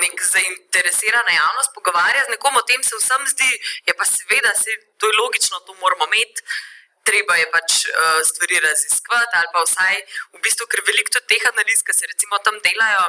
nek 0.01 0.21
zainteresirana 0.21 1.33
javnost 1.33 1.73
pogovarja 1.73 2.25
z 2.25 2.33
nekom 2.33 2.57
o 2.57 2.63
tem, 2.69 2.81
se 2.83 2.97
vsem 2.97 3.23
zdi, 3.33 3.51
je 3.89 3.93
pa 3.97 4.05
seveda, 4.05 4.53
se, 4.57 4.73
to 4.97 5.09
je 5.09 5.17
logično, 5.17 5.61
to 5.65 5.77
moramo 5.81 6.09
imeti. 6.09 6.41
Treba 7.07 7.37
je 7.39 7.45
pač 7.53 7.85
uh, 7.87 8.19
stvari 8.29 8.59
raziskovati, 8.65 9.37
ali 9.39 9.49
pa 9.53 9.63
vsaj 9.63 9.95
v 10.35 10.41
bistvu, 10.43 10.67
ker 10.69 10.83
veliko 10.89 11.13
tudi 11.13 11.29
teh 11.33 11.45
analiz, 11.53 11.85
ki 11.85 11.95
se 11.95 12.09
recimo 12.09 12.41
tam 12.45 12.59
delajo, 12.65 13.05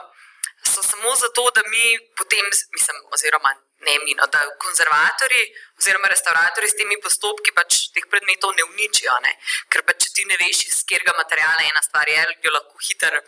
so 0.65 0.85
samo 0.87 1.17
zato, 1.17 1.49
da 1.57 1.65
mi 1.73 1.99
potem, 2.17 2.47
mislim, 2.77 3.03
oziroma 3.13 3.57
ne 3.87 3.99
mi, 4.05 4.15
no, 4.15 4.27
da 4.27 4.41
konzervatori 4.59 5.43
oziroma 5.79 6.09
restauratori 6.09 6.69
s 6.69 6.77
temi 6.79 6.99
postopki 7.03 7.55
pač 7.55 7.89
teh 7.95 8.07
predmetov 8.11 8.55
ne 8.57 8.65
uničijo. 8.67 9.15
Ne? 9.23 9.37
Ker 9.71 9.85
pač, 9.87 10.07
če 10.07 10.15
ti 10.17 10.27
ne 10.31 10.39
veš, 10.41 10.65
iz 10.71 10.81
katerega 10.83 11.15
materiala 11.19 11.69
ena 11.69 11.83
stvar 11.85 12.11
je, 12.11 12.25
jo 12.45 12.55
lahko 12.55 12.83
hiter. 12.89 13.21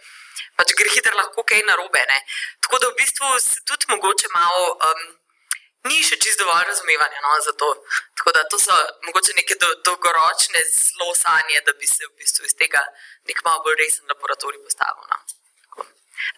Pač 0.59 0.75
gre 0.79 0.91
hiter 0.97 1.17
lahko 1.19 1.47
kaj 1.47 1.63
narobe. 1.69 2.03
Ne? 2.11 2.19
Tako 2.67 2.83
da 2.83 2.91
v 2.91 2.99
bistvu 2.99 3.33
se 3.41 3.65
tudi 3.65 3.91
mogoče 3.95 4.35
malo. 4.35 4.77
Um, 4.91 5.09
Ni 5.89 6.03
še 6.05 6.19
čisto 6.21 6.45
dovolj 6.45 6.67
razumevanja 6.69 7.23
no, 7.25 7.31
za 7.41 7.55
to. 7.57 7.67
Tako 8.21 8.35
da 8.37 8.43
to 8.53 8.59
so 8.61 8.75
mogoče 9.07 9.33
neke 9.33 9.55
do, 9.57 9.71
dolgoročne 9.87 10.61
zelo 10.69 11.15
sanje, 11.17 11.63
da 11.65 11.73
bi 11.73 11.89
se 11.89 12.05
v 12.05 12.13
bistvu 12.21 12.45
iz 12.45 12.53
tega 12.53 12.83
nek 13.31 13.41
malo 13.47 13.63
bolj 13.65 13.79
resen 13.81 14.13
laboratorij 14.13 14.61
postavil. 14.61 15.09
No. 15.09 15.87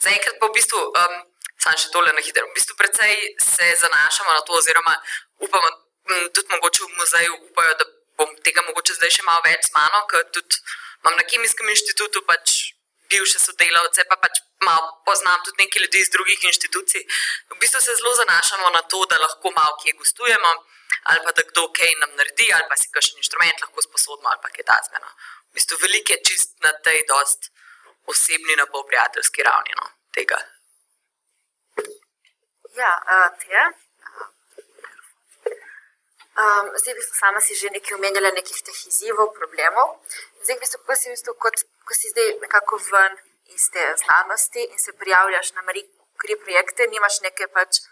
Zaenkrat 0.05 0.39
pa 0.39 0.47
v 0.47 0.55
bistvu 0.55 0.79
um, 0.79 1.17
Sam 1.61 1.77
še 1.79 1.91
tole 1.95 2.13
na 2.13 2.23
hitro. 2.25 2.47
V 2.49 2.55
bistvu 2.57 2.77
precej 2.77 3.35
se 3.39 3.75
zanašamo 3.81 4.33
na 4.33 4.41
to, 4.47 4.53
oziroma 4.59 4.95
upamo, 5.39 5.71
tudi 6.35 6.49
mogoče 6.51 6.85
v 6.85 6.97
muzeju 6.99 7.35
upajo, 7.51 7.75
da 7.79 7.85
bom 8.19 8.31
tega 8.47 8.63
mogoče 8.67 8.97
zdaj 8.99 9.13
še 9.19 9.27
malo 9.27 9.43
več 9.47 9.69
z 9.69 9.75
mano, 9.77 10.05
ker 10.11 10.25
tudi 10.35 10.63
imam 11.03 11.19
na 11.19 11.27
Kemijskem 11.27 11.69
inštitutu 11.75 12.23
pač 12.27 12.75
bivše 13.11 13.39
sodelavce, 13.39 14.05
pa 14.11 14.17
pač 14.17 14.41
malo 14.67 14.91
poznam 15.07 15.41
tudi 15.45 15.65
nekaj 15.65 15.83
ljudi 15.85 16.03
iz 16.03 16.11
drugih 16.15 16.45
inštitucij. 16.51 17.03
V 17.51 17.59
bistvu 17.61 17.81
se 17.81 17.97
zelo 17.99 18.15
zanašamo 18.21 18.71
na 18.77 18.83
to, 18.91 19.05
da 19.11 19.21
lahko 19.25 19.51
malo 19.51 19.77
kje 19.83 19.93
gostujemo, 20.01 20.53
ali 21.11 21.21
pa 21.25 21.33
da 21.37 21.43
kdo 21.51 21.67
kaj 21.79 21.95
nam 22.03 22.15
naredi, 22.19 22.49
ali 22.57 22.69
pa 22.71 22.77
si 22.81 22.91
kakšen 22.95 23.19
inštrument 23.23 23.65
lahko 23.65 23.83
sposodimo, 23.89 24.29
ali 24.33 24.43
pa 24.43 24.49
kaj 24.55 24.69
tasmeno. 24.71 25.11
V 25.51 25.59
bistvu 25.59 25.79
veliko 25.85 26.15
je 26.15 26.23
čist 26.29 26.57
na 26.65 26.73
tej 26.87 27.03
dost 27.13 27.51
osebni, 28.07 28.57
na 28.57 28.67
pol 28.67 28.87
prijateljski 28.89 29.43
ravni 29.49 29.75
no, 29.81 29.87
tega. 30.15 30.39
Ja, 32.73 32.93
uh, 33.15 33.31
te. 33.39 33.63
Um, 36.33 36.67
zdaj, 36.81 36.95
v 36.95 36.97
bistvu, 36.97 37.15
sama 37.21 37.41
si 37.45 37.53
že 37.53 37.69
nekaj 37.69 37.93
omenjala, 38.01 38.33
nekih 38.33 38.57
teh 38.65 38.79
izzivov, 38.89 39.37
problemov. 39.37 40.01
Zdaj, 40.41 40.57
v 40.57 40.63
bistvu, 40.65 40.79
ko, 40.89 40.97
si, 40.97 41.07
v 41.11 41.13
bistvu, 41.13 41.35
kot, 41.37 41.57
ko 41.85 41.93
si 41.93 42.09
zdaj 42.09 42.41
nekako 42.41 42.81
ven 42.89 43.21
iz 43.53 43.69
te 43.69 43.85
znanosti 44.01 44.65
in 44.65 44.79
se 44.81 44.97
prijavljaš 44.97 45.53
na 45.53 45.63
Marie 45.69 45.85
projekte, 46.17 46.89
nimaš 46.89 47.21
neke 47.21 47.51
pač, 47.53 47.85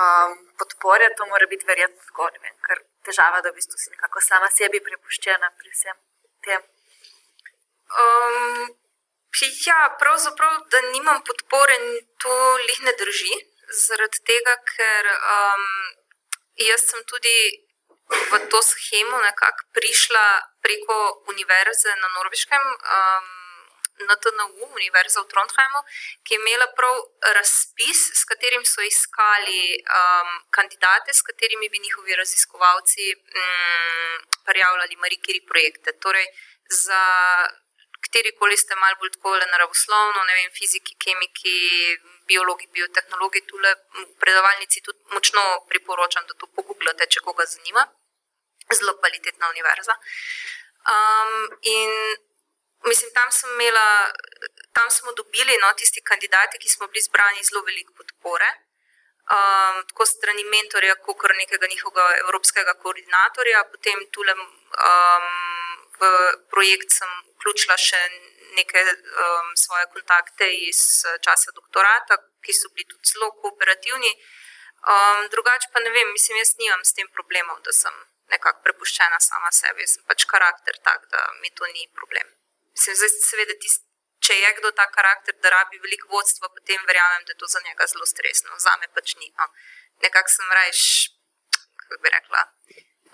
um, 0.00 0.32
podpore, 0.56 1.12
to 1.18 1.28
mora 1.28 1.46
biti 1.52 1.68
verjetno 1.68 2.00
tako, 2.08 2.30
ne 2.32 2.40
vem, 2.40 2.56
ker 2.64 2.80
težava, 3.04 3.44
da 3.44 3.52
v 3.52 3.60
bistvu 3.60 3.76
si 3.76 3.92
nekako 3.92 4.24
sama 4.24 4.48
sebi 4.48 4.80
prepuščena 4.80 5.52
pri 5.60 5.68
vsem 5.76 5.96
tem. 6.40 6.64
Um, 8.00 8.72
ja, 9.66 9.80
pravzaprav, 10.00 10.62
da 10.72 10.80
nimam 10.94 11.20
podpore, 11.20 11.76
to 12.24 12.34
lih 12.64 12.80
ne 12.88 12.96
drži 12.96 13.51
zaradi 13.72 14.18
tega, 14.28 14.56
ker 14.76 15.10
um, 15.12 15.66
jaz 16.68 16.88
sem 16.90 17.04
tudi 17.08 17.36
v 18.12 18.40
to 18.50 18.60
schemo 18.62 19.20
nekako 19.20 19.68
prišla 19.72 20.26
preko 20.62 20.96
univerze 21.28 21.94
na 22.00 22.08
Norveškem. 22.18 22.64
Um, 22.96 23.38
Na 24.02 24.16
TNU, 24.16 24.66
Univerza 24.72 25.20
v 25.22 25.30
Trondheimu, 25.30 25.80
ki 26.24 26.34
je 26.34 26.38
imela 26.40 26.66
prav 26.74 26.96
razpis, 27.36 28.00
s 28.18 28.24
katerim 28.26 28.64
so 28.66 28.82
iskali 28.82 29.78
um, 29.78 30.30
kandidate, 30.50 31.12
s 31.14 31.22
katerimi 31.22 31.68
bi 31.68 31.78
njihovi 31.78 32.16
raziskovalci 32.16 33.12
um, 33.14 34.16
prijavljali 34.48 34.96
Marikiri 34.96 35.44
projekte. 35.46 35.92
Torej, 36.02 36.26
za 36.82 37.04
kateri 38.00 38.32
koli 38.38 38.56
ste 38.56 38.74
malo 38.74 38.96
bolj 39.00 39.12
tako 39.14 39.36
naravoslovno, 39.52 40.24
ne 40.28 40.34
vem, 40.34 40.50
fiziki, 40.58 40.96
kemiki, 41.04 41.58
biologi, 42.32 42.66
biotehnologi, 42.76 43.44
tukaj 43.48 43.74
v 43.98 44.04
predavalnici 44.22 44.84
tudi 44.86 45.00
močno 45.14 45.42
priporočam, 45.70 46.26
da 46.28 46.34
to 46.40 46.48
pogooglate, 46.56 47.08
če 47.12 47.24
koga 47.26 47.46
zanima. 47.54 47.86
Zelo 48.72 48.96
kvalitetna 49.00 49.50
univerza. 49.52 49.94
Um, 50.92 51.32
in 51.76 51.90
mislim, 52.88 53.10
tam, 53.14 53.28
imela, 53.54 53.86
tam 54.72 54.90
smo 54.90 55.12
dobili 55.12 55.58
no, 55.62 55.72
tisti 55.76 56.00
kandidati, 56.10 56.60
ki 56.62 56.68
smo 56.74 56.88
bili 56.92 57.02
zbrani, 57.08 57.44
zelo 57.48 57.64
veliko 57.68 57.92
podpore. 58.00 58.50
Um, 59.32 59.82
tako 59.88 60.06
strani 60.06 60.44
mentorja, 60.54 60.94
kot 61.06 61.30
nekega 61.38 61.66
njihovega 61.70 62.06
evropskega 62.24 62.74
koordinatorja, 62.82 63.64
potem 63.74 63.98
tudi 64.14 64.34
um, 64.34 65.28
v 66.00 66.08
projekt 66.50 66.90
sem 66.98 67.12
vključila 67.36 67.76
še 67.78 68.00
neke 68.58 68.80
um, 68.84 69.50
svoje 69.64 69.86
kontakte 69.94 70.46
iz 70.68 70.80
uh, 71.06 71.18
časa 71.24 71.54
doktorata, 71.58 72.18
ki 72.44 72.52
so 72.54 72.70
bili 72.74 72.88
tudi 72.90 73.12
zelo 73.12 73.30
kooperativni. 73.42 74.12
Um, 74.82 75.28
drugače 75.34 75.70
pa 75.72 75.80
ne 75.80 75.90
vem, 75.90 76.12
mislim, 76.12 76.38
jaz 76.38 76.56
nimam 76.58 76.82
s 76.84 76.94
tem 76.96 77.08
problemov, 77.16 77.62
da 77.66 77.72
sem 77.72 77.94
nekako 78.34 78.64
prepuščena 78.66 79.20
sama 79.20 79.50
sebi. 79.54 79.86
Sem 79.86 80.04
pač 80.08 80.26
karakter 80.34 80.78
tak, 80.88 81.06
da 81.12 81.20
mi 81.40 81.50
to 81.50 81.68
ni 81.76 81.88
problem. 81.98 82.28
Mislim, 82.74 82.96
zdaj, 82.98 83.12
seveda, 83.28 83.56
tist, 83.62 83.84
če 84.24 84.38
je 84.38 84.50
kdo 84.58 84.72
ta 84.78 84.86
karakter, 84.96 85.36
da 85.44 85.52
rabi 85.54 85.80
veliko 85.82 86.10
vodstva, 86.14 86.50
potem 86.56 86.82
verjamem, 86.88 87.26
da 87.26 87.34
je 87.34 87.40
to 87.42 87.50
za 87.54 87.60
njega 87.66 87.86
zelo 87.94 88.06
stresno. 88.06 88.58
Za 88.64 88.76
me 88.80 88.88
pač 88.96 89.16
ni. 89.20 89.28
No. 89.38 89.48
Nekako 90.02 90.34
sem 90.34 90.56
rajš, 90.58 90.82
kako 91.82 92.00
bi 92.02 92.14
rekla, 92.16 92.42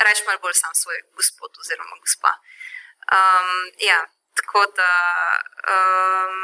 rajš 0.07 0.25
malo 0.27 0.39
bolj 0.45 0.57
sam 0.63 0.75
svoj 0.75 1.03
gospod 1.19 1.61
oziroma 1.61 1.97
gospa. 2.05 2.33
Um, 3.17 3.73
ja, 3.81 3.99
Tako 4.39 4.67
da, 4.79 4.93
um, 5.75 6.37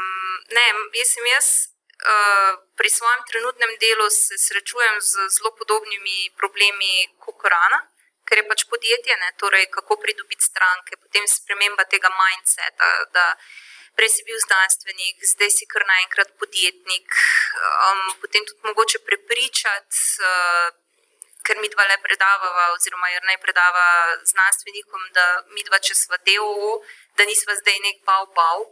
ne, 0.57 0.67
jaz 0.99 1.13
sem 1.15 1.31
jaz. 1.31 1.49
Uh, 1.95 2.59
pri 2.75 2.89
svojem 2.91 3.21
trenutnem 3.29 3.71
delu 3.79 4.09
se 4.11 4.37
srečujem 4.37 4.99
z 5.01 5.29
zelo 5.35 5.51
podobnimi 5.55 6.29
problemi 6.37 7.07
kot 7.23 7.39
Korana, 7.41 7.79
ker 8.27 8.41
je 8.41 8.47
pač 8.49 8.65
podjetje, 8.69 9.15
ne, 9.21 9.31
torej 9.39 9.69
kako 9.71 9.95
pridobiti 10.03 10.43
stranke, 10.43 10.99
potem 10.99 11.23
sprememba 11.27 11.87
tega 11.87 12.11
mindseta, 12.11 12.89
da 13.15 13.25
prej 13.95 14.11
si 14.11 14.27
bil 14.27 14.39
znanstvenik, 14.43 15.23
zdaj 15.33 15.51
si 15.55 15.65
kar 15.71 15.87
naenkrat 15.87 16.35
podjetnik, 16.41 17.07
um, 17.63 18.01
potem 18.21 18.43
tudi 18.43 18.67
mogoče 18.67 18.99
prepričati. 19.07 19.95
Uh, 20.19 20.73
ker 21.45 21.61
mi 21.61 21.69
dva 21.69 21.85
le 21.85 21.97
predavava, 22.01 22.71
oziroma 22.73 23.11
jer 23.13 23.23
naj 23.29 23.37
predava 23.43 23.87
znanstvenikom, 24.31 25.01
da 25.13 25.25
mi 25.53 25.61
dva 25.67 25.77
če 25.77 25.93
sva 25.93 26.17
DOO, 26.25 26.71
da 27.17 27.25
nisva 27.31 27.53
zdaj 27.61 27.77
nek 27.87 27.97
bal 28.09 28.25
bal, 28.39 28.65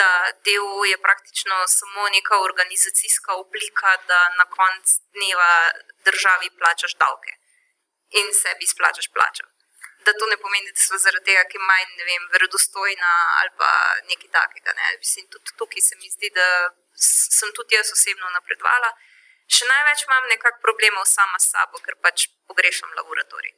da 0.00 0.10
DOO 0.46 0.84
je 0.92 1.02
praktično 1.06 1.56
samo 1.78 2.08
neka 2.16 2.34
organizacijska 2.48 3.30
oblika, 3.42 3.90
da 4.10 4.20
na 4.40 4.44
koncu 4.58 4.92
dneva 5.14 5.54
državi 6.08 6.48
plačaš 6.58 6.92
davke 7.02 7.32
in 8.18 8.26
sebi 8.42 8.66
splačaš 8.74 9.08
plačo. 9.14 9.44
Da 10.04 10.10
to 10.18 10.24
ne 10.32 10.36
pomeni, 10.42 10.72
da 10.72 10.80
so 10.86 10.98
zaradi 11.04 11.26
tega, 11.28 11.42
ki 11.50 11.58
manj, 11.70 11.90
ne 11.98 12.04
vem, 12.10 12.22
verodostojna 12.34 13.12
ali 13.38 13.50
pa 13.60 13.70
nekaj 14.10 14.30
takega. 14.38 14.72
Ne. 14.78 14.86
Mislim, 15.04 15.28
tudi 15.32 15.50
tukaj 15.58 15.82
se 15.88 15.94
mi 16.00 16.08
zdi, 16.14 16.28
da 16.38 16.46
sem 17.38 17.52
tudi 17.58 17.76
jaz 17.78 17.92
osebno 17.96 18.32
napredovala. 18.36 18.90
Še 19.56 19.68
največ 19.72 20.06
imam 20.06 20.28
nekako 20.32 20.62
problemov 20.66 21.06
sama 21.10 21.38
s 21.42 21.50
sabo, 21.52 21.82
ker 21.84 21.98
pač 22.04 22.28
pogrešam 22.48 22.96
laboratorij, 22.98 23.54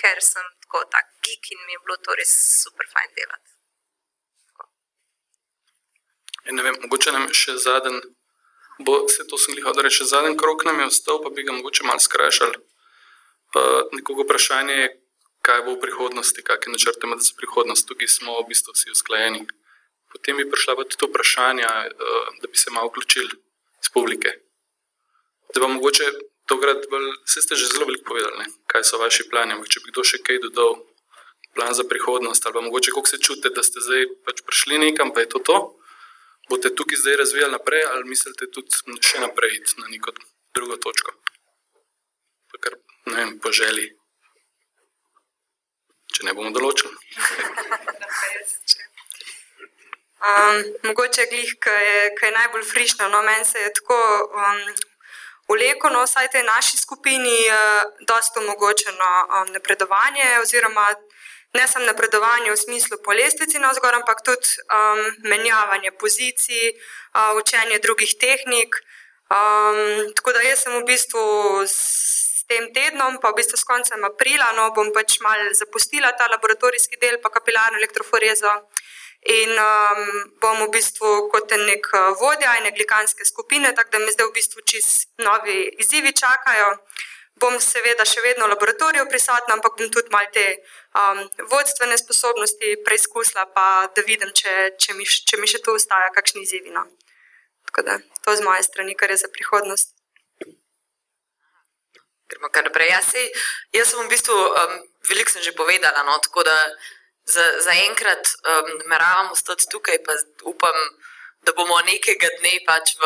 ker 0.00 0.22
sem 0.30 0.46
tako 0.64 0.84
tak 0.94 1.12
geek 1.24 1.52
in 1.54 1.66
mi 1.66 1.76
je 1.76 1.82
bilo 1.84 1.96
to 2.04 2.18
res 2.20 2.32
super 2.62 2.88
fajn 2.94 3.14
delati. 3.20 3.55
Ja, 6.46 6.62
vem, 6.62 6.76
mogoče 6.82 7.10
nam 7.12 7.26
je 7.26 7.34
še 7.34 7.56
zadnji, 7.58 8.00
bo 8.86 9.00
se 9.10 9.24
to 9.26 9.38
sem 9.40 9.56
jih 9.58 9.66
odreči, 9.66 9.98
še 9.98 10.10
zadnji 10.12 10.36
krok 10.38 10.62
nam 10.68 10.78
je 10.78 10.86
ostal, 10.92 11.18
pa 11.22 11.32
bi 11.34 11.42
ga 11.42 11.56
mogoče 11.56 11.86
malo 11.88 12.02
skrajšali. 12.02 12.60
Uh, 13.56 13.82
nekoga 13.96 14.26
vprašanje 14.26 14.76
je, 14.78 14.88
kaj 15.46 15.62
bo 15.66 15.74
v 15.74 15.82
prihodnosti, 15.82 16.44
kakšne 16.46 16.76
načrte 16.76 17.08
imate 17.08 17.26
za 17.26 17.34
prihodnost, 17.38 17.86
tukaj 17.88 18.10
smo 18.10 18.36
v 18.38 18.50
bistvu 18.52 18.74
vsi 18.76 18.94
usklajeni. 18.94 19.42
Potem 20.12 20.38
bi 20.38 20.46
prišla 20.46 20.76
tudi 20.84 21.08
vprašanja, 21.10 21.70
uh, 21.90 22.28
da 22.42 22.50
bi 22.52 22.62
se 22.62 22.70
malo 22.70 22.92
vključili 22.92 23.32
iz 23.82 23.90
publike. 23.94 24.36
Da 25.54 25.62
pa 25.62 25.70
mogoče 25.72 26.06
tokrat, 26.46 26.86
vse 27.26 27.42
ste 27.42 27.58
že 27.58 27.72
zelo 27.72 27.88
veliko 27.90 28.12
povedali, 28.12 28.38
ne? 28.38 28.46
kaj 28.70 28.86
so 28.86 29.02
vaši 29.02 29.26
plani. 29.30 29.58
Če 29.66 29.82
bi 29.82 29.90
kdo 29.90 30.06
še 30.06 30.22
kaj 30.22 30.42
dodal, 30.46 30.78
plan 31.56 31.74
za 31.74 31.82
prihodnost, 31.88 32.46
ali 32.46 32.54
pa 32.54 32.62
mogoče 32.62 32.94
kako 32.94 33.10
se 33.10 33.18
čutite, 33.18 33.50
da 33.50 33.66
ste 33.66 33.82
zdaj 33.82 34.06
pač 34.22 34.46
prišli 34.46 34.78
nekam, 34.78 35.10
pa 35.10 35.26
je 35.26 35.32
to 35.34 35.42
to. 35.42 35.58
Boste 36.48 36.74
tukaj 36.74 36.96
zdaj 36.96 37.16
razvijali 37.16 37.52
naprej, 37.52 37.84
ali 37.92 38.08
mislite 38.08 38.50
tudi 38.50 39.02
še 39.02 39.20
naprej 39.20 39.60
na 39.78 39.88
neko 39.88 40.12
drugo 40.54 40.76
točko? 40.76 41.14
Pa 42.52 42.60
kar 42.62 42.78
ne 43.06 43.16
vem, 43.16 43.38
po 43.42 43.52
želji. 43.52 43.88
Če 46.14 46.26
ne 46.28 46.34
bomo 46.38 46.52
določili. 46.54 46.94
Um, 50.26 50.62
mogoče 50.82 51.26
glih, 51.30 51.50
kaj 51.60 51.82
je, 51.86 52.14
kaj 52.18 52.28
je 52.28 52.34
najbolj 52.34 52.62
frišno. 52.70 53.08
No, 53.08 53.22
meni 53.22 53.44
se 53.44 53.58
je 53.60 53.72
tako 53.78 53.98
um, 54.32 54.62
vleko, 55.48 55.90
no, 55.90 56.06
vsaj 56.06 56.30
tej 56.32 56.46
naši 56.46 56.78
skupini, 56.78 57.34
je 57.42 57.60
dosta 58.08 58.40
omogočeno 58.40 59.10
um, 59.26 59.52
napredovanje, 59.52 60.30
oziroma 60.42 60.86
ne 61.56 61.66
samo 61.68 61.86
napredovanje 61.86 62.52
v 62.52 62.56
smislu 62.56 62.98
po 63.04 63.12
lestvici 63.12 63.58
na 63.58 63.70
vzgor, 63.72 63.94
ampak 63.94 64.22
tudi 64.22 64.48
um, 64.68 65.00
menjavanje 65.30 65.90
pozicij, 66.00 66.66
uh, 66.72 67.32
učenje 67.40 67.78
drugih 67.78 68.12
tehnik. 68.20 68.76
Um, 69.30 70.12
tako 70.14 70.32
da 70.32 70.40
jaz 70.44 70.62
sem 70.62 70.76
v 70.76 70.84
bistvu 70.86 71.22
s 71.66 72.44
tem 72.46 72.70
tednom, 72.72 73.18
pa 73.18 73.32
v 73.32 73.42
bistvu 73.42 73.58
s 73.58 73.66
koncem 73.66 74.04
aprila, 74.06 74.52
no, 74.54 74.70
bom 74.70 74.92
pač 74.94 75.18
mal 75.24 75.40
zapustila 75.50 76.12
ta 76.14 76.28
laboratorijski 76.30 77.00
del, 77.02 77.18
pa 77.18 77.32
kapilarno 77.34 77.80
elektroforezo. 77.82 78.52
In 79.26 79.50
um, 79.58 80.02
bom 80.38 80.62
v 80.62 80.70
bistvu 80.76 81.26
kot 81.32 81.50
nek 81.50 81.90
vodja 82.20 82.54
ene 82.60 82.70
glikanske 82.70 83.26
skupine, 83.26 83.74
tako 83.74 83.96
da 83.96 83.98
me 84.04 84.14
zdaj 84.14 84.28
v 84.30 84.36
bistvu 84.38 84.62
čist 84.62 85.10
novi 85.18 85.66
izzivi 85.82 86.12
čakajo. 86.14 86.70
Bom 87.36 87.58
seveda 87.60 88.06
še 88.08 88.22
vedno 88.24 88.46
v 88.46 88.54
laboratoriju 88.54 89.04
prisotna, 89.10 89.58
ampak 89.58 89.76
bom 89.76 89.90
tudi 89.92 90.12
malo 90.14 90.30
te 90.32 90.44
um, 90.96 91.20
vodstvene 91.52 91.98
sposobnosti 92.00 92.76
preizkusila, 92.86 93.44
pa 93.52 93.66
da 93.92 94.04
vidim, 94.06 94.32
če, 94.32 94.72
če, 94.80 94.96
mi, 94.96 95.04
če 95.04 95.36
mi 95.36 95.50
še 95.50 95.60
tu 95.60 95.76
ostaja 95.76 96.08
kakšni 96.16 96.46
izzivi. 96.46 96.72
No. 96.72 96.86
Tako 97.68 97.84
da 97.84 97.98
to 98.24 98.36
z 98.36 98.46
moje 98.46 98.64
strani, 98.64 98.96
kar 98.96 99.12
je 99.12 99.20
za 99.20 99.28
prihodnost. 99.28 99.92
Gremo 102.32 102.48
kar 102.50 102.64
naprej. 102.66 102.90
Jaz, 102.90 103.12
sej, 103.12 103.28
jaz 103.76 103.92
sem 103.92 104.00
v 104.00 104.10
bistvu 104.10 104.34
um, 104.34 104.78
veliko 105.10 105.36
sem 105.36 105.44
že 105.44 105.52
povedala, 105.52 106.08
no, 106.08 106.16
tako 106.24 106.42
da 106.46 106.56
zaenkrat 107.62 108.24
za 108.26 108.54
um, 108.64 108.78
nameravam 108.80 109.32
ostati 109.36 109.68
tukaj, 109.70 110.00
pa 110.06 110.16
upam, 110.48 110.76
da 111.44 111.52
bomo 111.52 111.78
nekega 111.84 112.32
dne 112.40 112.64
pač 112.66 112.96
v 112.96 113.04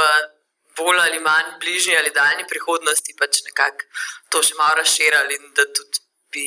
bolj 0.77 1.01
ali 1.07 1.21
manj 1.21 1.59
bližnji 1.61 1.97
ali 1.99 2.17
daljni 2.21 2.45
prihodnosti 2.49 3.17
pač 3.19 3.43
nekako 3.49 3.85
to 4.31 4.43
še 4.47 4.55
malo 4.61 4.81
razširili 4.83 5.41
in 5.41 5.53
da 5.57 5.65
tudi 5.77 5.99
bi 6.33 6.47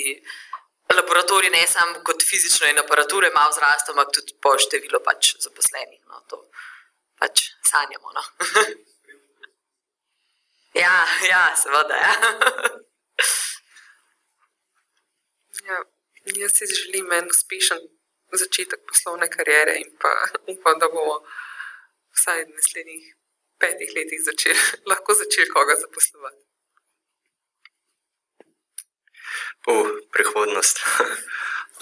laboratorij 0.95 1.49
ne 1.49 1.67
samo 1.67 1.99
kot 2.07 2.23
fizično 2.29 2.67
in 2.67 2.79
aparature 2.79 3.29
malo 3.35 3.51
zrastel, 3.57 3.93
ampak 3.93 4.09
tudi 4.15 4.31
po 4.43 4.51
številu 4.65 4.99
pač 5.07 5.21
zaposlenih. 5.45 6.01
No, 6.09 6.15
to 6.29 6.35
pač 7.19 7.35
sanjamo. 7.71 8.09
No. 8.17 8.23
Ja, 10.73 11.05
ja 11.29 11.55
seveda. 11.55 11.95
Ja. 11.95 12.13
ja, 15.69 15.77
jaz 16.41 16.51
si 16.57 16.65
želim 16.65 17.11
en 17.13 17.29
uspešen 17.29 17.81
začetek 18.41 18.81
poslovne 18.89 19.27
kariere 19.29 19.75
in 19.83 19.89
pa 20.01 20.13
upam, 20.49 20.75
da 20.81 20.89
bomo 20.89 21.21
vsaj 22.17 22.39
naslednjih 22.55 23.05
petih 23.63 23.95
letih 23.95 24.19
začeli, 24.27 24.59
lahko 24.91 25.15
začeli 25.21 25.49
koga 25.55 25.75
zaposlovati. 25.85 26.43
Uh, 29.71 29.89
prihodnost. 30.11 30.83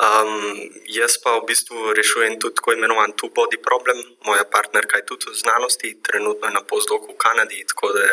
Um, 0.02 0.56
jaz 0.90 1.20
pa 1.22 1.38
v 1.38 1.46
bistvu 1.46 1.94
rešujem 1.94 2.40
tudi 2.42 2.58
tako 2.58 2.74
imenovan 2.74 3.12
two-body 3.14 3.60
problem. 3.62 4.00
Moja 4.26 4.48
partnerka 4.50 4.98
je 4.98 5.06
tudi 5.06 5.30
v 5.30 5.38
znanosti, 5.38 6.00
trenutno 6.02 6.48
je 6.48 6.58
na 6.58 6.64
postdoku 6.66 7.14
v 7.14 7.20
Kanadi, 7.22 7.62
tako 7.70 7.92
da 7.94 8.08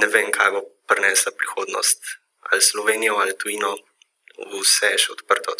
ne 0.00 0.06
vem, 0.10 0.32
kaj 0.34 0.50
bo 0.50 0.64
prinesla 0.90 1.30
prihodnost, 1.38 2.00
ali 2.50 2.62
Slovenijo 2.62 3.14
ali 3.22 3.38
tujino, 3.38 3.76
vse 4.50 4.96
je 4.96 4.98
še 4.98 5.12
odprto. 5.14 5.54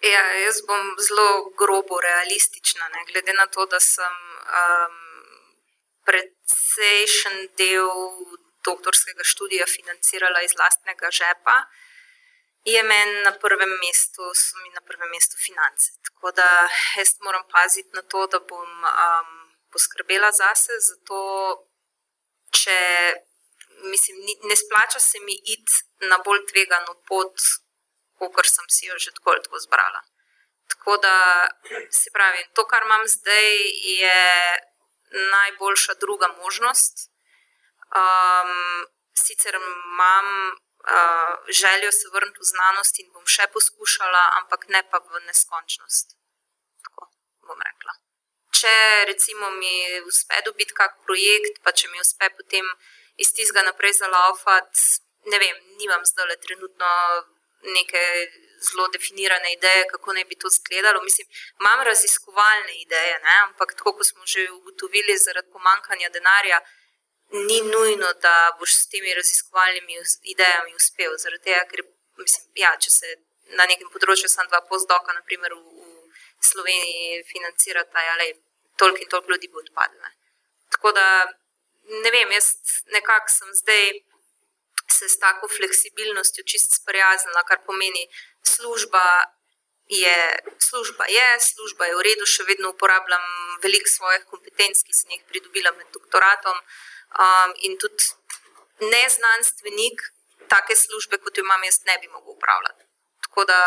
Ja, 0.00 0.22
jaz 0.44 0.60
bom 0.66 0.94
zelo 1.02 1.50
grobo 1.58 2.00
realistična, 2.00 2.88
ne? 2.88 3.04
glede 3.12 3.32
na 3.32 3.46
to, 3.46 3.66
da 3.66 3.80
sem 3.80 4.14
um, 4.60 4.98
precejšen 6.06 7.48
del 7.58 7.90
doktorskega 8.68 9.24
študija 9.24 9.66
financirala 9.66 10.42
iz 10.42 10.54
lastnega 10.60 11.10
žepa. 11.10 11.56
Je 12.64 12.82
meni 12.82 13.22
na 13.24 13.32
prvem 13.42 13.74
mestu, 13.82 14.22
so 14.34 14.62
mi 14.62 14.70
na 14.70 14.80
prvem 14.86 15.10
mestu 15.10 15.36
finance. 15.46 15.90
Tako 16.06 16.30
da 16.30 16.48
jaz 16.96 17.14
moram 17.26 17.44
paziti 17.50 17.90
na 17.92 18.02
to, 18.02 18.26
da 18.26 18.38
bom 18.38 18.70
um, 18.84 19.34
poskrbela 19.72 20.30
zase, 20.32 20.78
zato 20.90 21.18
če 22.54 22.78
mislim, 23.90 24.16
ne 24.42 24.56
splača 24.56 25.00
se 25.00 25.18
mi 25.20 25.34
iti 25.54 25.72
na 26.10 26.18
bolj 26.24 26.46
tvegano 26.50 26.94
pot, 27.08 27.34
kot 28.18 28.46
sem 28.46 28.66
si 28.74 28.86
jo 28.86 28.98
že 28.98 29.14
tako 29.16 29.30
ali 29.30 29.42
tako 29.46 29.58
zbrala. 29.66 30.00
Tako 30.68 30.96
da 30.96 31.16
se 31.90 32.10
pravi, 32.12 32.46
to, 32.54 32.64
kar 32.70 32.82
imam 32.84 33.04
zdaj, 33.06 33.48
je 34.00 34.20
najboljša 35.34 35.94
druga 35.94 36.28
možnost. 36.42 36.94
Um, 38.00 38.52
sicer 39.14 39.54
imam 39.54 40.28
uh, 40.48 41.34
željo 41.60 41.92
se 41.92 42.08
vrniti 42.12 42.40
v 42.40 42.50
znanost 42.52 42.98
in 43.00 43.12
bom 43.12 43.24
še 43.26 43.48
poskušala, 43.52 44.24
ampak 44.42 44.68
ne 44.68 44.82
pa 44.90 44.98
v 44.98 45.24
neskončnost. 45.26 46.06
Tako 46.84 47.08
bom 47.48 47.64
rekla 47.70 47.96
če 48.58 49.04
recimo 49.10 49.50
mi 49.56 50.00
uspe 50.08 50.40
dobiti 50.46 50.74
kak 50.74 50.98
projekt, 51.06 51.60
pa 51.64 51.72
če 51.72 51.90
mi 51.92 52.02
uspe 52.02 52.30
potem 52.38 52.66
iz 53.22 53.32
tistega 53.34 53.64
naprej 53.66 53.98
zalaufati, 54.00 54.84
ne 55.30 55.40
vem, 55.42 55.58
nimam 55.80 56.04
zdaj 56.06 56.30
le 56.30 56.38
trenutno 56.44 56.88
neke 57.78 58.02
zelo 58.66 58.88
definirane 58.88 59.52
ideje, 59.52 59.86
kako 59.92 60.12
naj 60.12 60.24
bi 60.24 60.38
to 60.40 60.48
izgledalo. 60.52 61.02
Mislim, 61.02 61.26
imam 61.60 61.80
raziskovalne 61.90 62.74
ideje, 62.80 63.14
ne? 63.26 63.36
ampak 63.46 63.74
tako 63.74 63.92
kot 63.96 64.06
smo 64.06 64.26
že 64.26 64.50
ugotovili, 64.58 65.18
zaradi 65.26 65.52
pomankanja 65.52 66.08
denarja. 66.08 66.60
Ni 67.48 67.60
nujno, 67.60 68.08
da 68.24 68.56
boš 68.58 68.72
s 68.74 68.88
temi 68.88 69.14
raziskovalnimi 69.14 69.92
idejami 70.22 70.74
uspel. 70.74 71.12
Zaradi 71.22 71.44
tega, 71.44 71.64
ker 71.70 71.80
mislim, 72.16 72.44
ja, 72.54 72.70
če 72.82 72.90
se 72.90 73.16
na 73.58 73.66
nekem 73.70 73.90
področju, 73.92 74.28
samo 74.28 74.48
dva 74.48 74.62
postdoka, 74.70 75.12
naprimer 75.12 75.52
v, 75.54 75.60
v 76.40 76.44
Sloveniji, 76.50 77.26
financirata, 77.32 78.04
ja, 78.08 78.16
toliko 78.80 79.02
in 79.02 79.10
toliko 79.12 79.32
ljudi 79.34 79.52
bo 79.52 79.60
odpadlo. 79.60 80.10
Tako 80.72 80.92
da 80.96 81.06
ne 82.04 82.10
vem, 82.10 82.32
jaz 82.32 82.48
nekako 82.96 83.32
sem 83.32 83.52
zdaj 83.60 83.84
se 84.98 85.08
s 85.08 85.18
tako 85.22 85.48
fleksibilnostjo 85.56 86.44
čist 86.50 86.76
sprijaznila, 86.80 87.44
kar 87.48 87.62
pomeni, 87.66 88.04
služba 88.54 89.06
je, 89.88 90.18
služba 90.68 91.04
je, 91.08 91.28
služba 91.40 91.88
je 91.88 91.96
v 91.96 92.04
redu, 92.08 92.26
še 92.28 92.44
vedno 92.50 92.74
uporabljam 92.74 93.24
veliko 93.62 93.88
svojih 93.88 94.26
kompetenc, 94.28 94.82
ki 94.84 94.92
sem 94.94 95.16
jih 95.16 95.24
pridobila 95.30 95.72
med 95.78 95.88
doktoratom. 95.96 96.60
Um, 97.24 97.54
in 97.64 97.78
tudi 97.80 98.04
neznanstvenik 98.84 100.02
take 100.48 100.76
službe, 100.76 101.18
kot 101.22 101.38
jo 101.38 101.44
imam 101.44 101.64
jaz, 101.64 101.80
ne 101.88 101.96
bi 102.02 102.08
mogel 102.12 102.36
upravljati. 102.36 102.84
Tako 103.24 103.44
da, 103.48 103.60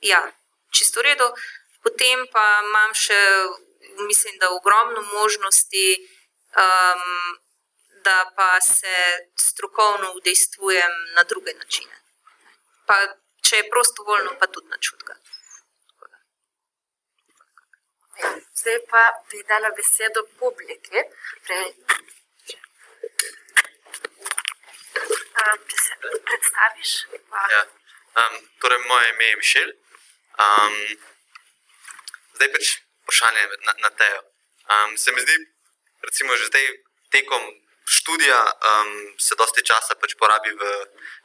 ja, 0.00 0.20
čisto 0.74 1.00
v 1.00 1.10
redu. 1.10 1.30
Potem 1.82 2.26
pa 2.32 2.44
imam 2.66 2.94
še 2.94 3.18
mislim, 4.06 4.38
da 4.38 4.50
ogromno 4.50 5.02
možnosti, 5.02 5.86
um, 6.62 7.38
da 8.04 8.32
pa 8.36 8.60
se 8.60 8.96
strokovno 9.38 10.12
udejstvujem 10.18 10.92
na 11.16 11.22
druge 11.24 11.52
načine. 11.54 11.96
Pa, 12.86 12.94
če 13.42 13.56
je 13.56 13.70
prostovoljno, 13.70 14.36
pa 14.40 14.46
tudi 14.46 14.68
na 14.68 14.78
čutka. 14.78 15.14
Zdaj 18.60 18.78
pa 18.90 19.02
bi 19.30 19.42
dala 19.48 19.70
besedo 19.76 20.22
publiki. 20.38 21.04
Če 21.46 21.56
se 25.84 25.94
predstaviš. 26.26 26.90
Ja. 27.54 27.62
Um, 28.20 28.34
torej, 28.60 28.78
moje 28.88 29.10
ime 29.10 29.24
je 29.24 29.36
Mišel. 29.36 29.70
Um, 30.44 30.76
zdaj 32.36 32.52
pač 32.52 32.66
vprašanje 33.02 33.46
na, 33.66 33.72
na 33.84 33.90
tejo. 33.90 34.20
Um, 34.70 34.96
se 34.98 35.12
mi 35.12 35.20
zdi, 35.20 35.36
recimo, 36.02 36.36
že 36.36 36.50
zdaj 36.50 36.66
tekom 37.10 37.42
študija 37.90 38.40
um, 38.70 38.90
se 39.18 39.34
dosti 39.38 39.64
časa 39.66 39.96
pač 40.00 40.14
porabi 40.18 40.52
v 40.54 40.72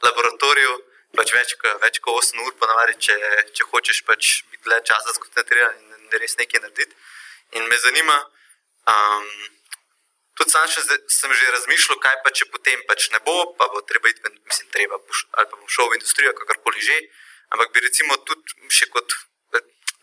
laboratoriju, 0.02 0.72
pač 1.16 1.32
več, 1.36 1.54
več 1.82 2.00
kot 2.04 2.22
8 2.22 2.42
ur, 2.44 2.54
ponavadi, 2.60 2.96
če, 3.08 3.16
če 3.56 3.68
hočeš 3.70 4.02
pač 4.08 4.32
biti 4.50 4.72
le 4.72 4.80
časa 4.90 5.14
skoncentriran 5.16 5.76
in 5.78 6.16
res 6.22 6.34
nekaj 6.40 6.64
narediti. 6.64 6.96
In 7.58 7.68
me 7.70 7.78
zanima, 7.84 8.16
um, 8.92 9.30
tudi 10.38 10.54
sam 10.56 10.66
še, 10.70 10.82
sem 11.18 11.36
že 11.38 11.54
razmišljal, 11.54 12.00
kaj 12.02 12.18
pa 12.24 12.34
če 12.34 12.50
potem 12.50 12.82
pač 12.90 13.10
ne 13.14 13.22
bo, 13.26 13.36
pa 13.60 13.70
bo 13.72 13.84
treba 13.86 14.10
iti, 14.10 14.34
mislim, 14.50 14.72
treba, 14.74 14.98
ali 14.98 15.46
pa 15.46 15.54
bom 15.54 15.70
šel 15.70 15.92
v 15.92 16.00
industrijo, 16.00 16.34
kakorkoli 16.42 16.82
že. 16.82 16.98
Ampak 17.54 17.70
bi 17.70 17.78
recimo 17.84 18.16
tudi 18.26 18.74
še 18.74 18.90
kot 18.90 19.14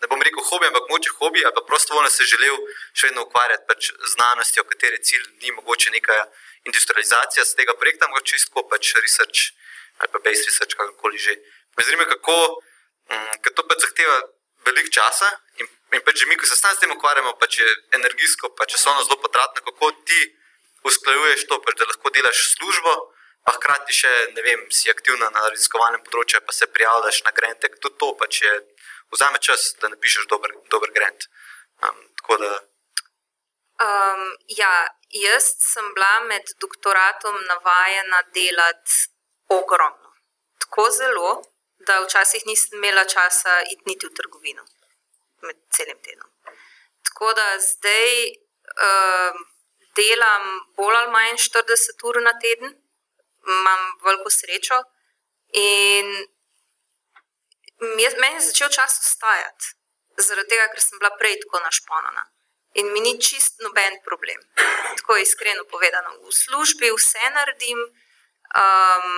ne 0.03 0.07
bom 0.11 0.22
rekel 0.22 0.43
hobi, 0.43 0.68
ampak 0.68 0.89
moče 0.91 1.11
hobi, 1.20 1.43
ali 1.45 1.55
pa 1.55 1.64
prostovoljno 1.68 2.09
se 2.11 2.28
želel 2.28 2.55
še 2.91 3.07
vedno 3.07 3.24
ukvarjati 3.24 3.68
pač 3.70 3.91
znanostjo, 4.16 4.66
kateri 4.72 4.99
cilj 5.07 5.28
ni 5.41 5.51
mogoče 5.57 5.93
neka 5.95 6.18
industrializacija 6.66 7.45
z 7.45 7.55
tega 7.59 7.74
projekta, 7.80 8.07
ampak 8.07 8.24
čisto 8.24 8.64
pač 8.70 8.95
research 9.01 9.53
ali 10.01 10.09
pa 10.09 10.20
base 10.20 10.43
research, 10.49 10.74
kakorkoli 10.76 11.18
že. 11.18 11.36
Me 11.78 11.84
zanima, 11.86 12.05
kako, 12.05 12.61
mm, 13.09 13.41
ker 13.43 13.53
to 13.53 13.61
pač 13.68 13.80
zahteva 13.86 14.18
veliko 14.66 14.89
časa 14.89 15.30
in 15.61 15.68
In 15.93 16.01
pač 16.01 16.26
mi, 16.26 16.36
ko 16.36 16.47
se 16.49 16.55
s 16.57 16.80
tem 16.82 16.91
ukvarjamo, 16.91 17.36
pač 17.38 17.59
je 17.61 17.68
energijsko, 17.93 18.49
pa 18.57 18.66
časovno 18.66 19.03
zelo 19.05 19.18
potratno, 19.22 19.61
kako 19.61 19.91
ti 20.09 20.22
usklajuješ 20.89 21.45
to, 21.49 21.59
pač, 21.61 21.78
da 21.78 21.86
lahko 21.86 22.09
delaš 22.09 22.39
službo, 22.55 22.93
pa 23.45 23.53
hkrati 23.59 23.93
še, 23.93 24.11
vem, 24.41 24.64
si 24.74 24.89
aktivna 24.89 25.30
na 25.36 25.45
raziskovalnem 25.51 26.01
področju, 26.07 26.41
pa 26.47 26.55
se 26.55 26.66
prijavljaš 26.74 27.22
na 27.28 27.34
grente. 27.38 27.70
Tudi 27.78 27.99
to 28.01 28.09
pač 28.18 28.41
je, 28.41 28.53
vzame 29.14 29.38
čas, 29.38 29.76
da 29.84 29.91
napišeš 29.93 30.26
dober, 30.34 30.55
dober 30.74 30.89
grant. 30.97 31.30
Um, 31.86 32.01
tako 32.24 32.39
da, 32.41 32.51
Um, 33.82 34.38
ja, 34.47 34.88
jaz 35.09 35.55
sem 35.74 35.93
bila 35.93 36.19
med 36.30 36.45
doktoratom 36.61 37.36
navajena 37.47 38.21
delati 38.34 38.91
ogromno. 39.49 40.13
Tako 40.59 40.89
zelo, 40.91 41.41
da 41.88 42.01
včasih 42.05 42.45
nisem 42.45 42.78
imela 42.78 43.05
časa 43.05 43.61
iti 43.61 43.84
niti 43.86 44.07
v 44.07 44.13
trgovino 44.13 44.63
med 45.41 45.57
celim 45.76 45.99
tednom. 46.03 46.30
Tako 47.03 47.34
da 47.34 47.47
zdaj 47.59 48.09
um, 48.86 49.41
delam 49.95 50.45
bolj 50.78 50.95
ali 50.95 51.11
manj 51.11 51.38
40 51.38 52.07
ur 52.09 52.21
na 52.21 52.34
teden, 52.39 52.78
imam 53.47 53.82
veliko 54.05 54.30
srečo 54.30 54.84
in 55.53 56.07
jaz- 57.99 58.19
meni 58.21 58.36
je 58.36 58.47
začel 58.49 58.69
čas 58.69 58.99
ustajati, 59.05 59.65
zaradi 60.17 60.49
tega, 60.49 60.69
ker 60.71 60.82
sem 60.82 60.99
bila 60.99 61.11
prej 61.17 61.39
tako 61.41 61.59
našponana. 61.59 62.24
In 62.74 62.91
mi 62.91 62.99
ni 63.05 63.19
čist 63.21 63.59
noben 63.61 63.99
problem. 64.05 64.39
Tako 64.97 65.17
iskreno 65.21 65.63
povedano, 65.69 66.15
v 66.26 66.32
službi 66.34 66.89
vse 66.91 67.30
naredim, 67.36 67.80
um, 68.63 69.09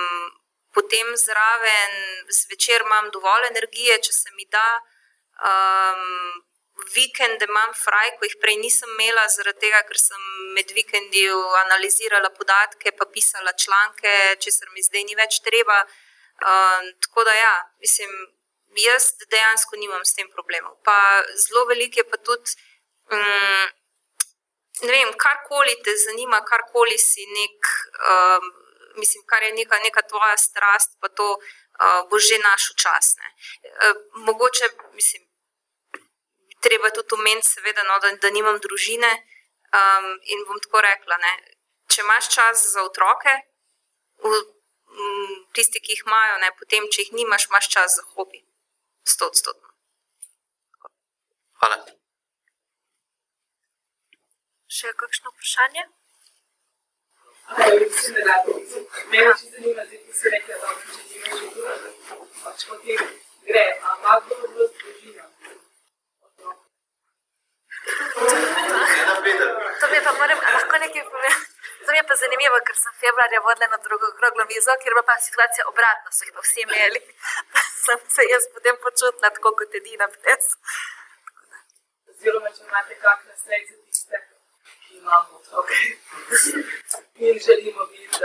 potem 0.76 1.16
zraven 1.16 1.94
zvečer 2.28 2.84
imam 2.84 3.08
dovolj 3.14 3.48
energije, 3.48 3.96
če 4.08 4.12
se 4.12 4.34
mi 4.36 4.44
da. 4.52 4.68
Um, 5.40 6.42
vikende 6.92 7.48
imam 7.48 7.72
fraj, 7.84 8.10
ko 8.18 8.28
jih 8.28 8.36
prej 8.40 8.58
nisem 8.60 8.90
imela, 8.92 9.24
zaradi 9.32 9.64
tega, 9.64 9.80
ker 9.88 9.98
sem 10.00 10.22
med 10.56 10.72
vikendi 10.76 11.24
analizirala 11.62 12.30
podatke, 12.36 12.92
pa 12.92 13.08
pisala 13.08 13.56
članke, 13.64 14.12
česar 14.44 14.68
mi 14.74 14.84
zdaj 14.84 15.04
ni 15.08 15.16
več 15.16 15.40
treba. 15.46 15.78
Um, 16.44 16.92
tako 17.06 17.24
da, 17.24 17.32
ja, 17.32 17.54
mislim, 17.80 18.12
jaz 18.84 19.14
dejansko 19.32 19.80
nimam 19.80 20.04
s 20.04 20.12
tem 20.12 20.28
problemov. 20.28 20.76
Pa 20.84 21.24
zelo 21.46 21.64
veliko 21.72 22.02
je 22.02 22.08
pa 22.10 22.20
tudi. 22.20 22.56
Um, 23.12 23.66
ne 24.82 24.92
vem, 24.92 25.12
karkoli 25.18 25.76
te 25.84 25.96
zanima, 25.96 26.40
karkoli 26.44 26.98
si 26.98 27.26
nek, 27.38 27.70
um, 28.12 28.50
mislim, 28.96 29.22
kar 29.26 29.42
je 29.42 29.52
neka, 29.52 29.78
neka 29.84 30.02
tvoja 30.10 30.36
strast, 30.36 30.98
pa 31.00 31.08
to 31.08 31.28
uh, 31.36 32.02
bo 32.10 32.18
že 32.18 32.38
našo 32.38 32.74
čas. 32.74 33.14
Uh, 33.16 33.94
mogoče, 34.26 34.68
mislim, 34.92 35.22
treba 36.60 36.90
tudi 36.90 37.14
omeniti, 37.14 37.48
seveda, 37.48 37.82
no, 37.82 37.98
da, 37.98 38.12
da 38.22 38.30
nimam 38.30 38.58
družine. 38.58 39.12
Um, 39.76 40.06
in 40.22 40.44
bom 40.48 40.58
tako 40.62 40.80
rekla, 40.80 41.16
ne, 41.18 41.32
če 41.90 42.02
imaš 42.04 42.28
čas 42.34 42.62
za 42.72 42.84
otroke, 42.86 43.32
v, 44.22 44.38
m, 44.94 45.34
tisti, 45.52 45.82
ki 45.82 45.96
jih 45.96 46.04
imajo, 46.06 46.38
ne, 46.42 46.52
potem, 46.58 46.86
če 46.92 47.02
jih 47.02 47.12
nimaš, 47.18 47.48
imaš 47.50 47.68
čas 47.74 47.98
za 47.98 48.06
hobi. 48.14 48.44
Sto 49.06 49.26
odstotno. 49.26 49.68
hvala. 51.58 52.05
Še 54.76 54.90
kakšno 55.00 55.30
vprašanje? 55.32 55.82
Mene 59.12 59.30
če 59.40 59.46
zanima, 59.52 59.84
zdaj 59.88 60.00
ti 60.04 60.12
si 60.18 60.32
rekla, 60.34 60.56
da 60.62 60.72
če 60.80 60.98
imaš 61.18 61.38
že 61.38 61.46
družino, 61.60 62.16
pač 62.42 62.64
potem 62.72 63.06
gre, 63.46 63.62
a 63.72 63.94
ima 64.00 64.16
kdo 64.26 64.34
vas 64.58 64.74
družino? 64.82 65.24
To 69.80 69.90
mi 69.94 70.02
pa 70.08 70.12
moram, 70.18 70.44
lahko 70.58 70.82
nekaj 70.84 71.08
povem. 71.14 71.40
To 71.86 71.92
mi 71.92 71.98
je 72.02 72.04
pa 72.10 72.20
zanimivo, 72.26 72.60
ker 72.68 72.76
sem 72.82 73.00
februarja 73.00 73.42
vodila 73.48 73.72
na 73.72 73.80
drugo 73.88 74.12
okroglo 74.12 74.48
mizo, 74.52 74.76
kjer 74.82 74.92
je 74.92 74.96
bila 74.98 75.06
pa 75.08 75.18
situacija 75.30 75.68
obratna, 75.72 76.12
so 76.12 76.28
jih 76.28 76.36
pa 76.36 76.44
vsi 76.48 76.66
imeli. 76.66 77.00
Sem 77.86 78.06
se 78.18 78.22
jaz 78.34 78.52
potem 78.52 78.76
počutila 78.84 79.30
tako 79.30 79.56
kot 79.60 79.80
edina 79.80 80.12
brez. 80.16 80.54
Oziroma, 82.10 82.50
če 82.56 82.66
imate 82.66 82.98
kak 83.04 83.28
nasvet 83.30 83.70
za 83.70 83.76
tiste, 83.86 84.25
imamo 85.06 85.28
otroke 85.40 85.74
in 87.26 87.38
želimo 87.46 87.82
biti 87.92 88.24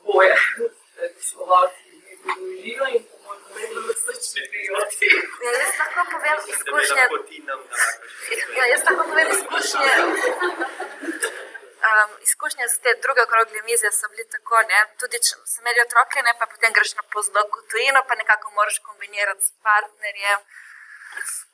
oboje, 0.00 0.36
raziskovalci 1.00 1.84
neko 2.06 2.28
družino 2.38 2.84
in 2.94 3.02
po 3.08 3.16
mojem 3.24 3.42
mnenju 3.50 3.80
resnične 3.88 4.42
piloti. 4.52 5.06
Ja, 5.44 5.50
jaz 5.62 5.72
lahko 5.80 6.02
povem 6.12 6.38
izkušnje. 6.54 7.04
Ja, 8.58 8.64
jaz 8.72 8.82
lahko 8.86 9.02
povem 9.10 9.28
izkušnje. 9.36 9.90
Um, 11.88 12.10
izkušnje 12.28 12.64
z 12.74 12.76
te 12.84 12.90
druge 13.04 13.20
okrogle 13.22 13.62
mize 13.68 13.90
so 13.98 14.06
bile 14.12 14.24
tako, 14.36 14.56
ne? 14.70 14.80
tudi 15.00 15.18
če 15.26 15.34
sem 15.52 15.64
imel 15.64 15.82
otroke, 15.86 16.22
ne? 16.26 16.32
pa 16.40 16.46
potem 16.52 16.72
greš 16.76 16.94
na 17.00 17.04
pozdok 17.14 17.58
v 17.58 17.66
tujino, 17.70 18.00
pa 18.08 18.14
nekako 18.22 18.46
moraš 18.58 18.78
kombinirati 18.86 19.44
s 19.48 19.50
partnerjem. 19.66 20.40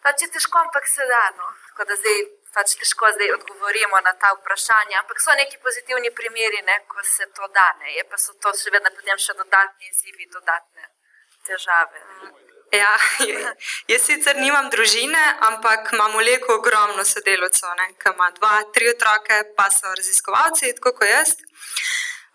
Pač 0.05 0.23
je 0.23 0.29
težko, 0.35 0.59
ampak 0.67 0.87
se 0.89 1.07
da. 1.13 1.25
No. 1.41 1.47
Tako 1.69 1.89
da 1.89 1.97
zdaj 2.03 2.19
pač 2.55 2.75
težko 2.81 3.11
zdaj 3.15 3.35
odgovorimo 3.39 4.01
na 4.05 4.13
ta 4.21 4.33
vprašanja, 4.37 5.01
ampak 5.03 5.23
so 5.23 5.35
neki 5.39 5.59
pozitivni 5.65 6.11
primeri, 6.11 6.63
ne? 6.67 6.77
ko 6.89 7.03
se 7.05 7.27
to 7.37 7.49
da. 7.55 7.69
Ne? 7.81 7.95
Je 7.97 8.05
pa 8.11 8.19
so 8.19 8.35
to 8.43 8.53
še 8.63 8.75
vedno 8.75 8.91
potem 8.97 9.19
še 9.19 9.37
dodatni 9.39 9.91
izzivi, 9.91 10.31
dodatne 10.33 10.91
težave. 11.47 12.01
Ne? 12.01 12.31
Ja, 12.71 12.91
jaz 13.91 14.05
sicer 14.07 14.37
nimam 14.39 14.69
družine, 14.71 15.23
ampak 15.49 15.91
imam 15.95 16.15
v 16.19 16.27
Leku 16.29 16.53
ogromno 16.55 17.03
sodelavcev, 17.05 17.73
ne, 17.81 17.89
ki 17.99 18.13
ima 18.15 18.29
dva, 18.37 18.53
tri 18.75 18.93
otroke, 18.93 19.41
pa 19.57 19.67
so 19.75 19.91
raziskovalci, 19.91 20.71
tako 20.79 20.93
kot 21.01 21.11
jaz. 21.11 21.35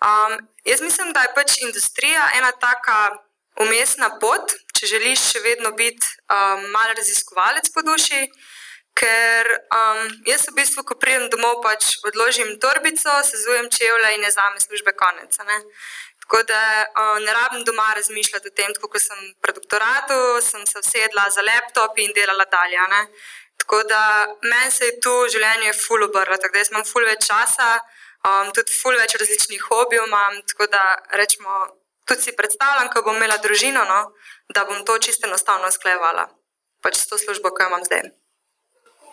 Um, 0.04 0.36
jaz 0.68 0.84
mislim, 0.84 1.14
da 1.16 1.24
je 1.24 1.32
pač 1.38 1.62
industrija 1.64 2.28
ena 2.36 2.52
taka 2.52 3.16
umestna 3.64 4.12
pot, 4.20 4.52
če 4.76 4.92
želiš 4.92 5.24
še 5.32 5.44
vedno 5.46 5.72
biti 5.80 6.04
um, 6.28 6.68
mal 6.76 6.92
raziskovalec 7.00 7.72
po 7.72 7.86
duši. 7.88 8.28
Ker 8.96 9.48
um, 9.76 10.08
jaz 10.24 10.48
v 10.48 10.56
bistvu, 10.56 10.86
ko 10.88 10.96
pridem 10.96 11.28
domov, 11.30 11.60
pač 11.64 11.98
odložim 12.08 12.56
torbico, 12.64 13.12
sezujem 13.28 13.68
čevlje 13.68 14.16
in 14.16 14.24
je 14.24 14.32
za 14.32 14.50
me 14.54 14.60
službe 14.60 14.96
konec. 14.96 15.36
ne. 15.44 15.60
Tako 16.26 16.44
da 16.44 16.62
uh, 16.86 17.20
ne 17.20 17.34
rabim 17.34 17.64
doma 17.64 17.94
razmišljati 17.96 18.48
o 18.48 18.56
tem, 18.58 18.72
kot 18.82 19.02
sem 19.02 19.20
pri 19.42 19.54
doktoratu, 19.54 20.42
sem 20.42 20.64
se 20.66 20.80
usedla 20.80 21.28
za 21.30 21.42
laptop 21.42 22.00
in 22.02 22.16
delala 22.16 22.48
dalje. 22.50 22.88
Ne? 22.90 23.02
Tako 23.62 23.84
da 23.84 24.02
meni 24.42 24.72
se 24.72 24.86
je 24.86 25.00
tu 25.04 25.14
življenje 25.34 25.74
ful 25.74 26.08
obrlo, 26.08 26.38
tako 26.38 26.58
da 26.58 26.66
imam 26.72 26.88
ful 26.88 27.06
več 27.06 27.28
časa, 27.28 27.70
um, 28.26 28.52
tudi 28.58 28.74
ful 28.74 28.98
več 28.98 29.20
različnih 29.22 29.70
hobijev 29.70 30.08
imam. 30.08 30.42
Tako 30.50 30.72
da 30.72 30.84
rečemo, 31.22 31.68
tudi 32.08 32.26
si 32.26 32.38
predstavljam, 32.40 32.90
ko 32.90 33.06
bom 33.06 33.22
imela 33.22 33.38
družino, 33.44 33.86
no, 33.86 34.02
da 34.50 34.66
bom 34.66 34.86
to 34.88 34.98
čisto 34.98 35.28
enostavno 35.28 35.72
sklejevala. 35.72 36.30
Pač 36.82 37.04
s 37.04 37.10
to 37.12 37.22
službo, 37.22 37.54
ki 37.54 37.68
jo 37.68 37.74
imam 37.74 37.86
zdaj. 37.86 38.10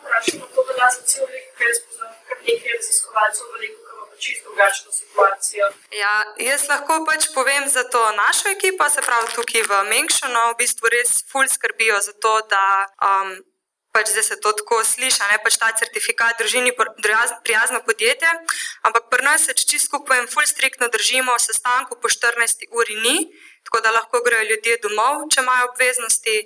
Za 0.03 1.03
cel 1.07 1.27
lek, 1.31 1.47
ker 1.57 1.69
jaz 1.71 1.79
poznam 1.87 2.11
kar 2.29 2.39
nekaj 2.43 2.73
raziskovalcev 2.77 3.47
v 3.53 3.61
leku, 3.63 3.79
ki 3.87 3.93
ima 3.95 4.07
pa 4.11 4.17
čisto 4.25 4.49
drugačno 4.49 4.91
situacijo. 4.93 5.69
Ja, 6.03 6.15
jaz 6.49 6.67
lahko 6.69 6.99
pač 7.07 7.29
povem 7.35 7.69
za 7.69 7.85
to 7.93 8.03
našo 8.19 8.51
ekipo, 8.51 8.89
se 8.91 9.01
pravi 9.07 9.31
tukaj 9.37 9.63
v 9.71 9.73
Mengšonu, 9.93 10.43
v 10.51 10.59
bistvu 10.59 10.91
res 10.91 11.23
ful 11.31 11.47
skrbijo 11.49 12.01
za 12.03 12.13
to, 12.19 12.35
da 12.51 12.65
um, 13.09 13.31
pač 13.95 14.11
zdaj 14.11 14.27
se 14.27 14.37
to 14.41 14.53
tako 14.59 14.83
sliši, 14.85 15.23
ne 15.31 15.39
pač 15.45 15.61
ta 15.63 15.71
certifikat 15.81 16.41
družini 16.41 16.75
pr- 16.75 16.93
prijaz- 16.99 17.39
prijazno 17.47 17.81
podjetje, 17.87 18.31
ampak 18.83 19.07
pri 19.13 19.23
nas 19.23 19.47
se, 19.47 19.55
čisto 19.55 19.87
skupaj 19.87 20.27
ful 20.35 20.47
striktno 20.49 20.89
držimo, 20.89 21.39
sestanku 21.39 22.01
po 22.01 22.09
14 22.09 22.67
uri 22.73 22.97
ni, 23.07 23.17
tako 23.65 23.81
da 23.85 23.95
lahko 23.95 24.21
grejo 24.27 24.49
ljudje 24.51 24.81
domov, 24.83 25.29
če 25.31 25.45
imajo 25.45 25.71
obveznosti. 25.71 26.37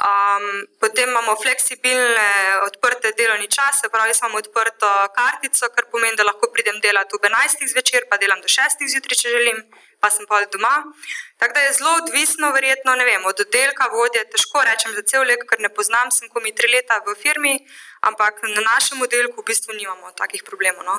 Um, 0.00 0.66
potem 0.80 1.08
imamo 1.08 1.36
fleksibilne, 1.36 2.30
odprte 2.64 3.12
delovni 3.12 3.48
čase, 3.52 3.90
pravi, 3.92 4.08
jaz 4.08 4.22
imam 4.22 4.38
odprto 4.38 4.88
kartico, 5.12 5.68
kar 5.74 5.84
pomeni, 5.92 6.16
da 6.16 6.24
lahko 6.24 6.48
pridem 6.54 6.78
delati 6.80 7.18
ob 7.18 7.26
11. 7.28 7.68
zvečer, 7.68 8.06
pa 8.08 8.16
delam 8.16 8.40
do 8.40 8.48
6. 8.48 8.80
zjutraj, 8.94 9.18
če 9.20 9.34
želim, 9.34 9.58
pa 10.00 10.08
sem 10.08 10.24
pa 10.30 10.40
doma. 10.54 10.72
Tako 11.36 11.54
da 11.58 11.66
je 11.66 11.76
zelo 11.80 11.92
odvisno, 12.00 12.48
verjetno, 12.56 12.96
vem, 13.10 13.28
od 13.28 13.44
oddelka, 13.44 13.90
vodje, 13.92 14.24
težko 14.32 14.64
rečem 14.64 14.96
za 14.96 15.04
cel 15.04 15.28
lek, 15.28 15.44
ker 15.50 15.60
ne 15.60 15.68
poznam, 15.68 16.08
sem 16.08 16.32
komi 16.32 16.54
tri 16.56 16.72
leta 16.72 17.02
v 17.04 17.18
firmi, 17.20 17.54
ampak 18.00 18.40
na 18.56 18.64
našem 18.72 19.04
oddelku 19.04 19.44
v 19.44 19.48
bistvu 19.52 19.76
nimamo 19.76 20.16
takih 20.16 20.48
problemov. 20.48 20.80
No. 20.88 20.96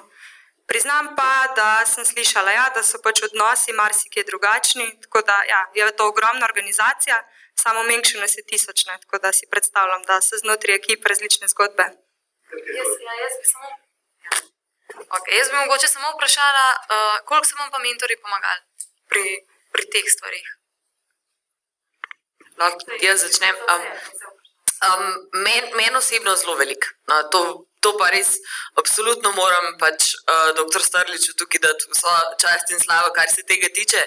Priznam 0.70 1.16
pa, 1.18 1.50
da 1.58 1.82
sem 1.90 2.06
slišala, 2.06 2.54
ja, 2.54 2.70
da 2.76 2.86
so 2.86 3.02
pač 3.02 3.26
odnosi 3.26 3.74
marsikje 3.74 4.30
drugačni, 4.30 4.92
tako 5.02 5.26
da 5.26 5.42
ja, 5.50 5.66
je 5.74 5.90
to 5.98 6.06
ogromna 6.14 6.46
organizacija, 6.46 7.18
samo 7.56 7.84
menjši 7.84 8.18
nas 8.18 8.38
je 8.38 8.44
tisoč, 8.46 8.86
ne, 8.86 8.98
tako 9.02 9.18
da 9.18 9.32
si 9.32 9.50
predstavljam, 9.52 10.04
da 10.04 10.22
so 10.22 10.38
znotraj 10.38 10.76
ekip 10.76 11.06
različne 11.06 11.48
zgodbe. 11.48 11.86
Jaz, 12.78 12.92
ja, 13.08 13.14
jaz 13.24 13.34
bi 13.42 13.48
samo. 13.54 13.70
Okay, 15.18 15.38
jaz 15.38 15.50
bi 15.50 15.56
mogoče 15.56 15.88
samo 15.88 16.12
vprašala, 16.16 16.66
uh, 16.76 17.26
koliko 17.26 17.48
so 17.48 17.56
vam 17.60 17.72
pa 17.72 17.80
mentori 17.80 18.18
pomagali 18.24 18.62
pri, 19.10 19.24
pri 19.72 19.84
teh 19.94 20.08
stvarih? 20.16 20.48
Lahko 22.58 23.00
jaz 23.02 23.24
začnem. 23.26 23.56
Um, 23.56 23.84
Um, 24.82 25.30
Meni 25.34 25.74
men 25.76 25.96
osebno 25.96 26.36
zelo 26.36 26.56
velik. 26.56 26.86
No, 27.08 27.22
to, 27.30 27.42
to 27.80 27.94
pa 27.98 28.10
res 28.10 28.34
absolutno 28.82 29.30
moram 29.38 29.76
pač 29.78 30.16
uh, 30.18 30.50
dr. 30.58 30.82
Strliču 30.82 31.36
tukaj 31.38 31.62
dati 31.62 31.90
vso 31.94 32.14
čast 32.42 32.74
in 32.74 32.82
slavo, 32.82 33.12
kar 33.14 33.30
se 33.30 33.46
tega 33.46 33.70
tiče. 33.76 34.02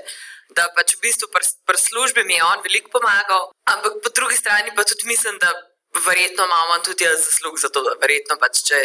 Da 0.54 0.68
pač 0.76 0.94
v 0.96 1.00
bistvu 1.06 1.28
pri 1.34 1.46
pr 1.66 1.78
službi 1.78 2.24
mi 2.24 2.36
je 2.38 2.44
on 2.44 2.62
veliko 2.62 2.90
pomagal, 2.94 3.50
ampak 3.72 3.98
po 4.02 4.10
drugi 4.14 4.36
strani 4.36 4.70
pa 4.76 4.84
tudi 4.84 5.06
mislim, 5.06 5.38
da 5.38 5.50
verjetno 6.06 6.44
imamo 6.44 6.78
tudi 6.84 7.04
jaz 7.04 7.24
zaslug 7.26 7.58
za 7.58 7.68
to, 7.68 7.82
da 7.82 7.94
verjetno 8.02 8.36
pač 8.38 8.62
če 8.68 8.78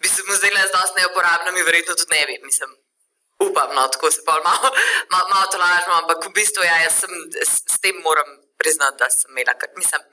bi 0.00 0.08
se 0.08 0.22
mu 0.26 0.34
zdela 0.34 0.66
zelo 0.66 0.94
neuporabna, 0.96 1.50
mi 1.52 1.62
verjetno 1.62 1.94
tudi 1.94 2.14
ne 2.14 2.22
bi. 2.26 2.38
Mislim, 2.42 2.70
upam, 3.46 3.74
no, 3.74 3.88
tako 3.88 4.10
se 4.10 4.24
pa 4.24 4.38
malo, 4.48 4.70
malo, 5.10 5.26
malo 5.32 5.50
to 5.52 5.58
lažemo, 5.58 5.94
ampak 6.02 6.26
v 6.26 6.32
bistvu 6.38 6.64
ja, 6.64 6.76
jaz 6.86 7.02
sem 7.02 7.12
s, 7.42 7.62
s 7.74 7.80
tem 7.80 8.00
moram 8.06 8.30
priznati, 8.58 8.98
da 9.02 9.10
sem 9.10 9.30
imela, 9.30 9.54
kar 9.58 9.70
mislim. 9.76 10.06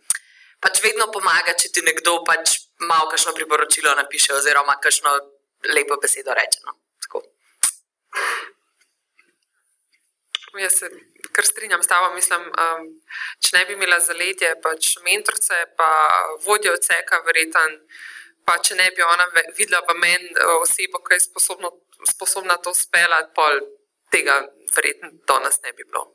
Pač 0.64 0.82
vedno 0.82 1.12
pomaga, 1.14 1.54
če 1.54 1.70
ti 1.70 1.86
nekdo 1.86 2.24
pač 2.26 2.58
malo 2.90 3.12
kakšno 3.12 3.36
priporočilo 3.38 3.94
napiše, 3.96 4.34
oziroma 4.34 4.80
kakšno 4.82 5.14
lepo 5.76 6.00
besedo 6.02 6.34
reče. 6.34 6.66
No. 6.66 6.74
Jaz 10.60 10.80
se 10.80 10.90
kar 11.32 11.46
strinjam 11.46 11.84
s 11.84 11.88
tabo. 11.88 12.14
Mislim, 12.16 12.42
um, 12.42 12.86
če 13.44 13.58
ne 13.58 13.64
bi 13.66 13.74
imela 13.78 14.00
zaledje, 14.00 14.54
pač 14.64 14.96
mentorce, 15.06 15.64
pa 15.78 15.90
vodjo 16.46 16.74
odseka, 16.78 17.22
verjeten, 17.28 17.80
pa 18.46 18.58
če 18.64 18.78
ne 18.80 18.90
bi 18.96 19.06
ona 19.06 19.28
videla 19.58 19.84
v 19.90 19.98
meni 20.02 20.34
uh, 20.34 20.58
osebo, 20.62 21.04
ki 21.06 21.18
je 21.18 21.26
sposobno, 21.30 21.74
sposobna 22.14 22.58
to 22.58 22.74
speljati, 22.74 23.34
pol 23.36 23.66
tega 24.12 24.42
verjetno 24.76 25.12
do 25.28 25.40
nas 25.44 25.62
ne 25.64 25.74
bi 25.74 25.84
bilo. 25.84 26.08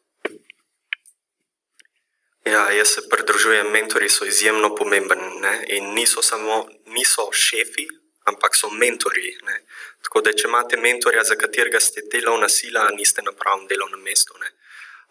Ja, 2.45 2.70
jaz 2.74 2.95
se 2.97 3.09
pridružujem, 3.11 3.70
mentori 3.70 4.09
so 4.11 4.26
izjemno 4.26 4.74
pomembni 4.74 5.53
in 5.76 5.93
niso 5.95 6.22
samo 6.22 6.66
niso 6.86 7.28
šefi, 7.32 7.86
ampak 8.31 8.57
so 8.57 8.70
mentori. 8.70 9.37
Ne. 9.47 9.61
Tako 10.03 10.20
da, 10.20 10.33
če 10.33 10.49
imate 10.49 10.77
mentorja, 10.77 11.25
za 11.25 11.37
katerega 11.39 11.81
ste 11.81 12.05
delovna 12.12 12.49
sila, 12.49 12.89
niste 12.97 13.23
na 13.23 13.33
pravem 13.33 13.66
delovnem 13.70 14.03
mestu. 14.03 14.37
Ne. 14.41 14.53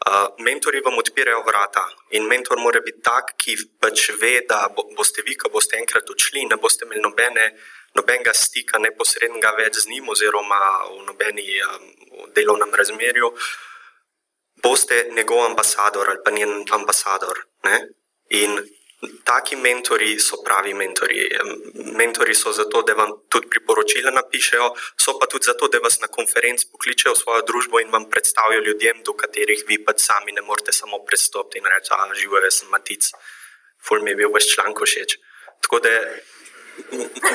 Uh, 0.02 0.32
mentori 0.42 0.80
vam 0.82 0.98
odpirajo 0.98 1.44
vrata 1.46 1.84
in 2.18 2.26
mentor 2.26 2.58
mora 2.58 2.80
biti 2.82 3.04
tak, 3.06 3.36
ki 3.38 3.54
pač 3.78 4.08
ve, 4.22 4.40
da 4.50 4.64
bo, 4.76 4.88
boste 4.98 5.22
vi, 5.22 5.36
ko 5.38 5.52
boste 5.54 5.78
enkrat 5.78 6.10
odšli, 6.10 6.48
ne 6.50 6.58
boste 6.58 6.88
imeli 6.88 7.04
nobene, 7.04 7.52
nobenega 7.94 8.34
stika 8.34 8.82
neposrednega 8.82 9.52
več 9.60 9.84
z 9.84 9.92
njim, 9.92 10.10
oziroma 10.10 10.62
v 10.90 11.04
nobeni 11.06 11.46
um, 11.68 11.86
delovnem 12.34 12.74
razmerju, 12.74 13.30
boste 14.64 15.04
njegov 15.14 15.46
ambasador 15.46 16.10
ali 16.10 16.24
pa 16.26 16.34
njen 16.34 16.66
ambasador. 16.72 17.46
Ne? 17.70 17.78
In 18.42 18.58
Taki 19.02 19.56
mentori 19.56 20.20
so 20.20 20.38
pravi 20.46 20.74
mentori. 20.74 21.26
Mentori 21.98 22.36
so 22.36 22.52
zato, 22.54 22.84
da 22.86 22.94
vam 22.94 23.16
tudi 23.30 23.48
priporočila 23.50 24.12
napišejo, 24.14 24.68
so 24.94 25.18
pa 25.18 25.26
tudi 25.26 25.50
zato, 25.50 25.68
da 25.68 25.80
vas 25.82 25.98
na 26.02 26.08
konferenci 26.08 26.68
pokličejo 26.72 27.16
v 27.16 27.22
svojo 27.22 27.42
družbo 27.50 27.82
in 27.82 27.90
vam 27.90 28.06
predstavijo 28.10 28.62
ljudem, 28.62 29.02
do 29.02 29.14
katerih 29.18 29.64
vi 29.68 29.80
pa 29.86 29.98
sami 29.98 30.32
ne 30.32 30.42
morete 30.42 30.72
samo 30.72 31.02
pristopiti 31.06 31.58
in 31.58 31.66
reči: 31.66 31.90
Ah, 31.98 32.14
živijo, 32.14 32.52
sem 32.52 32.70
matic, 32.70 33.10
ful 33.82 34.04
mi 34.06 34.12
je 34.12 34.16
bil 34.22 34.30
vaš 34.30 34.54
članek 34.54 34.86
všeč. 34.86 35.18
Tako 35.62 35.80
da 35.80 35.90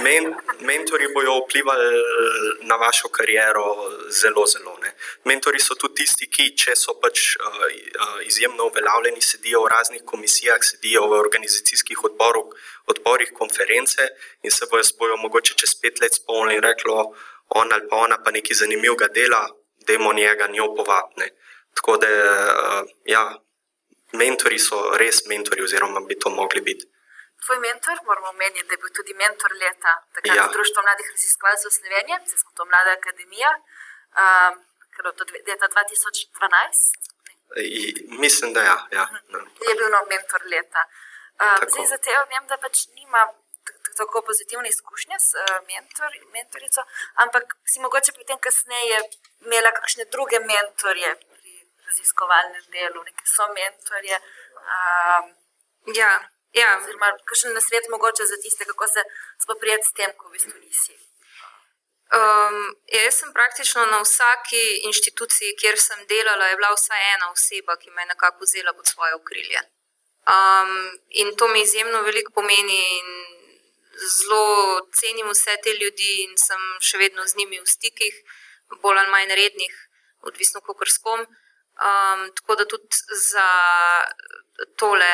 men, 0.02 0.34
mentori 0.60 1.06
bodo 1.14 1.38
vplivali 1.44 2.02
na 2.60 2.76
vašo 2.76 3.08
kariero 3.08 3.64
zelo, 4.10 4.46
zelo. 4.46 4.76
Ne. 4.82 4.92
Mentori 5.24 5.60
so 5.60 5.74
tudi 5.74 6.02
tisti, 6.02 6.28
ki, 6.30 6.50
če 6.56 6.76
so 6.76 6.96
pač 7.02 7.36
uh, 7.36 8.18
izjemno 8.26 8.68
uveljavljeni, 8.70 9.22
sedijo 9.22 9.62
v 9.64 9.72
raznih 9.74 10.02
komisijah, 10.04 10.60
sedijo 10.62 11.06
v 11.10 11.20
organizacijskih 11.20 12.04
odborih, 12.10 12.52
odborih 12.92 13.32
konference 13.34 14.08
in 14.42 14.50
se 14.50 14.68
bojo, 14.70 14.84
bojo 14.98 15.16
mogoče 15.22 15.54
čez 15.54 15.74
pet 15.80 16.00
let 16.02 16.18
spomnili 16.20 16.58
in 16.58 16.66
reklo, 16.66 17.12
on 17.48 17.72
ali 17.72 17.88
pa 17.90 18.02
ona 18.06 18.18
pa 18.24 18.34
nekaj 18.34 18.62
zanimivega 18.62 19.08
dela, 19.14 19.46
jim 19.88 20.06
njega 20.16 20.48
njo 20.50 20.74
povabne. 20.74 21.30
Tako 21.76 21.96
da, 22.02 22.08
uh, 22.08 22.92
ja, 23.04 23.24
mentori 24.12 24.58
so 24.58 24.96
res 24.98 25.26
mentori, 25.26 25.62
oziroma 25.62 26.00
bi 26.08 26.18
to 26.18 26.30
mogli 26.30 26.60
biti 26.60 26.86
tvoj 27.44 27.58
mentor, 27.68 27.96
moramo 28.08 28.28
omeniti, 28.28 28.66
da 28.68 28.72
je 28.74 28.82
bil 28.82 28.92
tudi 28.98 29.14
mentor 29.22 29.52
leta 29.62 29.92
takrat 30.14 30.36
ja. 30.36 30.46
Društva 30.56 30.82
mladih 30.86 31.08
raziskovalcev 31.14 31.70
Slovenije, 31.78 32.16
zdaj 32.26 32.40
smo 32.42 32.50
to 32.56 32.64
mlada 32.70 32.92
akademija, 32.98 33.52
um, 34.22 34.54
ker 34.94 35.04
je 35.10 35.16
to 35.18 35.24
leta 35.48 35.66
2012. 35.74 37.06
I, 37.80 37.82
mislim, 38.24 38.52
da 38.56 38.60
ja, 38.70 38.78
ja. 38.98 39.04
je 39.68 39.74
bil 39.80 39.90
no 39.94 40.00
mentor 40.12 40.42
leta. 40.52 40.82
Um, 41.44 41.62
zdaj 41.72 41.86
za 41.92 41.98
te 42.04 42.10
vem, 42.32 42.44
da 42.50 42.56
pač 42.56 42.86
nima 42.98 43.22
tako 43.96 44.22
pozitivne 44.28 44.68
izkušnje 44.68 45.16
s 45.26 45.28
uh, 45.34 45.56
mentor, 45.70 46.10
mentorico, 46.36 46.80
ampak 47.24 47.56
si 47.70 47.80
mogoče 47.80 48.12
potem 48.12 48.38
kasneje 48.46 48.98
imela 49.44 49.70
kakšne 49.78 50.04
druge 50.14 50.40
mentorje 50.40 51.10
pri 51.32 51.52
raziskovalnem 51.86 52.64
delu, 52.74 53.04
neke 53.08 53.24
so 53.34 53.48
mentorje. 53.58 54.16
Um, 54.76 55.34
ja. 56.00 56.10
Ja. 56.60 56.78
Oziroma, 56.78 57.10
kakšen 57.28 57.52
nasvet 57.54 57.88
mogoče 57.92 58.24
za 58.24 58.36
tiste, 58.42 58.64
kako 58.64 58.86
se 58.94 59.02
spoprijeti 59.44 59.88
s 59.88 59.92
tem, 59.98 60.10
ko 60.16 60.28
v 60.28 60.36
bistvu 60.36 60.58
nisi. 60.60 60.94
Um, 62.16 62.58
jaz 62.86 63.14
sem 63.20 63.32
praktično 63.32 63.86
na 63.86 63.98
vsaki 64.00 64.62
inštituciji, 64.88 65.56
kjer 65.60 65.78
sem 65.78 66.04
delala, 66.08 66.46
je 66.46 66.56
bila 66.56 66.70
vsaj 66.74 67.02
ena 67.14 67.30
oseba, 67.32 67.76
ki 67.76 67.90
me 67.90 68.02
je 68.02 68.12
nekako 68.12 68.46
vzela 68.46 68.72
pod 68.72 68.86
svoje 68.88 69.14
okrilje. 69.14 69.60
Um, 70.34 71.00
in 71.08 71.36
to 71.36 71.48
mi 71.48 71.62
izjemno 71.62 72.02
veliko 72.02 72.32
pomeni, 72.32 72.78
in 72.98 73.08
zelo 74.16 74.44
cenim 74.94 75.28
vse 75.30 75.56
te 75.64 75.74
ljudi, 75.80 76.12
in 76.24 76.36
sem 76.38 76.62
še 76.80 76.98
vedno 76.98 77.26
z 77.26 77.36
njimi 77.36 77.60
v 77.60 77.66
stikih, 77.66 78.14
bolj 78.82 79.02
ali 79.02 79.10
manj 79.10 79.34
rednih, 79.42 79.74
odvisno 80.30 80.60
kako 80.60 80.86
s 80.86 80.98
kom. 81.02 81.26
Um, 81.76 82.30
tako 82.36 82.54
da 82.56 82.64
tudi 82.64 82.88
za 83.30 83.48
tole, 84.76 85.12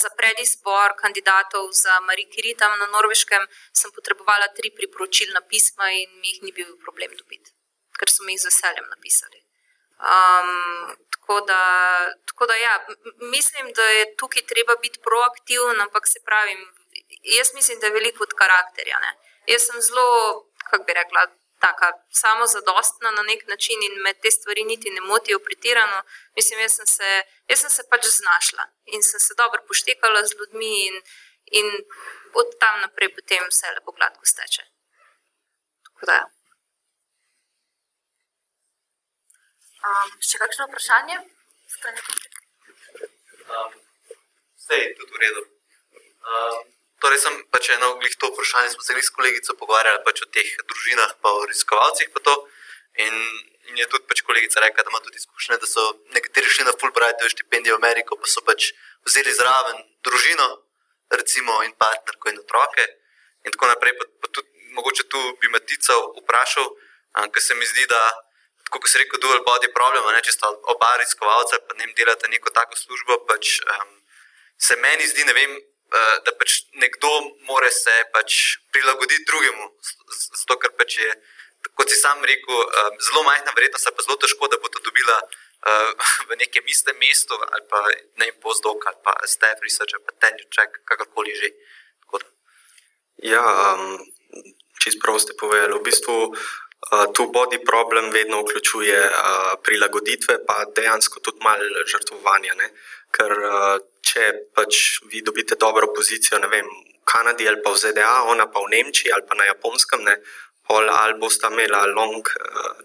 za 0.00 0.10
predizbor 0.18 0.92
kandidatov 1.00 1.72
za 1.72 2.00
Marijo 2.00 2.28
Kiri 2.32 2.54
tam 2.56 2.78
na 2.78 2.86
Norveškem, 2.86 3.46
sem 3.72 3.92
potrebovala 3.92 4.48
tri 4.56 4.70
priporočilna 4.70 5.40
pisma 5.48 5.90
in 5.90 6.10
mi 6.20 6.28
jih 6.28 6.42
ni 6.42 6.52
bil 6.52 6.76
problem 6.84 7.16
dobiti, 7.16 7.50
ker 7.98 8.10
so 8.12 8.24
mi 8.24 8.36
jih 8.36 8.42
z 8.42 8.50
veseljem 8.50 8.86
napisali. 8.94 9.40
Um, 10.04 10.50
tako, 11.12 11.40
da, 11.40 11.62
tako 12.28 12.46
da, 12.46 12.54
ja, 12.54 12.74
mislim, 13.20 13.72
da 13.72 13.82
je 13.82 14.16
tukaj 14.16 14.42
treba 14.52 14.76
biti 14.82 15.00
proaktiven, 15.00 15.80
ampak 15.80 16.08
se 16.08 16.20
pravi, 16.24 16.56
jaz 17.38 17.54
mislim, 17.54 17.80
da 17.80 17.86
je 17.86 17.96
veliko 17.98 18.22
od 18.22 18.34
karakterja. 18.36 18.98
Ne? 19.00 19.12
Jaz 19.46 19.62
sem 19.66 19.80
zelo, 19.80 20.04
kako 20.70 20.84
bi 20.84 20.92
rekla, 20.92 21.26
tako 21.64 21.86
samozadostna 22.22 23.10
na 23.18 23.22
nek 23.30 23.40
način 23.52 23.78
in 23.88 23.94
me 24.04 24.12
te 24.22 24.30
stvari 24.30 24.64
niti 24.64 24.90
ne 24.90 25.00
motijo 25.00 25.38
pretirano. 25.46 25.98
Mislim, 26.36 26.60
jaz 26.60 26.72
sem, 26.78 26.86
se, 26.96 27.10
jaz 27.50 27.60
sem 27.60 27.70
se 27.76 27.82
pač 27.90 28.02
znašla 28.20 28.64
in 28.94 29.02
sem 29.02 29.20
se 29.26 29.32
dobro 29.42 29.60
poštekala 29.68 30.20
z 30.28 30.30
ljudmi, 30.38 30.72
in, 30.88 30.96
in 31.58 31.66
od 32.40 32.48
tam 32.60 32.80
naprej 32.80 33.14
potem 33.16 33.42
vse 33.50 33.66
lepo 33.76 33.92
gladko 33.98 34.24
steče. 34.32 34.62
Um, 39.84 40.10
še 40.28 40.40
kakšno 40.42 40.66
vprašanje? 40.68 41.16
Um, 43.56 43.72
vse 44.60 44.80
je 44.82 44.94
tudi 44.98 45.12
v 45.16 45.20
redu. 45.24 45.42
Um, 46.24 46.74
Torej, 47.04 47.20
sem 47.20 47.34
pač 47.52 47.68
eno 47.74 47.98
glih 48.00 48.14
to 48.16 48.30
vprašanje, 48.32 48.70
smo 48.72 48.82
se 48.82 48.96
s 48.96 49.12
kolegico 49.12 49.52
pogovarjali 49.60 50.00
pač 50.06 50.22
o 50.24 50.26
teh 50.32 50.48
družinah, 50.64 51.10
pa 51.20 51.28
o 51.36 51.44
raziskovalcih. 51.44 52.08
In, 53.04 53.14
in 53.68 53.76
je 53.76 53.86
tudi 53.92 54.08
pač 54.08 54.22
kolegica 54.24 54.62
rekla, 54.64 54.84
da 54.86 54.88
ima 54.88 55.00
tudi 55.04 55.20
izkušnje, 55.20 55.58
da 55.60 55.68
so 55.68 55.82
nekateri 56.16 56.48
šli 56.48 56.64
na 56.64 56.72
Fulbright, 56.72 57.18
to 57.20 57.28
je 57.28 57.34
štipendije 57.36 57.74
v 57.74 57.80
Ameriko, 57.82 58.16
pa 58.16 58.24
so 58.24 58.40
pač 58.46 58.70
vzeli 59.04 59.34
zraven 59.36 59.82
družino, 60.00 60.48
recimo 61.12 61.58
in 61.66 61.76
partnerko 61.76 62.32
in 62.32 62.40
otroke. 62.40 62.86
In 63.44 63.52
tako 63.52 63.68
naprej. 63.68 63.98
Pa, 64.00 64.08
pa 64.24 64.32
tudi, 64.32 64.48
mogoče 64.72 65.04
tu 65.12 65.20
bi 65.44 65.52
me 65.52 65.60
tica 65.60 65.98
vprašal, 66.22 66.72
ker 67.28 67.42
se 67.42 67.58
mi 67.60 67.68
zdi, 67.68 67.84
da. 67.84 68.00
Kot 68.72 68.88
se 68.88 68.98
reče, 68.98 69.20
dual 69.20 69.44
body 69.44 69.68
problem, 69.76 70.08
ne, 70.08 70.24
če 70.24 70.32
sta 70.32 70.48
oba 70.72 70.88
raziskovalca, 70.96 71.60
pa 71.68 71.76
ne 71.76 71.92
delate 71.94 72.32
neko 72.32 72.48
tako 72.50 72.74
službo, 72.80 73.20
pač, 73.28 73.60
um, 73.60 73.92
se 74.56 74.74
meni 74.80 75.04
zdi, 75.06 75.28
ne 75.28 75.34
vem, 75.36 75.52
da 76.26 76.32
pač 76.38 76.64
nekdo 76.82 77.10
more 77.48 77.70
se 77.70 77.94
pač 78.14 78.58
prilagoditi 78.72 79.26
drugemu. 79.28 79.70
Zato, 80.40 80.58
ker 80.62 80.74
pač 80.78 80.98
je, 80.98 81.10
kot 81.72 81.90
si 81.90 81.96
sam 81.96 82.24
rekel, 82.24 82.54
eh, 82.54 82.90
zelo 83.08 83.22
majhna 83.28 83.54
verjetnost, 83.56 83.90
pa 83.96 84.06
zelo 84.06 84.16
težko, 84.20 84.48
da 84.48 84.60
bo 84.62 84.68
to 84.68 84.82
dobila 84.84 85.18
eh, 85.22 85.90
v 86.28 86.38
nekem 86.40 86.66
istem 86.66 86.98
mestu, 86.98 87.38
ali 87.38 87.64
pa 87.70 87.80
ne 88.20 88.30
vem, 88.30 88.36
postdoc, 88.42 88.82
ali 88.90 89.00
pa 89.04 89.14
staff 89.24 89.62
research, 89.62 89.94
ali 89.94 90.04
pa 90.04 90.12
tenure 90.20 90.50
check, 90.50 90.82
kakorkoli 90.84 91.34
že. 91.40 91.54
Ja, 93.24 93.40
um, 93.40 94.02
čisto 94.82 95.00
prav 95.00 95.16
ste 95.22 95.32
povedali. 95.38 95.78
V 95.78 95.86
bistvu 95.86 96.12
uh, 96.12 96.36
tu 97.14 97.30
body 97.32 97.58
problem 97.64 98.10
vedno 98.10 98.40
vključuje 98.40 99.00
uh, 99.00 99.14
prilagoditve, 99.64 100.46
pa 100.46 100.64
dejansko 100.76 101.20
tudi 101.20 101.38
malo 101.42 101.84
žrtvovanja. 101.86 102.54
Ne? 102.54 102.68
Ker 103.10 103.32
uh, 103.32 103.76
če 104.04 104.32
pač 104.54 104.80
vi 105.10 105.22
dobite 105.22 105.56
dobro 105.60 105.92
pozicijo, 105.96 106.38
ne 106.38 106.48
vem, 106.48 106.66
v 106.66 107.04
Kanadi 107.04 107.48
ali 107.48 107.60
pa 107.62 107.70
v 107.70 107.80
ZDA, 107.80 108.24
ona 108.32 108.46
pa 108.46 108.60
v 108.64 108.72
Nemčiji 108.72 109.12
ali 109.12 109.26
pa 109.28 109.36
na 109.36 109.44
Japonskem, 109.44 110.04
ne, 110.04 110.16
pol 110.64 110.88
ali 110.88 111.18
boste 111.20 111.48
imeli 111.52 111.92
long 111.92 112.24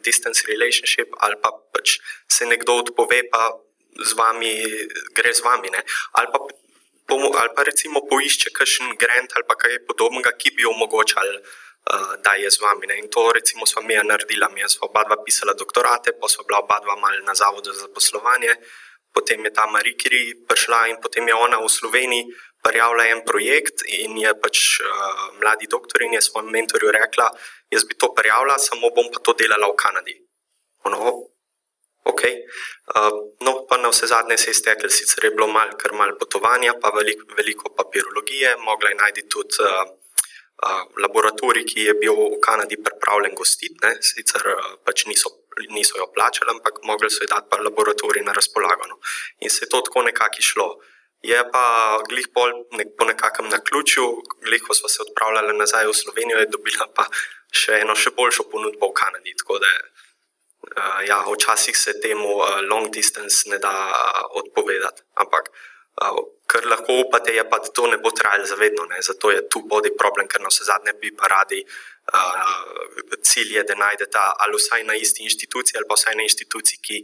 distance 0.04 0.44
relationship, 0.48 1.16
ali 1.24 1.40
pa 1.40 1.52
pač 1.74 2.00
se 2.28 2.46
nekdo 2.46 2.76
odpove, 2.84 3.24
pa 3.32 3.52
z 3.96 4.16
vami 4.20 4.52
gre 5.16 5.32
z 5.34 5.44
vami. 5.44 5.72
Ne, 5.72 5.84
ali 6.20 6.28
pa 6.32 6.40
ali 7.10 7.52
pa 7.56 7.64
recimo 7.66 8.04
poišče 8.06 8.52
kakšen 8.54 8.94
grant 9.00 9.32
ali 9.34 9.48
kaj 9.48 9.80
podobnega, 9.88 10.36
ki 10.38 10.52
bi 10.54 10.68
omogočal, 10.68 11.32
uh, 11.40 11.69
da 12.24 12.34
je 12.34 12.52
z 12.52 12.62
vami. 12.62 12.88
Ne. 12.88 13.00
In 13.00 13.10
to 13.10 13.32
recimo 13.34 13.66
smo 13.66 13.82
mi 13.82 13.96
naredili, 13.96 14.46
mi 14.54 14.70
smo 14.70 14.88
oba 14.88 15.04
dva 15.04 15.18
pisala 15.26 15.54
doktorate, 15.54 16.14
pa 16.20 16.28
so 16.30 16.44
bila 16.44 16.60
oba 16.60 16.80
dva 16.80 16.96
mal 16.96 17.16
na 17.26 17.34
zavodu 17.36 17.74
za 17.74 17.88
poslovanje, 17.94 18.56
potem 19.14 19.46
je 19.46 19.54
ta 19.54 19.66
Marikiri 19.66 20.46
prišla 20.48 20.88
in 20.88 20.98
potem 21.02 21.28
je 21.28 21.36
ona 21.36 21.58
v 21.58 21.70
Sloveniji 21.70 22.26
prijavila 22.62 23.08
en 23.08 23.22
projekt 23.26 23.82
in 23.88 24.18
je 24.18 24.32
pač 24.42 24.58
uh, 24.84 25.40
mladi 25.40 25.68
doktor 25.68 26.02
in 26.02 26.14
je 26.14 26.22
svojemu 26.22 26.52
mentorju 26.52 26.92
rekla, 26.92 27.32
jaz 27.72 27.84
bi 27.88 27.98
to 27.98 28.14
prijavila, 28.14 28.58
samo 28.58 28.90
bom 28.96 29.08
pa 29.14 29.20
to 29.20 29.34
delala 29.34 29.68
v 29.72 29.76
Kanadi. 29.76 30.16
Ono, 30.86 31.30
Okay. 32.10 32.42
Uh, 32.96 33.36
no, 33.46 33.66
pa 33.70 33.78
na 33.78 33.90
vse 33.92 34.08
zadnje 34.08 34.38
se 34.38 34.50
je 34.50 34.52
iztekel, 34.52 34.90
sicer 34.90 35.26
je 35.26 35.32
bilo 35.32 35.48
malo 35.48 35.78
mal 35.94 36.18
potovanja, 36.18 36.74
pa 36.82 36.90
veliko, 36.90 37.26
veliko 37.38 37.70
papirologije, 37.78 38.56
mogla 38.58 38.90
je 38.90 38.96
najti 38.96 39.30
tudi 39.30 39.62
uh, 39.62 39.68
uh, 39.70 39.99
laboratorij, 41.04 41.64
ki 41.66 41.80
je 41.88 41.94
bil 41.96 42.16
v 42.16 42.40
Kanadi 42.44 42.78
pripravljen 42.84 43.36
gostiti, 43.36 43.92
sicer 44.02 44.44
pač 44.84 45.06
niso, 45.08 45.32
niso 45.72 45.98
jo 45.98 46.08
plačali, 46.16 46.52
ampak 46.52 46.84
mogli 46.84 47.10
so 47.10 47.24
ji 47.24 47.32
dati 47.32 47.48
pa 47.50 47.58
laboratorij 47.58 48.24
na 48.24 48.36
razpolago. 48.36 48.88
No. 48.88 49.00
In 49.40 49.50
se 49.50 49.66
je 49.66 49.70
to 49.70 49.82
tako 49.82 50.04
nekako 50.04 50.40
išlo. 50.40 50.68
Je 51.22 51.40
pa 51.52 51.64
glih 52.10 52.28
pol 52.34 52.52
nek, 52.80 52.96
po 52.98 53.06
nekakšnem 53.06 53.50
naključju, 53.52 54.06
glih 54.44 54.62
ko 54.64 54.74
smo 54.74 54.90
se 54.90 55.02
odpravljali 55.04 55.58
nazaj 55.58 55.88
v 55.88 55.94
Slovenijo, 55.94 56.40
je 56.40 56.52
dobila 56.52 56.88
pa 56.96 57.08
še 57.52 57.82
eno 57.84 57.96
še 57.96 58.16
boljšo 58.16 58.48
ponudbo 58.52 58.92
v 58.92 58.96
Kanadi. 58.96 59.36
Tako 59.42 59.60
da 59.60 59.72
uh, 60.80 61.02
ja, 61.08 61.20
včasih 61.28 61.76
se 61.76 62.00
temu 62.00 62.38
uh, 62.40 62.62
long 62.72 62.88
distance 62.88 63.52
ne 63.52 63.60
da 63.60 63.74
uh, 63.92 64.40
odpovedati. 64.44 65.04
Ampak 65.20 65.52
uh, 65.52 65.60
kar 66.50 66.66
lahko 66.66 66.96
upate, 67.04 67.34
je 67.36 67.44
pa, 67.50 67.60
da 67.60 67.70
to 67.78 67.88
ne 67.88 67.98
bo 67.98 68.12
trajalo 68.12 68.46
zavedno. 68.46 68.86
Ne? 68.92 69.02
Zato 69.02 69.32
je 69.32 69.42
tu 69.50 69.62
bodi 69.72 69.92
problem, 70.02 70.28
ker 70.28 70.42
na 70.42 70.52
vse 70.52 70.64
zadnje 70.70 70.94
bi 71.02 71.12
pa 71.16 71.28
radi. 71.28 71.64
Uh, 72.10 73.18
cilj 73.22 73.52
je, 73.56 73.64
da 73.70 73.76
najdete 73.76 74.22
ali 74.44 74.58
vsaj 74.58 74.84
na 74.84 74.96
isti 74.96 75.24
inštituciji, 75.24 75.78
ali 75.78 75.88
pa 75.90 75.98
vsaj 76.00 76.16
na 76.16 76.24
inštituciji, 76.26 76.80
ki 76.86 76.98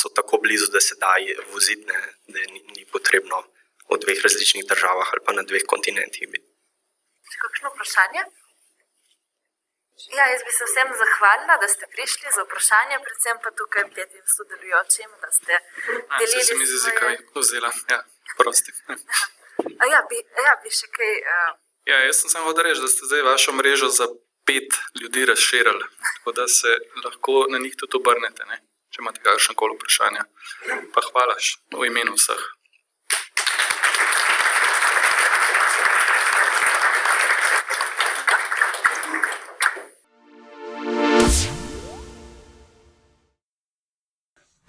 so 0.00 0.12
tako 0.18 0.42
blizu, 0.42 0.68
da 0.74 0.80
se 0.80 0.98
da 1.00 1.14
voziti, 1.52 1.86
ne? 1.88 2.00
da 2.28 2.44
ni, 2.52 2.60
ni 2.76 2.84
potrebno 2.92 3.40
v 3.90 3.98
dveh 4.04 4.20
različnih 4.26 4.66
državah 4.68 5.08
ali 5.12 5.24
pa 5.26 5.32
na 5.32 5.42
dveh 5.42 5.64
kontinentih. 5.72 6.28
Kakšno 7.40 7.72
vprašanje? 7.72 8.22
Ja, 10.16 10.24
jaz 10.32 10.42
bi 10.46 10.52
se 10.58 10.64
vsem 10.68 10.88
zahvalila, 11.02 11.56
da 11.62 11.68
ste 11.68 11.86
prišli 11.94 12.28
za 12.36 12.42
vprašanje, 12.46 12.96
predvsem 13.06 13.36
pa 13.44 13.50
tukaj 13.58 13.84
petim 13.96 14.24
sodelujočim, 14.36 15.10
da 15.22 15.28
ste 15.38 15.52
delili. 16.18 16.40
Ja, 16.40 16.44
se 16.48 16.54
mi 16.60 16.66
zdi, 16.66 16.92
da 17.00 17.10
je 17.10 17.18
vzela, 17.34 17.72
ja, 17.92 18.00
prosti. 18.40 18.72
Ja, 19.92 20.00
bi, 20.08 20.18
ja, 20.46 20.54
bi 20.62 20.72
še 20.72 20.88
kaj. 20.96 21.14
Uh... 21.36 21.52
Ja, 21.90 22.00
jaz 22.06 22.22
sem 22.22 22.32
samo 22.32 22.50
hotel 22.50 22.68
reči, 22.68 22.82
da 22.84 22.88
ste 22.92 23.08
zdaj 23.08 23.26
vašo 23.28 23.52
mrežo 23.56 23.88
za 23.92 24.06
pet 24.48 24.76
ljudi 25.00 25.26
razširili, 25.26 25.84
tako 26.16 26.32
da 26.32 26.48
se 26.48 26.76
lahko 27.04 27.46
na 27.52 27.58
njih 27.58 27.76
tudi 27.76 28.00
obrnete, 28.00 28.46
ne? 28.48 28.62
če 28.90 29.02
imate 29.02 29.22
kakšno 29.22 29.54
koli 29.54 29.76
vprašanje. 29.76 30.24
Pa 30.94 31.04
hvala 31.10 31.36
v 31.78 31.86
imenu 31.86 32.16
vseh. 32.18 32.42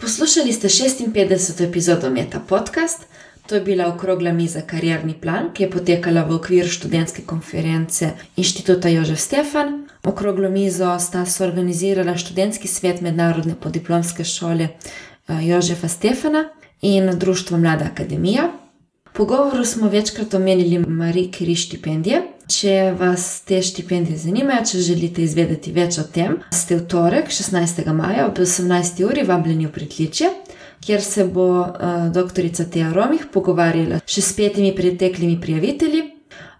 Poslušali 0.02 0.52
ste 0.52 0.68
56. 0.68 1.68
epizodo 1.68 2.10
Meta 2.10 2.40
Podcast. 2.48 3.02
To 3.46 3.54
je 3.54 3.60
bila 3.60 3.88
okrogla 3.88 4.32
miza 4.32 4.60
Karjerni 4.60 5.14
plan, 5.14 5.50
ki 5.54 5.62
je 5.62 5.70
potekala 5.70 6.22
v 6.24 6.36
okviru 6.38 6.68
študentske 6.68 7.22
konference 7.26 8.12
Inštituta 8.36 8.88
Jožef 8.88 9.20
Stefan. 9.20 9.86
Okroglo 10.04 10.50
mizo 10.50 10.98
sta 10.98 11.26
soorganizirala 11.26 12.16
študentski 12.16 12.68
svet 12.68 13.00
Mednarodne 13.00 13.54
podiplomske 13.54 14.24
šole 14.24 14.68
eh, 14.68 15.46
Jožefa 15.46 15.88
Stefana 15.88 16.44
in 16.82 17.10
Društvo 17.18 17.58
Mlada 17.58 17.84
Akademija. 17.84 18.50
V 19.12 19.14
pogovoru 19.16 19.64
smo 19.64 19.88
večkrat 19.88 20.34
omenili 20.34 20.78
Marije 20.78 21.30
Kiri 21.30 21.54
štipendije. 21.54 22.22
Če 22.48 22.94
vas 22.98 23.42
te 23.44 23.62
štipendije 23.62 24.18
zanimajo, 24.18 24.64
če 24.70 24.78
želite 24.78 25.22
izvedeti 25.22 25.72
več 25.72 25.98
o 25.98 26.02
tem, 26.02 26.38
ste 26.52 26.76
v 26.76 26.86
torek, 26.88 27.30
16. 27.30 27.84
maja 27.92 28.26
ob 28.26 28.38
18. 28.38 29.04
uri 29.04 29.22
vabljeni 29.28 29.66
v 29.66 29.72
pritličje, 29.72 30.30
kjer 30.84 31.02
se 31.02 31.24
bo 31.24 31.60
uh, 31.60 32.08
dr. 32.12 32.48
Teja 32.70 32.92
Romih 32.92 33.26
pogovarjala 33.32 34.00
še 34.06 34.22
s 34.22 34.36
petimi 34.36 34.74
preteklimi 34.76 35.40
prijavitelji. 35.40 36.02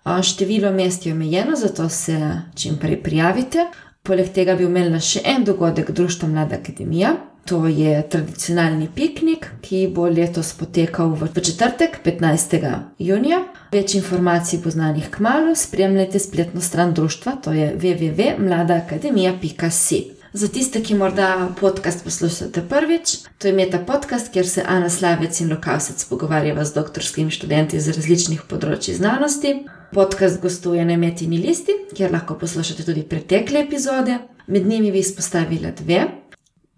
Uh, 0.05 0.23
število 0.23 0.73
mest 0.73 1.07
je 1.07 1.13
omejeno, 1.13 1.57
zato 1.57 1.89
se 1.89 2.19
čim 2.55 2.79
prej 2.79 3.03
prijavite. 3.03 3.67
Poleg 4.03 4.33
tega 4.35 4.57
bi 4.59 4.67
imela 4.67 5.01
še 5.01 5.23
en 5.25 5.45
dogodek 5.47 5.93
Društva 5.95 6.29
Mlada 6.29 6.59
Akademija, 6.59 7.15
To 7.45 7.67
je 7.67 8.09
tradicionalni 8.09 8.89
piknik, 8.95 9.47
ki 9.63 9.89
bo 9.95 10.07
letos 10.07 10.53
potekal 10.55 11.15
v 11.19 11.41
četrtek, 11.41 11.99
15. 12.05 12.79
junija. 12.99 13.43
Več 13.73 13.95
informacij 13.99 14.59
bo 14.63 14.71
znanih 14.71 15.11
k 15.11 15.19
malu, 15.19 15.55
spremljajte 15.55 16.19
spletno 16.19 16.61
stran 16.61 16.95
društva, 16.95 17.33
to 17.43 17.53
je 17.53 17.77
www.mladaakademija.si. 17.77 20.22
Za 20.35 20.49
tiste, 20.49 20.81
ki 20.83 20.95
morda 20.95 21.49
podcast 21.61 22.05
poslušate 22.05 22.63
prvič, 22.69 23.17
to 23.39 23.49
je 23.49 23.53
meta 23.53 23.79
podcast, 23.79 24.33
kjer 24.33 24.49
se 24.49 24.63
Ana 24.67 24.89
Slavec 24.91 25.41
in 25.41 25.51
Lokavsec 25.51 26.05
pogovarjava 26.05 26.65
z 26.65 26.75
doktorskimi 26.75 27.31
študenti 27.31 27.77
iz 27.77 27.89
različnih 27.93 28.47
področji 28.49 28.95
znanosti. 28.97 29.53
Podcast 29.93 30.41
gostuje 30.41 30.87
na 30.89 30.97
Metini 30.97 31.37
listi, 31.37 31.77
kjer 31.93 32.15
lahko 32.17 32.39
poslušate 32.41 32.87
tudi 32.89 33.05
pretekle 33.05 33.61
epizode. 33.67 34.17
Med 34.47 34.67
njimi 34.67 34.89
bi 34.93 35.05
izpostavila 35.05 35.75
dve. 35.83 36.01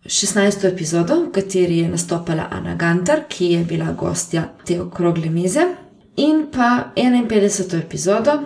16. 0.02 0.66
epizodo, 0.72 1.22
v 1.22 1.30
kateri 1.38 1.78
je 1.84 1.94
nastopila 1.94 2.50
Ana 2.50 2.74
Gantar, 2.74 3.28
ki 3.30 3.52
je 3.52 3.64
bila 3.64 3.94
gostja 3.94 4.48
te 4.66 4.80
okrogle 4.82 5.30
mize, 5.30 5.62
in 6.16 6.48
pa 6.50 6.90
51. 6.98 7.78
epizodo, 7.78 8.40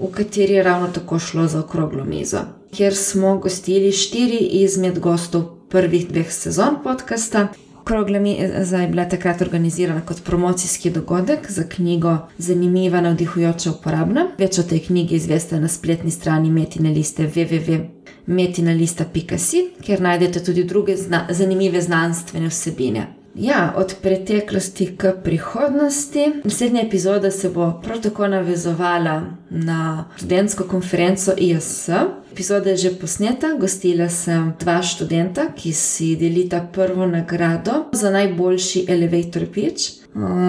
v 0.00 0.12
kateri 0.16 0.56
je 0.56 0.62
ravno 0.62 0.88
tako 0.88 1.18
šlo 1.18 1.50
za 1.52 1.60
okroglo 1.60 2.04
mizo, 2.04 2.46
kjer 2.74 2.94
smo 2.94 3.38
gostili 3.38 3.92
štiri 3.92 4.36
izmed 4.36 4.98
gostov 4.98 5.42
prvih 5.68 6.08
dveh 6.08 6.32
sezon 6.32 6.76
podcasta. 6.84 7.48
Okrogla 7.80 8.18
miza 8.18 8.78
je 8.78 8.88
bila 8.88 9.08
takrat 9.08 9.42
organizirana 9.42 10.00
kot 10.00 10.24
promocijski 10.24 10.90
dogodek 10.90 11.50
za 11.50 11.62
knjigo 11.68 12.16
Zanimiva, 12.38 13.00
navdihujoča, 13.00 13.70
uporabna. 13.70 14.26
Več 14.38 14.58
o 14.58 14.62
tej 14.62 14.86
knjigi 14.86 15.14
izveste 15.14 15.60
na 15.60 15.68
spletni 15.68 16.10
strani 16.10 16.50
Metine 16.50 16.90
liste 16.90 17.28
www 17.28 17.84
metinalista.si, 18.26 19.70
kjer 19.82 20.00
najdete 20.00 20.44
tudi 20.44 20.64
druge 20.64 20.96
zna 20.96 21.26
zanimive 21.30 21.80
znanstvene 21.80 22.48
vsebine. 22.48 23.06
Ja, 23.34 23.74
od 23.76 23.94
preteklosti 24.02 24.96
k 24.96 25.12
prihodnosti. 25.24 26.32
Naslednja 26.44 26.82
epizoda 26.82 27.30
se 27.30 27.50
bo 27.50 27.80
prav 27.82 28.00
tako 28.00 28.28
navezovala 28.28 29.22
na 29.54 30.04
študentsko 30.16 30.64
konferenco 30.64 31.32
ISS. 31.38 31.88
Epizoda 32.32 32.70
je 32.70 32.76
že 32.76 32.90
posneta, 32.98 33.54
gostila 33.60 34.08
sem 34.08 34.52
dva 34.60 34.82
študenta, 34.82 35.52
ki 35.56 35.72
si 35.72 36.16
delita 36.16 36.60
prvo 36.72 37.06
nagrado 37.06 37.84
za 37.92 38.10
najboljši 38.10 38.86
elevator 38.88 39.46
pitch. 39.46 40.04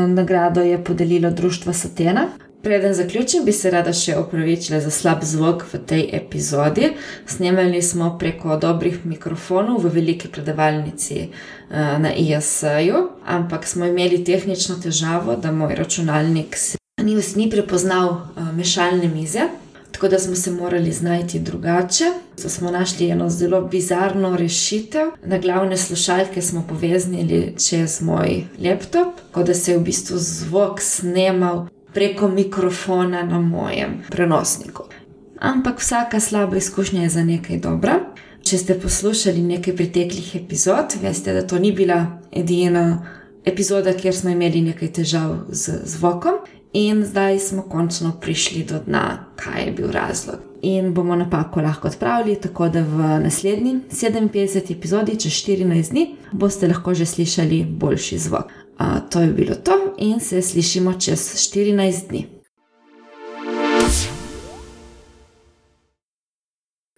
Nagrado 0.08 0.62
je 0.62 0.84
podelilo 0.84 1.32
Društvo 1.32 1.74
Satena. 1.74 2.28
Preden 2.66 2.93
zaključim, 2.93 3.45
bi 3.45 3.51
se 3.51 3.70
rada 3.72 3.91
še 3.93 4.16
opravičila 4.18 4.80
za 4.82 4.89
slab 4.89 5.22
zvok 5.22 5.68
v 5.74 5.80
tej 5.86 6.08
epizodi. 6.18 6.88
Snemali 7.30 7.82
smo 7.82 8.16
preko 8.18 8.58
dobrih 8.58 9.03
mikrofonov 9.06 9.84
v 9.84 9.91
veliki 9.99 10.32
predavalnici 10.34 11.28
uh, 11.28 11.76
na 12.01 12.16
ISS-ju, 12.18 13.03
ampak 13.26 13.68
smo 13.70 13.86
imeli 13.86 14.24
tehnično 14.24 14.80
težavo, 14.82 15.36
da 15.36 15.51
moj 15.51 15.76
računalnik 15.78 16.58
ni, 17.03 17.15
ni 17.35 17.49
prepoznal 17.49 18.09
uh, 18.09 18.55
mešalne 18.57 19.07
mize. 19.07 19.41
Tako 19.91 20.07
da 20.07 20.19
smo 20.19 20.35
se 20.35 20.51
morali 20.51 20.91
znajti 20.91 21.39
drugače. 21.39 22.03
Zato 22.37 22.49
smo 22.49 22.71
našli 22.71 23.09
eno 23.09 23.29
zelo 23.29 23.61
bizarno 23.61 24.35
rešitev. 24.37 25.07
Na 25.25 25.37
glavne 25.37 25.77
slušalke 25.77 26.41
smo 26.41 26.63
poveznili 26.69 27.55
čez 27.67 28.01
moj 28.01 28.43
laptop, 28.59 29.07
tako 29.27 29.43
da 29.43 29.53
se 29.53 29.71
je 29.71 29.77
v 29.77 29.81
bistvu 29.81 30.17
zvok 30.17 30.81
snemal 30.81 31.67
preko 31.93 32.27
mikrofona 32.27 33.23
na 33.23 33.39
mojem 33.39 34.03
prenosniku. 34.09 34.83
Ampak 35.39 35.79
vsaka 35.79 36.19
slaba 36.19 36.57
izkušnja 36.57 37.01
je 37.01 37.09
za 37.09 37.23
nekaj 37.23 37.59
dobra. 37.59 37.99
Če 38.43 38.57
ste 38.57 38.79
poslušali 38.79 39.41
nekaj 39.41 39.75
preteklih 39.75 40.35
epizod, 40.35 40.95
veste, 41.01 41.33
da 41.33 41.47
to 41.47 41.59
ni 41.59 41.71
bila 41.71 42.19
edina 42.31 43.05
epizoda, 43.45 43.93
kjer 43.93 44.15
smo 44.15 44.29
imeli 44.29 44.61
nekaj 44.61 44.91
težav 44.93 45.37
z 45.49 45.79
zvokom, 45.85 46.33
in 46.76 47.05
zdaj 47.05 47.39
smo 47.39 47.61
končno 47.61 48.11
prišli 48.21 48.63
do 48.63 48.80
dna, 48.86 49.26
kaj 49.36 49.65
je 49.65 49.71
bil 49.71 49.91
razlog. 49.91 50.36
In 50.61 50.93
bomo 50.93 51.15
napako 51.15 51.61
lahko 51.61 51.88
odpravili, 51.88 52.36
tako 52.36 52.69
da 52.69 52.82
v 52.82 53.19
naslednji 53.23 53.80
57. 53.91 54.71
epizodi, 54.78 55.15
čez 55.19 55.32
14 55.32 55.89
dni, 55.91 56.15
boste 56.32 56.67
lahko 56.67 56.93
že 56.93 57.05
slišali 57.05 57.63
boljši 57.69 58.17
zvok. 58.17 58.51
A, 58.78 58.99
to 58.99 59.21
je 59.21 59.28
bilo 59.28 59.55
to, 59.55 59.71
in 59.97 60.19
se 60.19 60.41
slišimo 60.41 60.93
čez 60.93 61.19
14 61.19 62.09
dni. 62.09 62.34